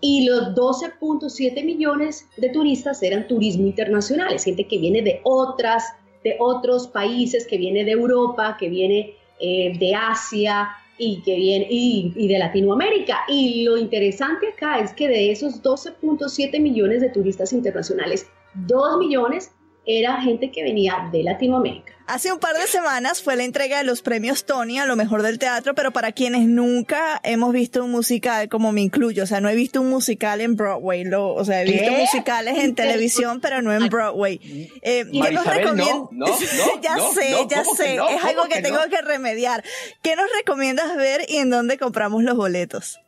Y 0.00 0.24
los 0.24 0.54
12.7 0.54 1.64
millones 1.64 2.26
de 2.36 2.48
turistas 2.50 3.02
eran 3.02 3.26
turismo 3.26 3.66
internacional, 3.66 4.34
es 4.34 4.44
gente 4.44 4.66
que 4.66 4.78
viene 4.78 5.02
de 5.02 5.20
otras, 5.24 5.84
de 6.22 6.36
otros 6.38 6.88
países, 6.88 7.46
que 7.46 7.56
viene 7.56 7.84
de 7.84 7.92
Europa, 7.92 8.56
que 8.58 8.68
viene 8.68 9.14
eh, 9.44 9.76
de 9.78 9.94
Asia 9.94 10.70
y 10.96 11.20
que 11.22 11.36
viene 11.36 11.66
y, 11.68 12.12
y 12.16 12.28
de 12.28 12.38
Latinoamérica. 12.38 13.20
Y 13.28 13.64
lo 13.64 13.76
interesante 13.76 14.48
acá 14.48 14.78
es 14.78 14.92
que 14.92 15.08
de 15.08 15.30
esos 15.30 15.62
12.7 15.62 16.60
millones 16.60 17.00
de 17.02 17.10
turistas 17.10 17.52
internacionales, 17.52 18.26
2 18.54 18.98
millones 18.98 19.50
era 19.86 20.20
gente 20.20 20.50
que 20.50 20.62
venía 20.62 21.08
de 21.12 21.22
Latinoamérica. 21.22 21.92
Hace 22.06 22.30
un 22.30 22.38
par 22.38 22.54
de 22.54 22.66
semanas 22.66 23.22
fue 23.22 23.34
la 23.34 23.44
entrega 23.44 23.78
de 23.78 23.84
los 23.84 24.02
premios 24.02 24.44
Tony 24.44 24.78
a 24.78 24.84
lo 24.84 24.94
mejor 24.94 25.22
del 25.22 25.38
teatro, 25.38 25.74
pero 25.74 25.90
para 25.90 26.12
quienes 26.12 26.46
nunca 26.46 27.18
hemos 27.24 27.50
visto 27.54 27.82
un 27.82 27.90
musical, 27.90 28.50
como 28.50 28.72
me 28.72 28.82
incluyo, 28.82 29.22
o 29.22 29.26
sea, 29.26 29.40
no 29.40 29.48
he 29.48 29.54
visto 29.54 29.80
un 29.80 29.88
musical 29.88 30.42
en 30.42 30.54
Broadway, 30.54 31.04
lo, 31.04 31.32
o 31.32 31.44
sea, 31.46 31.62
he 31.62 31.64
visto 31.64 31.90
¿Qué? 31.90 31.96
musicales 31.98 32.58
en 32.58 32.74
televisión, 32.74 33.40
pero 33.40 33.62
no 33.62 33.72
en 33.72 33.88
Broadway. 33.88 34.38
Eh, 34.82 35.06
¿qué 35.10 35.32
nos 35.32 35.46
recomiendas? 35.46 35.94
no, 35.94 36.08
no, 36.10 36.26
no, 36.26 36.34
ya 36.82 36.96
no, 36.96 37.12
sé, 37.14 37.30
no, 37.30 37.48
ya 37.48 37.64
¿cómo 37.64 37.76
que 37.76 37.82
sé, 37.82 37.96
no? 37.96 38.08
es 38.10 38.22
algo 38.22 38.42
¿Cómo 38.42 38.48
que, 38.50 38.56
que 38.56 38.62
tengo 38.62 38.80
no? 38.84 38.90
que 38.90 39.00
remediar. 39.00 39.64
¿Qué 40.02 40.14
nos 40.14 40.26
recomiendas 40.36 40.94
ver 40.96 41.22
y 41.26 41.38
en 41.38 41.48
dónde 41.48 41.78
compramos 41.78 42.22
los 42.22 42.36
boletos? 42.36 43.00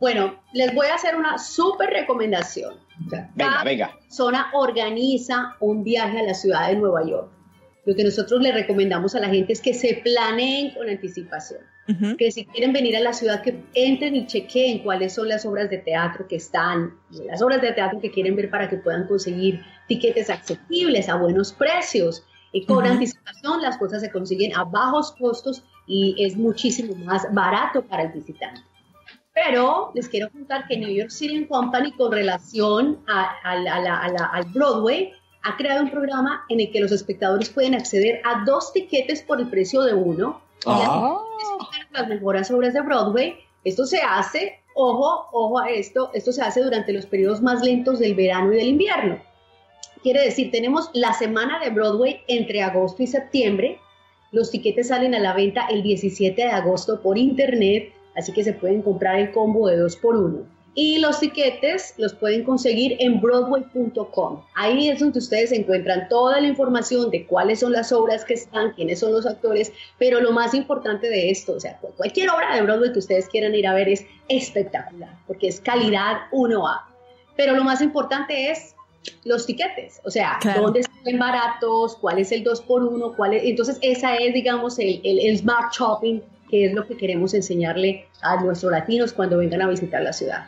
Bueno, 0.00 0.42
les 0.52 0.74
voy 0.74 0.86
a 0.88 0.94
hacer 0.94 1.16
una 1.16 1.38
súper 1.38 1.90
recomendación. 1.90 2.74
Venga, 2.98 3.30
cada 3.36 3.64
venga. 3.64 3.98
persona 3.98 4.50
organiza 4.52 5.56
un 5.60 5.84
viaje 5.84 6.20
a 6.20 6.22
la 6.22 6.34
ciudad 6.34 6.68
de 6.68 6.76
Nueva 6.76 7.06
York. 7.06 7.30
Lo 7.86 7.94
que 7.94 8.02
nosotros 8.02 8.42
le 8.42 8.52
recomendamos 8.52 9.14
a 9.14 9.20
la 9.20 9.28
gente 9.28 9.52
es 9.52 9.62
que 9.62 9.72
se 9.72 10.00
planeen 10.02 10.74
con 10.74 10.88
anticipación. 10.88 11.60
Que 12.18 12.32
si 12.32 12.44
quieren 12.46 12.72
venir 12.72 12.96
a 12.96 13.00
la 13.00 13.12
ciudad, 13.12 13.42
que 13.42 13.62
entren 13.74 14.16
y 14.16 14.26
chequeen 14.26 14.80
cuáles 14.80 15.14
son 15.14 15.28
las 15.28 15.46
obras 15.46 15.70
de 15.70 15.78
teatro 15.78 16.26
que 16.26 16.34
están, 16.34 16.98
las 17.26 17.40
obras 17.40 17.62
de 17.62 17.70
teatro 17.70 18.00
que 18.00 18.10
quieren 18.10 18.34
ver 18.34 18.50
para 18.50 18.68
que 18.68 18.76
puedan 18.76 19.06
conseguir 19.06 19.62
tiquetes 19.86 20.28
accesibles 20.28 21.08
a 21.08 21.14
buenos 21.14 21.52
precios. 21.52 22.24
Y 22.50 22.66
con 22.66 22.84
anticipación 22.84 23.62
las 23.62 23.78
cosas 23.78 24.02
se 24.02 24.10
consiguen 24.10 24.52
a 24.56 24.64
bajos 24.64 25.12
costos 25.12 25.62
y 25.86 26.16
es 26.18 26.36
muchísimo 26.36 26.96
más 26.96 27.32
barato 27.32 27.82
para 27.82 28.02
el 28.02 28.12
visitante. 28.12 28.62
Pero 29.36 29.92
les 29.94 30.08
quiero 30.08 30.30
contar 30.30 30.66
que 30.66 30.78
New 30.78 30.88
York 30.88 31.10
City 31.10 31.36
and 31.36 31.48
Company, 31.48 31.92
con 31.92 32.10
relación 32.10 32.98
a, 33.06 33.32
a 33.44 33.56
la- 33.56 33.74
a 33.76 33.80
la- 33.80 33.98
a 33.98 34.08
la- 34.08 34.30
al 34.32 34.44
Broadway, 34.46 35.12
ha 35.42 35.56
creado 35.58 35.82
un 35.82 35.90
programa 35.90 36.44
en 36.48 36.58
el 36.60 36.72
que 36.72 36.80
los 36.80 36.90
espectadores 36.90 37.50
pueden 37.50 37.74
acceder 37.74 38.20
a 38.24 38.44
dos 38.46 38.72
tiquetes 38.72 39.22
por 39.22 39.38
el 39.38 39.48
precio 39.50 39.82
de 39.82 39.92
uno. 39.94 40.40
Y 40.64 40.70
Ah. 40.70 41.18
disfrutar 41.38 41.86
las 41.92 42.08
mejores 42.08 42.50
obras 42.50 42.72
de 42.72 42.80
Broadway. 42.80 43.36
Esto 43.62 43.84
se 43.84 43.98
hace, 44.00 44.58
ojo, 44.74 45.26
ojo 45.32 45.58
a 45.58 45.68
esto, 45.70 46.10
esto 46.14 46.32
se 46.32 46.40
hace 46.40 46.62
durante 46.62 46.92
los 46.94 47.04
periodos 47.04 47.42
más 47.42 47.62
lentos 47.62 47.98
del 47.98 48.14
verano 48.14 48.52
y 48.54 48.56
del 48.56 48.68
invierno. 48.68 49.20
Quiere 50.02 50.22
decir, 50.24 50.50
tenemos 50.50 50.88
la 50.94 51.12
semana 51.12 51.58
de 51.58 51.68
Broadway 51.70 52.22
entre 52.26 52.62
agosto 52.62 53.02
y 53.02 53.06
septiembre. 53.06 53.78
Los 54.32 54.50
tiquetes 54.50 54.88
salen 54.88 55.14
a 55.14 55.18
la 55.18 55.34
venta 55.34 55.66
el 55.68 55.82
17 55.82 56.40
de 56.42 56.48
agosto 56.48 57.02
por 57.02 57.18
internet, 57.18 57.92
así 58.16 58.32
que 58.32 58.42
se 58.44 58.52
pueden 58.52 58.82
comprar 58.82 59.18
el 59.18 59.32
combo 59.32 59.68
de 59.68 59.76
dos 59.76 59.96
por 59.96 60.16
uno. 60.16 60.44
Y 60.78 60.98
los 60.98 61.20
tiquetes 61.20 61.94
los 61.96 62.12
pueden 62.12 62.44
conseguir 62.44 62.96
en 63.00 63.18
broadway.com. 63.22 64.42
Ahí 64.54 64.90
es 64.90 65.00
donde 65.00 65.18
ustedes 65.20 65.50
encuentran 65.52 66.06
toda 66.10 66.38
la 66.38 66.46
información 66.48 67.10
de 67.10 67.26
cuáles 67.26 67.60
son 67.60 67.72
las 67.72 67.92
obras 67.92 68.26
que 68.26 68.34
están, 68.34 68.72
quiénes 68.72 69.00
son 69.00 69.12
los 69.12 69.24
actores, 69.24 69.72
pero 69.98 70.20
lo 70.20 70.32
más 70.32 70.52
importante 70.52 71.08
de 71.08 71.30
esto, 71.30 71.54
o 71.54 71.60
sea, 71.60 71.78
cualquier 71.96 72.28
obra 72.28 72.54
de 72.54 72.60
Broadway 72.60 72.92
que 72.92 72.98
ustedes 72.98 73.26
quieran 73.28 73.54
ir 73.54 73.66
a 73.66 73.72
ver 73.72 73.88
es 73.88 74.04
espectacular, 74.28 75.16
porque 75.26 75.48
es 75.48 75.60
calidad 75.60 76.18
1A. 76.32 76.82
Pero 77.36 77.54
lo 77.54 77.64
más 77.64 77.80
importante 77.80 78.50
es 78.50 78.74
los 79.24 79.46
tiquetes, 79.46 80.00
o 80.04 80.10
sea, 80.10 80.36
Claro. 80.40 80.62
dónde 80.62 80.80
están 80.80 81.18
baratos, 81.18 81.96
cuál 81.96 82.18
es 82.18 82.32
el 82.32 82.42
2 82.44 82.60
por 82.62 82.82
1 82.82 83.14
cuál 83.16 83.34
es, 83.34 83.44
entonces 83.44 83.78
esa 83.80 84.16
es, 84.16 84.34
digamos, 84.34 84.78
el, 84.78 85.00
el- 85.04 85.20
el 85.20 85.38
smart 85.38 85.72
shopping, 85.72 86.20
que 86.48 86.66
es 86.66 86.72
lo 86.72 86.86
que 86.86 86.96
queremos 86.96 87.34
enseñarle 87.34 88.06
a 88.22 88.42
nuestros 88.42 88.72
latinos 88.72 89.12
cuando 89.12 89.38
vengan 89.38 89.62
a 89.62 89.68
visitar 89.68 90.02
la 90.02 90.12
ciudad. 90.12 90.46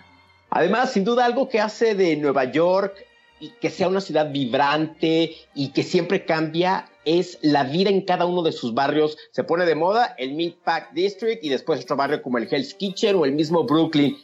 Además, 0.50 0.92
sin 0.92 1.04
duda, 1.04 1.24
algo 1.24 1.48
que 1.48 1.60
hace 1.60 1.94
de 1.94 2.16
Nueva 2.16 2.44
York 2.44 2.94
y 3.40 3.50
que 3.60 3.70
sea 3.70 3.88
una 3.88 4.00
ciudad 4.00 4.30
vibrante 4.30 5.32
y 5.54 5.68
que 5.68 5.82
siempre 5.82 6.24
cambia 6.24 6.86
es 7.04 7.38
la 7.42 7.64
vida 7.64 7.90
en 7.90 8.02
cada 8.02 8.26
uno 8.26 8.42
de 8.42 8.52
sus 8.52 8.74
barrios. 8.74 9.16
Se 9.30 9.44
pone 9.44 9.64
de 9.64 9.74
moda 9.74 10.14
el 10.18 10.34
Meatpack 10.34 10.92
District 10.92 11.44
y 11.44 11.48
después 11.48 11.82
otro 11.82 11.96
barrio 11.96 12.22
como 12.22 12.38
el 12.38 12.48
Hell's 12.50 12.74
Kitchen 12.74 13.16
o 13.16 13.24
el 13.24 13.32
mismo 13.32 13.64
Brooklyn. 13.64 14.16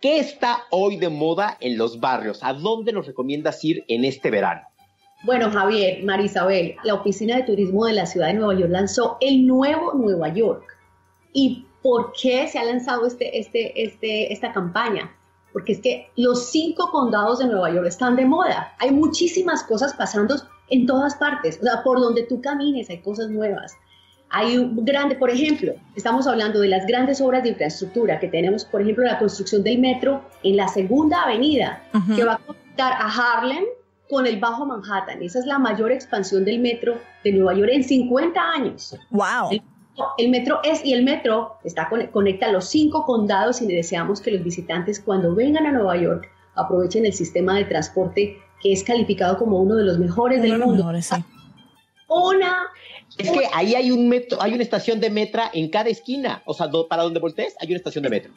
¿Qué 0.00 0.18
está 0.18 0.64
hoy 0.70 0.96
de 0.96 1.08
moda 1.08 1.56
en 1.60 1.76
los 1.76 2.00
barrios? 2.00 2.40
¿A 2.42 2.52
dónde 2.52 2.92
nos 2.92 3.06
recomiendas 3.06 3.64
ir 3.64 3.84
en 3.88 4.04
este 4.04 4.30
verano? 4.30 4.62
Bueno, 5.24 5.50
Javier, 5.50 6.04
Marisabel, 6.04 6.76
la 6.84 6.94
Oficina 6.94 7.36
de 7.36 7.42
Turismo 7.42 7.86
de 7.86 7.94
la 7.94 8.06
Ciudad 8.06 8.28
de 8.28 8.34
Nueva 8.34 8.54
York 8.54 8.70
lanzó 8.70 9.16
el 9.20 9.46
nuevo 9.46 9.94
Nueva 9.94 10.28
York. 10.32 10.77
¿Y 11.32 11.66
por 11.82 12.12
qué 12.20 12.46
se 12.48 12.58
ha 12.58 12.64
lanzado 12.64 13.06
este, 13.06 13.38
este, 13.38 13.82
este, 13.82 14.32
esta 14.32 14.52
campaña? 14.52 15.14
Porque 15.52 15.72
es 15.72 15.80
que 15.80 16.10
los 16.16 16.50
cinco 16.50 16.90
condados 16.90 17.38
de 17.38 17.46
Nueva 17.46 17.72
York 17.72 17.86
están 17.86 18.16
de 18.16 18.24
moda. 18.24 18.74
Hay 18.78 18.90
muchísimas 18.90 19.62
cosas 19.64 19.94
pasando 19.94 20.36
en 20.70 20.86
todas 20.86 21.16
partes. 21.16 21.58
O 21.60 21.62
sea, 21.62 21.82
por 21.82 22.00
donde 22.00 22.24
tú 22.24 22.40
camines 22.40 22.90
hay 22.90 22.98
cosas 22.98 23.30
nuevas. 23.30 23.76
Hay 24.30 24.58
un 24.58 24.84
grande, 24.84 25.14
por 25.14 25.30
ejemplo, 25.30 25.72
estamos 25.96 26.26
hablando 26.26 26.60
de 26.60 26.68
las 26.68 26.86
grandes 26.86 27.18
obras 27.20 27.42
de 27.42 27.50
infraestructura 27.50 28.20
que 28.20 28.28
tenemos, 28.28 28.62
por 28.64 28.82
ejemplo, 28.82 29.04
la 29.04 29.18
construcción 29.18 29.62
del 29.62 29.78
metro 29.78 30.22
en 30.42 30.56
la 30.56 30.68
segunda 30.68 31.22
avenida, 31.22 31.82
que 32.14 32.24
va 32.24 32.34
a 32.34 32.38
conectar 32.38 32.92
a 32.92 33.06
Harlem 33.06 33.64
con 34.10 34.26
el 34.26 34.38
Bajo 34.38 34.66
Manhattan. 34.66 35.22
Esa 35.22 35.38
es 35.38 35.46
la 35.46 35.58
mayor 35.58 35.92
expansión 35.92 36.44
del 36.44 36.58
metro 36.58 36.98
de 37.24 37.32
Nueva 37.32 37.54
York 37.54 37.70
en 37.72 37.84
50 37.84 38.40
años. 38.40 38.96
¡Wow! 39.10 39.50
El 39.50 39.62
el 40.18 40.28
metro 40.28 40.60
es 40.64 40.84
y 40.84 40.92
el 40.92 41.04
metro 41.04 41.56
está 41.64 41.88
conecta 42.12 42.46
a 42.46 42.52
los 42.52 42.68
cinco 42.68 43.04
condados 43.04 43.62
y 43.62 43.66
deseamos 43.66 44.20
que 44.20 44.30
los 44.30 44.42
visitantes 44.42 45.00
cuando 45.00 45.34
vengan 45.34 45.66
a 45.66 45.72
Nueva 45.72 45.96
York 45.96 46.28
aprovechen 46.54 47.06
el 47.06 47.12
sistema 47.12 47.56
de 47.56 47.64
transporte 47.64 48.36
que 48.60 48.72
es 48.72 48.82
calificado 48.82 49.38
como 49.38 49.60
uno 49.60 49.76
de 49.76 49.84
los 49.84 49.98
mejores 49.98 50.42
del 50.42 50.58
mundo. 50.58 50.90
Una 52.08 52.68
es 53.16 53.30
que 53.30 53.48
ahí 53.52 53.74
hay 53.74 53.90
un 53.90 54.08
metro, 54.08 54.40
hay 54.40 54.54
una 54.54 54.62
estación 54.62 55.00
de 55.00 55.10
metro 55.10 55.42
en 55.52 55.70
cada 55.70 55.88
esquina. 55.88 56.42
O 56.44 56.54
sea, 56.54 56.68
para 56.88 57.02
donde 57.02 57.20
voltees 57.20 57.56
hay 57.60 57.68
una 57.68 57.76
estación 57.76 58.04
de 58.04 58.10
metro. 58.10 58.32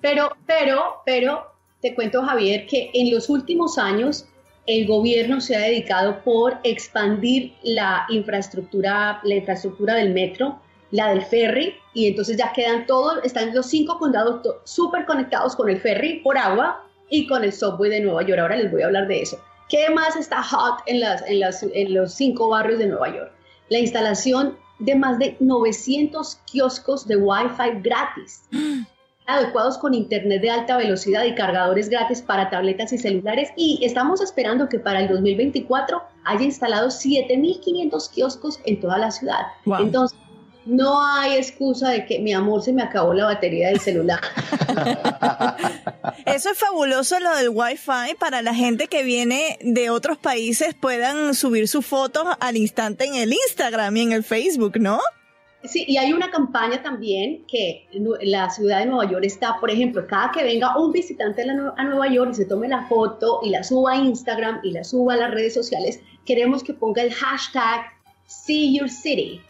Pero, 0.00 0.36
pero, 0.46 1.02
pero, 1.04 1.46
te 1.80 1.94
cuento, 1.94 2.22
Javier, 2.22 2.66
que 2.66 2.90
en 2.94 3.12
los 3.12 3.28
últimos 3.28 3.78
años 3.78 4.26
el 4.66 4.86
gobierno 4.86 5.40
se 5.40 5.56
ha 5.56 5.60
dedicado 5.60 6.22
por 6.22 6.58
expandir 6.62 7.54
la 7.62 8.06
infraestructura, 8.08 9.20
la 9.24 9.34
infraestructura 9.34 9.94
del 9.96 10.14
metro, 10.14 10.60
la 10.92 11.08
del 11.08 11.22
ferry, 11.22 11.74
y 11.94 12.06
entonces 12.06 12.36
ya 12.36 12.52
quedan 12.52 12.86
todos, 12.86 13.18
están 13.24 13.52
los 13.54 13.66
cinco 13.66 13.98
condados 13.98 14.42
súper 14.64 15.04
conectados 15.04 15.56
con 15.56 15.68
el 15.68 15.80
ferry 15.80 16.20
por 16.20 16.38
agua 16.38 16.84
y 17.10 17.26
con 17.26 17.42
el 17.42 17.52
subway 17.52 17.90
de 17.90 18.00
Nueva 18.00 18.22
York. 18.22 18.40
Ahora 18.40 18.56
les 18.56 18.70
voy 18.70 18.82
a 18.82 18.86
hablar 18.86 19.08
de 19.08 19.22
eso. 19.22 19.40
¿Qué 19.68 19.88
más 19.90 20.16
está 20.16 20.42
hot 20.42 20.80
en, 20.86 21.00
las, 21.00 21.22
en, 21.26 21.40
las, 21.40 21.62
en 21.62 21.94
los 21.94 22.12
cinco 22.12 22.50
barrios 22.50 22.78
de 22.78 22.86
Nueva 22.86 23.14
York? 23.14 23.32
La 23.70 23.78
instalación 23.78 24.56
de 24.78 24.94
más 24.94 25.18
de 25.18 25.36
900 25.40 26.40
kioscos 26.50 27.06
de 27.06 27.16
Wi-Fi 27.16 27.80
gratis, 27.82 28.42
adecuados 29.26 29.78
con 29.78 29.94
internet 29.94 30.42
de 30.42 30.50
alta 30.50 30.76
velocidad 30.76 31.24
y 31.24 31.34
cargadores 31.34 31.88
gratis 31.88 32.20
para 32.20 32.50
tabletas 32.50 32.92
y 32.92 32.98
celulares. 32.98 33.50
Y 33.56 33.80
estamos 33.82 34.20
esperando 34.20 34.68
que 34.68 34.78
para 34.78 35.00
el 35.00 35.08
2024 35.08 36.02
haya 36.24 36.44
instalado 36.44 36.88
7.500 36.88 38.10
kioscos 38.10 38.60
en 38.64 38.78
toda 38.78 38.98
la 38.98 39.10
ciudad. 39.10 39.46
Entonces, 39.78 40.18
no 40.64 41.04
hay 41.04 41.36
excusa 41.36 41.90
de 41.90 42.06
que 42.06 42.18
mi 42.18 42.32
amor 42.32 42.62
se 42.62 42.72
me 42.72 42.82
acabó 42.82 43.12
la 43.12 43.26
batería 43.26 43.68
del 43.68 43.80
celular. 43.80 44.20
Eso 46.26 46.50
es 46.50 46.58
fabuloso 46.58 47.18
lo 47.20 47.34
del 47.36 47.50
Wi-Fi 47.50 48.14
para 48.18 48.42
la 48.42 48.54
gente 48.54 48.86
que 48.86 49.02
viene 49.02 49.58
de 49.62 49.90
otros 49.90 50.18
países 50.18 50.74
puedan 50.74 51.34
subir 51.34 51.68
sus 51.68 51.84
fotos 51.84 52.26
al 52.40 52.56
instante 52.56 53.04
en 53.06 53.14
el 53.16 53.32
Instagram 53.32 53.96
y 53.96 54.00
en 54.02 54.12
el 54.12 54.24
Facebook, 54.24 54.78
¿no? 54.78 55.00
Sí, 55.64 55.84
y 55.86 55.96
hay 55.96 56.12
una 56.12 56.30
campaña 56.30 56.82
también 56.82 57.44
que 57.46 57.86
la 58.22 58.50
ciudad 58.50 58.80
de 58.80 58.86
Nueva 58.86 59.08
York 59.08 59.24
está, 59.24 59.60
por 59.60 59.70
ejemplo, 59.70 60.04
cada 60.08 60.32
que 60.32 60.42
venga 60.42 60.76
un 60.76 60.90
visitante 60.90 61.42
a 61.42 61.84
Nueva 61.84 62.08
York 62.08 62.30
y 62.32 62.34
se 62.34 62.46
tome 62.46 62.66
la 62.66 62.86
foto 62.88 63.40
y 63.44 63.50
la 63.50 63.62
suba 63.62 63.92
a 63.92 63.96
Instagram 63.96 64.58
y 64.64 64.72
la 64.72 64.82
suba 64.82 65.14
a 65.14 65.18
las 65.18 65.30
redes 65.30 65.54
sociales, 65.54 66.00
queremos 66.26 66.64
que 66.64 66.74
ponga 66.74 67.02
el 67.02 67.12
hashtag 67.14 67.84
See 68.26 68.76
Your 68.76 68.90
City 68.90 69.40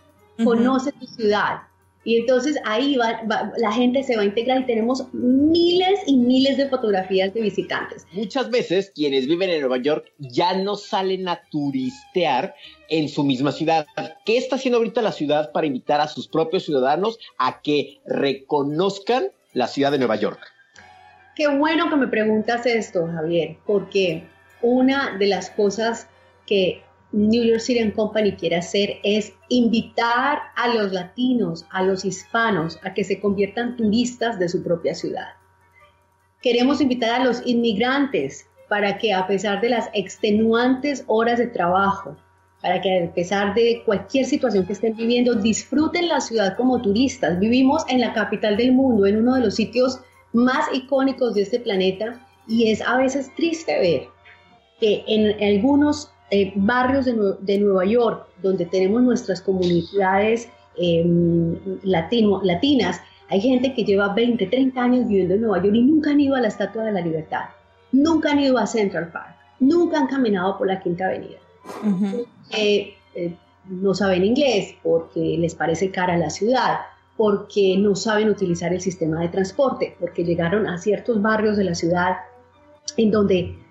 conoce 0.45 0.93
tu 0.93 1.07
ciudad. 1.07 1.63
Y 2.05 2.17
entonces 2.17 2.57
ahí 2.65 2.97
va, 2.97 3.23
la 3.59 3.73
gente 3.73 4.03
se 4.03 4.17
va 4.17 4.23
a 4.23 4.25
integrar 4.25 4.63
y 4.63 4.67
tenemos 4.67 5.07
miles 5.13 6.01
y 6.07 6.17
miles 6.17 6.57
de 6.57 6.69
fotografías 6.69 7.33
de 7.33 7.43
visitantes. 7.43 8.07
Muchas 8.13 8.51
veces 8.51 8.91
quienes 8.93 9.29
viven 9.29 9.51
en 9.51 9.61
Nueva 9.61 9.77
York 9.77 10.13
ya 10.19 10.57
no 10.57 10.75
salen 10.75 11.29
a 11.29 11.41
turistear 11.51 12.57
en 12.89 13.09
su 13.09 13.23
misma 13.23 13.53
ciudad. 13.53 13.87
¿Qué 14.25 14.37
está 14.37 14.57
haciendo 14.57 14.79
ahorita 14.79 15.01
la 15.01 15.13
ciudad 15.13 15.53
para 15.53 15.69
invitar 15.69 16.01
a 16.01 16.09
sus 16.09 16.27
propios 16.27 16.65
ciudadanos 16.65 17.19
a 17.39 17.63
que 17.63 18.01
reconozcan 18.05 19.29
la 19.53 19.69
ciudad 19.69 19.93
de 19.93 19.99
Nueva 19.99 20.17
York? 20.17 20.41
Qué 21.37 21.47
bueno 21.57 21.89
que 21.89 21.97
me 21.97 22.09
preguntas 22.09 22.67
esto, 22.67 23.07
Javier, 23.07 23.59
porque 23.65 24.25
una 24.61 25.17
de 25.19 25.29
las 25.29 25.51
cosas 25.51 26.09
que 26.47 26.83
New 27.13 27.45
York 27.45 27.61
City 27.61 27.91
Company 27.93 28.33
quiere 28.33 28.57
hacer 28.57 28.97
es 29.03 29.35
invitar 29.49 30.39
a 30.57 30.69
los 30.75 30.93
latinos, 30.93 31.67
a 31.71 31.83
los 31.83 32.05
hispanos, 32.05 32.79
a 32.83 32.95
que 32.95 33.05
se 33.05 33.21
conviertan 33.21 33.77
turistas 33.77 34.39
de 34.39 34.49
su 34.49 34.63
propia 34.63 34.95
ciudad. 34.95 35.29
Queremos 36.41 36.81
invitar 36.81 37.21
a 37.21 37.25
los 37.25 37.47
inmigrantes 37.47 38.47
para 38.69 38.97
que 38.97 39.13
a 39.13 39.27
pesar 39.27 39.61
de 39.61 39.69
las 39.69 39.91
extenuantes 39.93 41.05
horas 41.07 41.39
de 41.39 41.49
trabajo, 41.49 42.17
para 42.63 42.81
que 42.81 43.05
a 43.05 43.13
pesar 43.13 43.55
de 43.55 43.83
cualquier 43.85 44.25
situación 44.25 44.65
que 44.65 44.73
estén 44.73 44.97
viviendo, 44.97 45.35
disfruten 45.35 46.09
la 46.09 46.21
ciudad 46.21 46.57
como 46.57 46.81
turistas. 46.81 47.39
Vivimos 47.39 47.85
en 47.89 48.01
la 48.01 48.15
capital 48.15 48.57
del 48.57 48.73
mundo, 48.73 49.05
en 49.05 49.19
uno 49.19 49.35
de 49.35 49.43
los 49.43 49.57
sitios 49.57 50.01
más 50.33 50.65
icónicos 50.73 51.35
de 51.35 51.43
este 51.43 51.61
planeta, 51.61 52.27
y 52.49 52.71
es 52.71 52.81
a 52.81 52.97
veces 52.97 53.31
triste 53.37 53.79
ver 53.79 54.09
que 54.81 55.05
en 55.07 55.43
algunos 55.43 56.12
eh, 56.33 56.51
barrios 56.57 57.05
de, 57.05 57.59
Nueva 57.59 57.85
York, 57.85 58.27
donde 58.43 58.65
tenemos 58.65 59.03
nuestras 59.03 59.43
comunidades 59.43 60.49
latino, 61.83 62.41
latinas, 62.43 63.03
hay 63.29 63.43
gente 63.43 63.75
que 63.75 63.85
lleva 63.85 64.15
20, 64.15 64.47
30 64.47 64.83
años 64.83 65.09
viviendo 65.09 65.35
en 65.35 65.43
Nueva 65.43 65.63
York 65.63 65.75
y 65.75 65.83
nunca 65.83 66.11
han 66.11 66.21
ido 66.21 66.35
a 66.35 66.41
la 66.41 66.49
Estatua 66.49 66.85
de 66.85 66.93
la 66.93 67.03
Libertad, 67.03 67.45
nunca 67.93 68.31
han 68.31 68.41
ido 68.41 68.57
a 68.57 68.67
Central 68.67 69.11
Park, 69.13 69.37
nunca 69.61 69.99
han 69.99 70.07
caminado 70.07 70.57
por 70.57 70.67
la 70.67 70.81
Quinta 70.81 71.07
Avenida. 71.07 71.39
Eh, 72.51 72.95
eh, 73.15 73.37
no 73.69 73.93
saben 73.93 74.25
inglés 74.25 74.75
porque 74.83 75.37
les 75.39 75.55
parece 75.55 75.91
cara 75.91 76.17
la 76.17 76.31
ciudad, 76.31 76.81
porque 77.19 77.77
no 77.79 77.95
saben 77.95 78.31
utilizar 78.31 78.73
el 78.73 78.81
sistema 78.81 79.21
de 79.21 79.29
transporte, 79.29 79.97
porque 80.01 80.25
llegaron 80.25 80.67
a 80.67 80.79
ciertos 80.79 81.21
barrios 81.21 81.59
de 81.59 81.65
la 81.65 81.75
ciudad 81.75 82.17
en 82.97 83.11
donde 83.11 83.62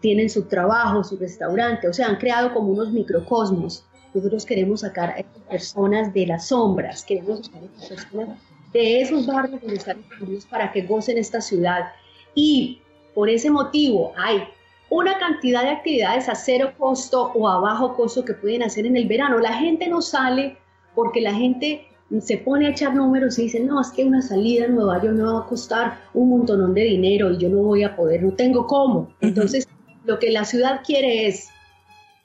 tienen 0.00 0.30
su 0.30 0.42
trabajo, 0.44 1.04
su 1.04 1.16
restaurante, 1.16 1.88
o 1.88 1.92
sea, 1.92 2.08
han 2.08 2.16
creado 2.16 2.52
como 2.52 2.72
unos 2.72 2.90
microcosmos. 2.90 3.84
Nosotros 4.14 4.46
queremos 4.46 4.80
sacar 4.80 5.10
a 5.10 5.18
estas 5.18 5.42
personas 5.42 6.14
de 6.14 6.26
las 6.26 6.48
sombras, 6.48 7.04
queremos 7.04 7.46
sacar 7.46 7.62
a 7.62 7.66
estas 7.66 7.88
personas 7.88 8.38
de 8.72 9.00
esos 9.00 9.26
barrios 9.26 10.46
para 10.50 10.72
que 10.72 10.82
gocen 10.82 11.18
esta 11.18 11.40
ciudad. 11.40 11.92
Y 12.34 12.80
por 13.14 13.28
ese 13.28 13.50
motivo 13.50 14.12
hay 14.16 14.42
una 14.90 15.18
cantidad 15.18 15.62
de 15.62 15.70
actividades 15.70 16.28
a 16.28 16.34
cero 16.34 16.72
costo 16.78 17.32
o 17.34 17.48
a 17.48 17.58
bajo 17.58 17.94
costo 17.94 18.24
que 18.24 18.34
pueden 18.34 18.62
hacer 18.62 18.86
en 18.86 18.96
el 18.96 19.08
verano. 19.08 19.38
La 19.38 19.54
gente 19.54 19.88
no 19.88 20.00
sale 20.00 20.56
porque 20.94 21.20
la 21.20 21.34
gente 21.34 21.86
se 22.20 22.38
pone 22.38 22.66
a 22.66 22.70
echar 22.70 22.94
números 22.94 23.38
y 23.38 23.42
dice, 23.42 23.60
no, 23.60 23.80
es 23.80 23.88
que 23.88 24.04
una 24.04 24.22
salida 24.22 24.66
en 24.66 24.76
Nueva 24.76 25.02
York 25.02 25.16
me 25.16 25.24
va 25.24 25.40
a 25.40 25.46
costar 25.46 25.98
un 26.14 26.30
montón 26.30 26.72
de 26.72 26.82
dinero 26.82 27.32
y 27.32 27.38
yo 27.38 27.48
no 27.48 27.58
voy 27.58 27.82
a 27.82 27.96
poder, 27.96 28.22
no 28.22 28.32
tengo 28.32 28.66
cómo. 28.66 29.12
Entonces, 29.20 29.66
lo 30.04 30.18
que 30.18 30.30
la 30.30 30.44
ciudad 30.44 30.82
quiere 30.84 31.26
es 31.26 31.48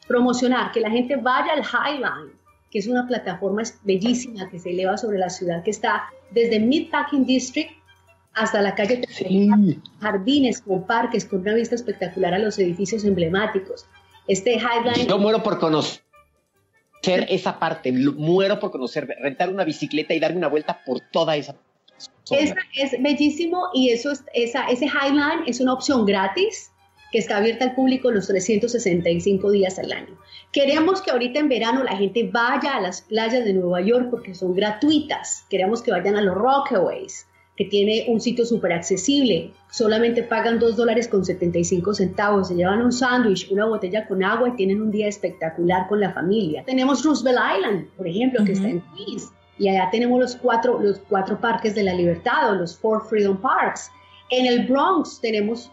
promocionar, 0.07 0.71
que 0.71 0.82
la 0.82 0.91
gente 0.91 1.15
vaya 1.15 1.53
al 1.53 1.63
Highline, 1.63 2.32
que 2.69 2.79
es 2.79 2.88
una 2.88 3.07
plataforma 3.07 3.63
bellísima 3.84 4.49
que 4.49 4.59
se 4.59 4.69
eleva 4.69 4.97
sobre 4.97 5.17
la 5.17 5.29
ciudad, 5.29 5.63
que 5.63 5.71
está 5.71 6.03
desde 6.32 6.59
Meatpacking 6.59 7.25
District 7.25 7.71
hasta 8.34 8.61
la 8.61 8.75
calle 8.75 9.01
jardines 9.99 10.61
con 10.61 10.86
parques, 10.86 11.25
con 11.25 11.41
una 11.41 11.55
vista 11.55 11.75
espectacular 11.75 12.34
a 12.34 12.39
los 12.39 12.57
edificios 12.59 13.03
emblemáticos. 13.03 13.86
Este 14.27 14.53
Highline... 14.53 15.07
Yo 15.07 15.17
muero 15.17 15.41
por 15.41 15.59
conocer 15.59 16.01
esa 17.03 17.59
parte, 17.59 17.91
muero 17.91 18.59
por 18.59 18.71
conocer, 18.71 19.07
rentar 19.21 19.49
una 19.49 19.63
bicicleta 19.63 20.13
y 20.13 20.19
darme 20.19 20.37
una 20.37 20.47
vuelta 20.47 20.81
por 20.85 20.99
toda 21.11 21.35
esa 21.35 21.55
zona. 22.23 22.41
es 22.75 23.01
bellísimo 23.01 23.69
y 23.73 23.89
eso 23.89 24.11
es, 24.11 24.23
esa, 24.33 24.67
ese 24.69 24.85
Highline 24.85 25.43
es 25.47 25.59
una 25.59 25.73
opción 25.73 26.05
gratis 26.05 26.71
que 27.11 27.17
está 27.17 27.37
abierta 27.37 27.65
al 27.65 27.75
público 27.75 28.09
los 28.09 28.27
365 28.27 29.51
días 29.51 29.77
al 29.77 29.91
año. 29.91 30.17
Queremos 30.51 31.01
que 31.01 31.11
ahorita 31.11 31.39
en 31.39 31.49
verano 31.49 31.83
la 31.83 31.97
gente 31.97 32.29
vaya 32.31 32.75
a 32.75 32.81
las 32.81 33.01
playas 33.01 33.43
de 33.43 33.53
Nueva 33.53 33.81
York 33.81 34.07
porque 34.09 34.33
son 34.33 34.55
gratuitas. 34.55 35.45
Queremos 35.49 35.81
que 35.81 35.91
vayan 35.91 36.15
a 36.15 36.21
los 36.21 36.35
Rockaways, 36.35 37.27
que 37.55 37.65
tiene 37.65 38.05
un 38.07 38.21
sitio 38.21 38.45
súper 38.45 38.73
accesible. 38.73 39.51
Solamente 39.69 40.23
pagan 40.23 40.59
2 40.59 40.75
dólares 40.75 41.07
con 41.07 41.25
75 41.25 41.93
centavos. 41.93 42.47
Se 42.47 42.55
llevan 42.55 42.81
un 42.81 42.91
sándwich, 42.91 43.51
una 43.51 43.65
botella 43.65 44.07
con 44.07 44.23
agua 44.23 44.49
y 44.49 44.55
tienen 44.55 44.81
un 44.81 44.91
día 44.91 45.07
espectacular 45.07 45.87
con 45.87 45.99
la 45.99 46.11
familia. 46.13 46.63
Tenemos 46.65 47.03
Roosevelt 47.03 47.39
Island, 47.57 47.87
por 47.97 48.07
ejemplo, 48.07 48.43
que 48.45 48.53
está 48.53 48.69
en 48.69 48.81
Queens. 48.95 49.31
Y 49.57 49.67
allá 49.67 49.89
tenemos 49.91 50.19
los 50.19 50.35
cuatro, 50.35 50.79
los 50.81 50.99
cuatro 50.99 51.39
parques 51.39 51.75
de 51.75 51.83
la 51.83 51.93
libertad 51.93 52.51
o 52.51 52.55
los 52.55 52.77
Four 52.77 53.07
Freedom 53.07 53.37
Parks. 53.37 53.91
En 54.29 54.45
el 54.45 54.65
Bronx 54.65 55.19
tenemos 55.21 55.69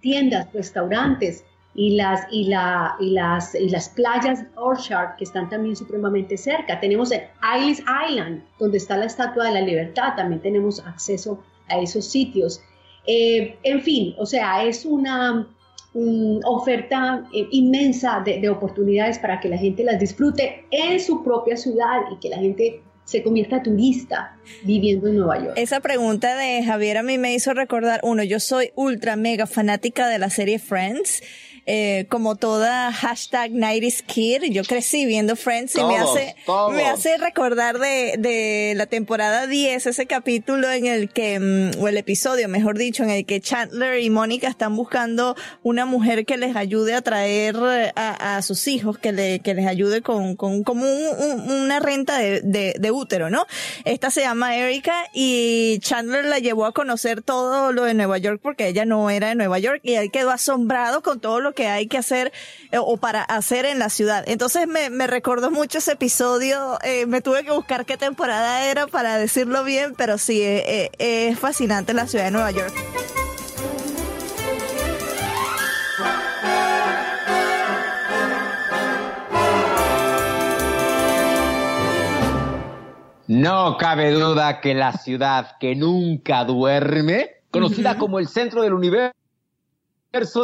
tiendas, 0.00 0.52
restaurantes 0.52 1.44
y 1.74 1.96
las, 1.96 2.26
y, 2.30 2.44
la, 2.44 2.96
y 3.00 3.10
las, 3.10 3.54
y 3.54 3.68
las 3.68 3.88
playas 3.88 4.44
Orchard 4.56 5.16
que 5.16 5.24
están 5.24 5.48
también 5.48 5.74
supremamente 5.74 6.36
cerca. 6.36 6.78
Tenemos 6.80 7.10
el 7.10 7.22
Isles 7.58 7.84
Island, 8.08 8.44
donde 8.58 8.78
está 8.78 8.96
la 8.96 9.06
Estatua 9.06 9.46
de 9.46 9.54
la 9.54 9.60
Libertad, 9.60 10.14
también 10.16 10.40
tenemos 10.40 10.80
acceso 10.80 11.42
a 11.68 11.78
esos 11.80 12.06
sitios. 12.06 12.60
Eh, 13.06 13.56
en 13.62 13.80
fin, 13.82 14.14
o 14.18 14.26
sea, 14.26 14.64
es 14.64 14.84
una 14.84 15.48
oferta 16.44 17.24
eh, 17.32 17.46
inmensa 17.52 18.20
de 18.24 18.48
oportunidades 18.48 19.18
para 19.18 19.38
que 19.38 19.48
la 19.48 19.56
gente 19.56 19.84
las 19.84 20.00
disfrute 20.00 20.64
en 20.72 20.98
su 20.98 21.22
propia 21.22 21.56
ciudad 21.56 22.00
y 22.12 22.18
que 22.18 22.30
la 22.30 22.38
gente 22.38 22.82
se 23.04 23.22
convierta 23.22 23.62
turista 23.62 24.36
viviendo 24.64 25.08
en 25.08 25.16
Nueva 25.16 25.38
York? 25.38 25.52
Esa 25.56 25.80
pregunta 25.80 26.36
de 26.36 26.62
Javier 26.64 26.98
a 26.98 27.02
mí 27.02 27.18
me 27.18 27.34
hizo 27.34 27.54
recordar, 27.54 28.00
uno, 28.02 28.22
yo 28.22 28.40
soy 28.40 28.70
ultra 28.74 29.16
mega 29.16 29.46
fanática 29.46 30.08
de 30.08 30.18
la 30.18 30.30
serie 30.30 30.58
Friends 30.58 31.22
eh, 31.66 32.06
como 32.10 32.36
toda 32.36 32.92
hashtag 32.92 33.50
90s 33.52 34.02
Kid, 34.04 34.42
yo 34.50 34.62
crecí 34.64 35.06
viendo 35.06 35.34
Friends 35.36 35.74
y 35.76 35.82
me 35.84 35.96
hace, 35.96 36.36
todos. 36.44 36.74
me 36.74 36.84
hace 36.84 37.16
recordar 37.16 37.78
de, 37.78 38.16
de 38.18 38.74
la 38.76 38.86
temporada 38.86 39.46
10, 39.46 39.86
ese 39.86 40.06
capítulo 40.06 40.70
en 40.70 40.86
el 40.86 41.08
que, 41.10 41.38
mm, 41.40 41.80
o 41.82 41.88
el 41.88 41.96
episodio, 41.96 42.48
mejor 42.48 42.76
dicho, 42.76 43.02
en 43.02 43.10
el 43.10 43.24
que 43.26 43.40
Chandler 43.40 44.00
y 44.00 44.10
Mónica 44.10 44.48
están 44.48 44.76
buscando 44.76 45.36
una 45.62 45.86
mujer 45.86 46.26
que 46.26 46.36
les 46.36 46.54
ayude 46.56 46.94
a 46.94 47.02
traer 47.02 47.56
a, 47.96 48.36
a 48.36 48.42
sus 48.42 48.66
hijos, 48.68 48.98
que, 48.98 49.12
le, 49.12 49.40
que 49.40 49.54
les 49.54 49.66
ayude 49.66 50.02
con, 50.02 50.36
con 50.36 50.62
como 50.64 50.84
un- 50.84 51.40
un- 51.40 51.50
una 51.64 51.80
renta 51.80 52.18
de, 52.18 52.40
de, 52.42 52.74
de 52.78 52.90
útero, 52.90 53.30
¿no? 53.30 53.46
Esta 53.84 54.10
se 54.10 54.20
llama 54.20 54.56
Erika 54.56 54.94
y 55.14 55.78
Chandler 55.80 56.24
la 56.26 56.38
llevó 56.40 56.66
a 56.66 56.72
conocer 56.72 57.22
todo 57.22 57.72
lo 57.72 57.84
de 57.84 57.94
Nueva 57.94 58.18
York 58.18 58.40
porque 58.42 58.68
ella 58.68 58.84
no 58.84 59.08
era 59.10 59.28
de 59.28 59.34
Nueva 59.34 59.58
York 59.58 59.80
y 59.82 59.94
él 59.94 60.10
quedó 60.10 60.30
asombrado 60.30 61.02
con 61.02 61.20
todo 61.20 61.40
lo 61.40 61.53
que 61.54 61.68
hay 61.68 61.86
que 61.86 61.98
hacer 61.98 62.32
eh, 62.72 62.78
o 62.78 62.96
para 62.96 63.22
hacer 63.22 63.64
en 63.64 63.78
la 63.78 63.88
ciudad. 63.88 64.24
Entonces 64.26 64.66
me, 64.66 64.90
me 64.90 65.06
recordó 65.06 65.50
mucho 65.50 65.78
ese 65.78 65.92
episodio, 65.92 66.78
eh, 66.82 67.06
me 67.06 67.20
tuve 67.20 67.44
que 67.44 67.50
buscar 67.52 67.86
qué 67.86 67.96
temporada 67.96 68.64
era 68.64 68.86
para 68.86 69.16
decirlo 69.16 69.64
bien, 69.64 69.94
pero 69.96 70.18
sí, 70.18 70.42
eh, 70.42 70.90
es 70.98 71.38
fascinante 71.38 71.94
la 71.94 72.06
ciudad 72.06 72.26
de 72.26 72.30
Nueva 72.30 72.50
York. 72.50 72.74
No 83.26 83.78
cabe 83.78 84.10
duda 84.12 84.60
que 84.60 84.74
la 84.74 84.92
ciudad 84.92 85.56
que 85.58 85.74
nunca 85.74 86.44
duerme, 86.44 87.30
conocida 87.50 87.96
como 87.96 88.18
el 88.18 88.28
centro 88.28 88.60
del 88.62 88.74
universo, 88.74 89.14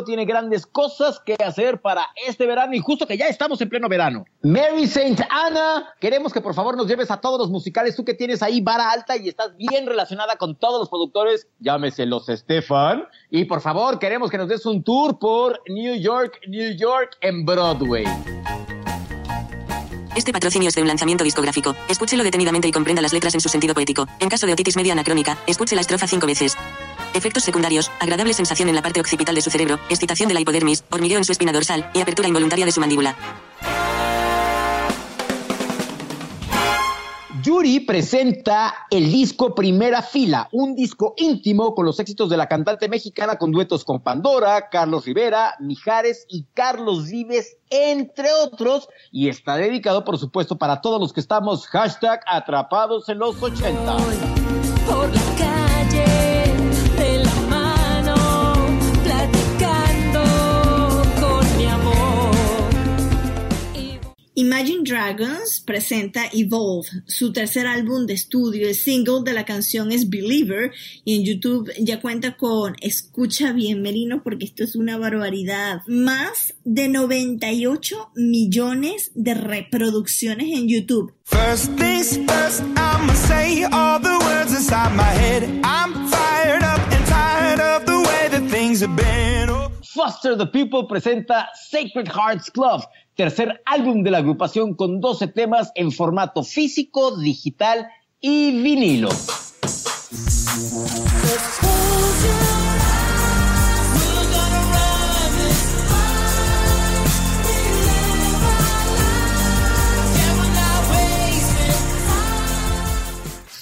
tiene 0.04 0.24
grandes 0.24 0.66
cosas 0.66 1.20
que 1.20 1.34
hacer 1.34 1.80
para 1.80 2.08
este 2.26 2.46
verano 2.46 2.74
y 2.74 2.80
justo 2.80 3.06
que 3.06 3.16
ya 3.16 3.26
estamos 3.26 3.60
en 3.60 3.68
pleno 3.68 3.88
verano. 3.88 4.24
Mary 4.42 4.86
Saint 4.86 5.20
Anna, 5.30 5.94
queremos 6.00 6.32
que 6.32 6.40
por 6.40 6.54
favor 6.54 6.76
nos 6.76 6.88
lleves 6.88 7.10
a 7.10 7.20
todos 7.20 7.38
los 7.38 7.50
musicales, 7.50 7.94
tú 7.94 8.04
que 8.04 8.14
tienes 8.14 8.42
ahí 8.42 8.60
vara 8.60 8.90
alta 8.90 9.16
y 9.16 9.28
estás 9.28 9.56
bien 9.56 9.86
relacionada 9.86 10.36
con 10.36 10.56
todos 10.56 10.80
los 10.80 10.88
productores, 10.88 11.46
llámese 11.60 12.04
los 12.06 12.26
Stefan, 12.26 13.04
y 13.30 13.44
por 13.44 13.60
favor 13.60 13.98
queremos 13.98 14.30
que 14.30 14.38
nos 14.38 14.48
des 14.48 14.66
un 14.66 14.82
tour 14.82 15.18
por 15.18 15.60
New 15.68 15.94
York, 15.96 16.40
New 16.48 16.76
York 16.76 17.16
en 17.20 17.44
Broadway. 17.44 18.04
Este 20.16 20.32
patrocinio 20.32 20.68
es 20.68 20.74
de 20.74 20.82
un 20.82 20.88
lanzamiento 20.88 21.22
discográfico. 21.22 21.76
Escúchelo 21.88 22.24
detenidamente 22.24 22.66
y 22.66 22.72
comprenda 22.72 23.00
las 23.00 23.12
letras 23.12 23.34
en 23.34 23.40
su 23.40 23.48
sentido 23.48 23.74
poético. 23.74 24.06
En 24.18 24.28
caso 24.28 24.46
de 24.46 24.52
otitis 24.52 24.76
media 24.76 24.92
anacrónica, 24.92 25.38
escuche 25.46 25.76
la 25.76 25.82
estrofa 25.82 26.08
cinco 26.08 26.26
veces. 26.26 26.56
Efectos 27.14 27.42
secundarios, 27.42 27.90
agradable 28.00 28.34
sensación 28.34 28.68
en 28.68 28.74
la 28.74 28.82
parte 28.82 29.00
occipital 29.00 29.34
de 29.34 29.42
su 29.42 29.50
cerebro, 29.50 29.78
excitación 29.88 30.28
de 30.28 30.34
la 30.34 30.40
hipodermis, 30.40 30.84
hormigueo 30.90 31.18
en 31.18 31.24
su 31.24 31.32
espina 31.32 31.52
dorsal. 31.52 31.90
Y 31.94 32.00
apertura 32.00 32.28
involuntaria 32.28 32.64
de 32.64 32.72
su 32.72 32.80
mandíbula. 32.80 33.16
Yuri 37.42 37.80
presenta 37.80 38.86
el 38.90 39.10
disco 39.10 39.54
Primera 39.54 40.02
Fila, 40.02 40.48
un 40.52 40.74
disco 40.74 41.14
íntimo 41.16 41.74
con 41.74 41.86
los 41.86 41.98
éxitos 41.98 42.28
de 42.28 42.36
la 42.36 42.48
cantante 42.48 42.88
mexicana 42.88 43.36
con 43.36 43.50
duetos 43.50 43.84
con 43.84 44.02
Pandora, 44.02 44.68
Carlos 44.68 45.06
Rivera, 45.06 45.54
Mijares 45.58 46.26
y 46.28 46.44
Carlos 46.52 47.06
Vives, 47.06 47.56
entre 47.70 48.32
otros, 48.32 48.88
y 49.10 49.28
está 49.28 49.56
dedicado, 49.56 50.04
por 50.04 50.18
supuesto, 50.18 50.58
para 50.58 50.82
todos 50.82 51.00
los 51.00 51.14
que 51.14 51.20
estamos 51.20 51.66
hashtag 51.68 52.20
atrapados 52.26 53.08
en 53.08 53.18
los 53.18 53.42
80. 53.42 53.96
por 54.86 55.08
la 55.14 55.59
Imagine 64.34 64.84
Dragons 64.84 65.60
presenta 65.66 66.22
Evolve, 66.32 66.88
su 67.06 67.32
tercer 67.32 67.66
álbum 67.66 68.06
de 68.06 68.14
estudio. 68.14 68.68
El 68.68 68.76
single 68.76 69.22
de 69.24 69.32
la 69.32 69.44
canción 69.44 69.90
es 69.90 70.08
Believer 70.08 70.70
y 71.04 71.16
en 71.16 71.24
YouTube 71.24 71.72
ya 71.80 72.00
cuenta 72.00 72.36
con, 72.36 72.76
escucha 72.80 73.52
bien 73.52 73.82
Merino 73.82 74.22
porque 74.22 74.44
esto 74.44 74.62
es 74.62 74.76
una 74.76 74.98
barbaridad, 74.98 75.80
más 75.88 76.54
de 76.62 76.88
98 76.88 78.12
millones 78.14 79.10
de 79.14 79.34
reproducciones 79.34 80.56
en 80.56 80.68
YouTube. 80.68 81.12
First 81.24 81.76
things 81.76 82.16
first, 82.18 82.62
I'ma 82.76 83.14
say 83.14 83.64
all 83.64 84.00
the 84.00 84.16
words 84.24 84.52
inside 84.52 84.94
my 84.94 85.02
head. 85.02 85.42
I'm 85.64 86.08
fired 86.08 86.62
up 86.62 86.80
and 86.92 87.06
tired 87.06 87.60
of 87.60 87.84
the 87.84 87.98
way 87.98 88.28
that 88.30 88.48
things 88.48 88.80
have 88.80 88.94
been. 88.94 89.09
Foster 90.00 90.34
the 90.34 90.46
People 90.46 90.86
presenta 90.88 91.50
Sacred 91.52 92.08
Hearts 92.08 92.50
Club, 92.50 92.80
tercer 93.16 93.60
álbum 93.66 94.02
de 94.02 94.10
la 94.10 94.16
agrupación 94.16 94.74
con 94.74 94.98
12 94.98 95.28
temas 95.28 95.70
en 95.74 95.92
formato 95.92 96.42
físico, 96.42 97.18
digital 97.18 97.86
y 98.18 98.62
vinilo. 98.62 99.10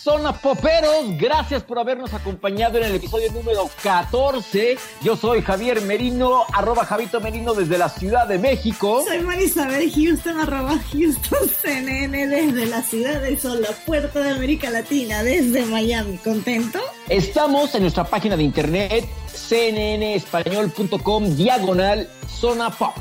Zona 0.09 0.33
Poperos, 0.33 1.19
gracias 1.19 1.63
por 1.63 1.79
habernos 1.79 2.15
acompañado 2.15 2.79
en 2.79 2.85
el 2.85 2.95
episodio 2.95 3.31
número 3.31 3.69
14. 3.83 4.79
Yo 5.03 5.19
soy 5.19 5.43
Javier 5.43 5.83
Merino, 5.83 6.45
arroba 6.51 6.87
Javito 6.87 7.21
Merino 7.21 7.53
desde 7.53 7.77
la 7.77 7.91
Ciudad 7.91 8.27
de 8.27 8.39
México. 8.39 9.05
Soy 9.07 9.21
Marisabel 9.21 9.93
Houston, 9.93 10.41
arroba 10.41 10.79
Houston 10.93 11.51
CNN 11.61 12.27
desde 12.27 12.65
la 12.65 12.81
ciudad 12.81 13.21
de 13.21 13.39
Sol, 13.39 13.61
la 13.61 13.69
puerta 13.85 14.21
de 14.21 14.31
América 14.31 14.71
Latina, 14.71 15.23
desde 15.23 15.67
Miami. 15.67 16.17
¿Contento? 16.25 16.79
Estamos 17.11 17.75
en 17.75 17.83
nuestra 17.83 18.05
página 18.05 18.35
de 18.35 18.45
internet 18.45 19.07
cnnespañol.com 19.51 21.37
diagonal 21.37 22.09
Zona 22.27 22.71
Pop. 22.71 22.97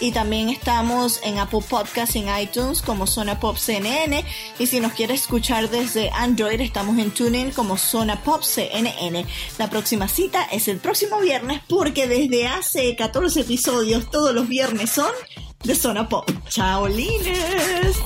Y 0.00 0.12
también 0.12 0.48
estamos 0.48 1.20
en 1.22 1.38
Apple 1.38 1.60
Podcasts 1.68 2.16
en 2.16 2.26
iTunes 2.34 2.80
como 2.80 3.06
Zona 3.06 3.38
Pop 3.38 3.56
CNN. 3.56 4.24
Y 4.58 4.66
si 4.66 4.80
nos 4.80 4.92
quiere 4.94 5.14
escuchar 5.14 5.68
desde 5.68 6.10
Android, 6.10 6.60
estamos 6.60 6.98
en 6.98 7.10
TuneIn 7.10 7.50
como 7.50 7.76
Zona 7.76 8.22
Pop 8.22 8.42
CNN. 8.42 9.26
La 9.58 9.68
próxima 9.68 10.08
cita 10.08 10.44
es 10.44 10.68
el 10.68 10.78
próximo 10.78 11.20
viernes 11.20 11.60
porque 11.68 12.06
desde 12.06 12.46
hace 12.46 12.96
14 12.96 13.40
episodios 13.40 14.10
todos 14.10 14.34
los 14.34 14.48
viernes 14.48 14.90
son 14.90 15.12
de 15.62 15.74
Zona 15.74 16.08
Pop. 16.08 16.30
¡Chao, 16.48 16.88
Lines! 16.88 17.96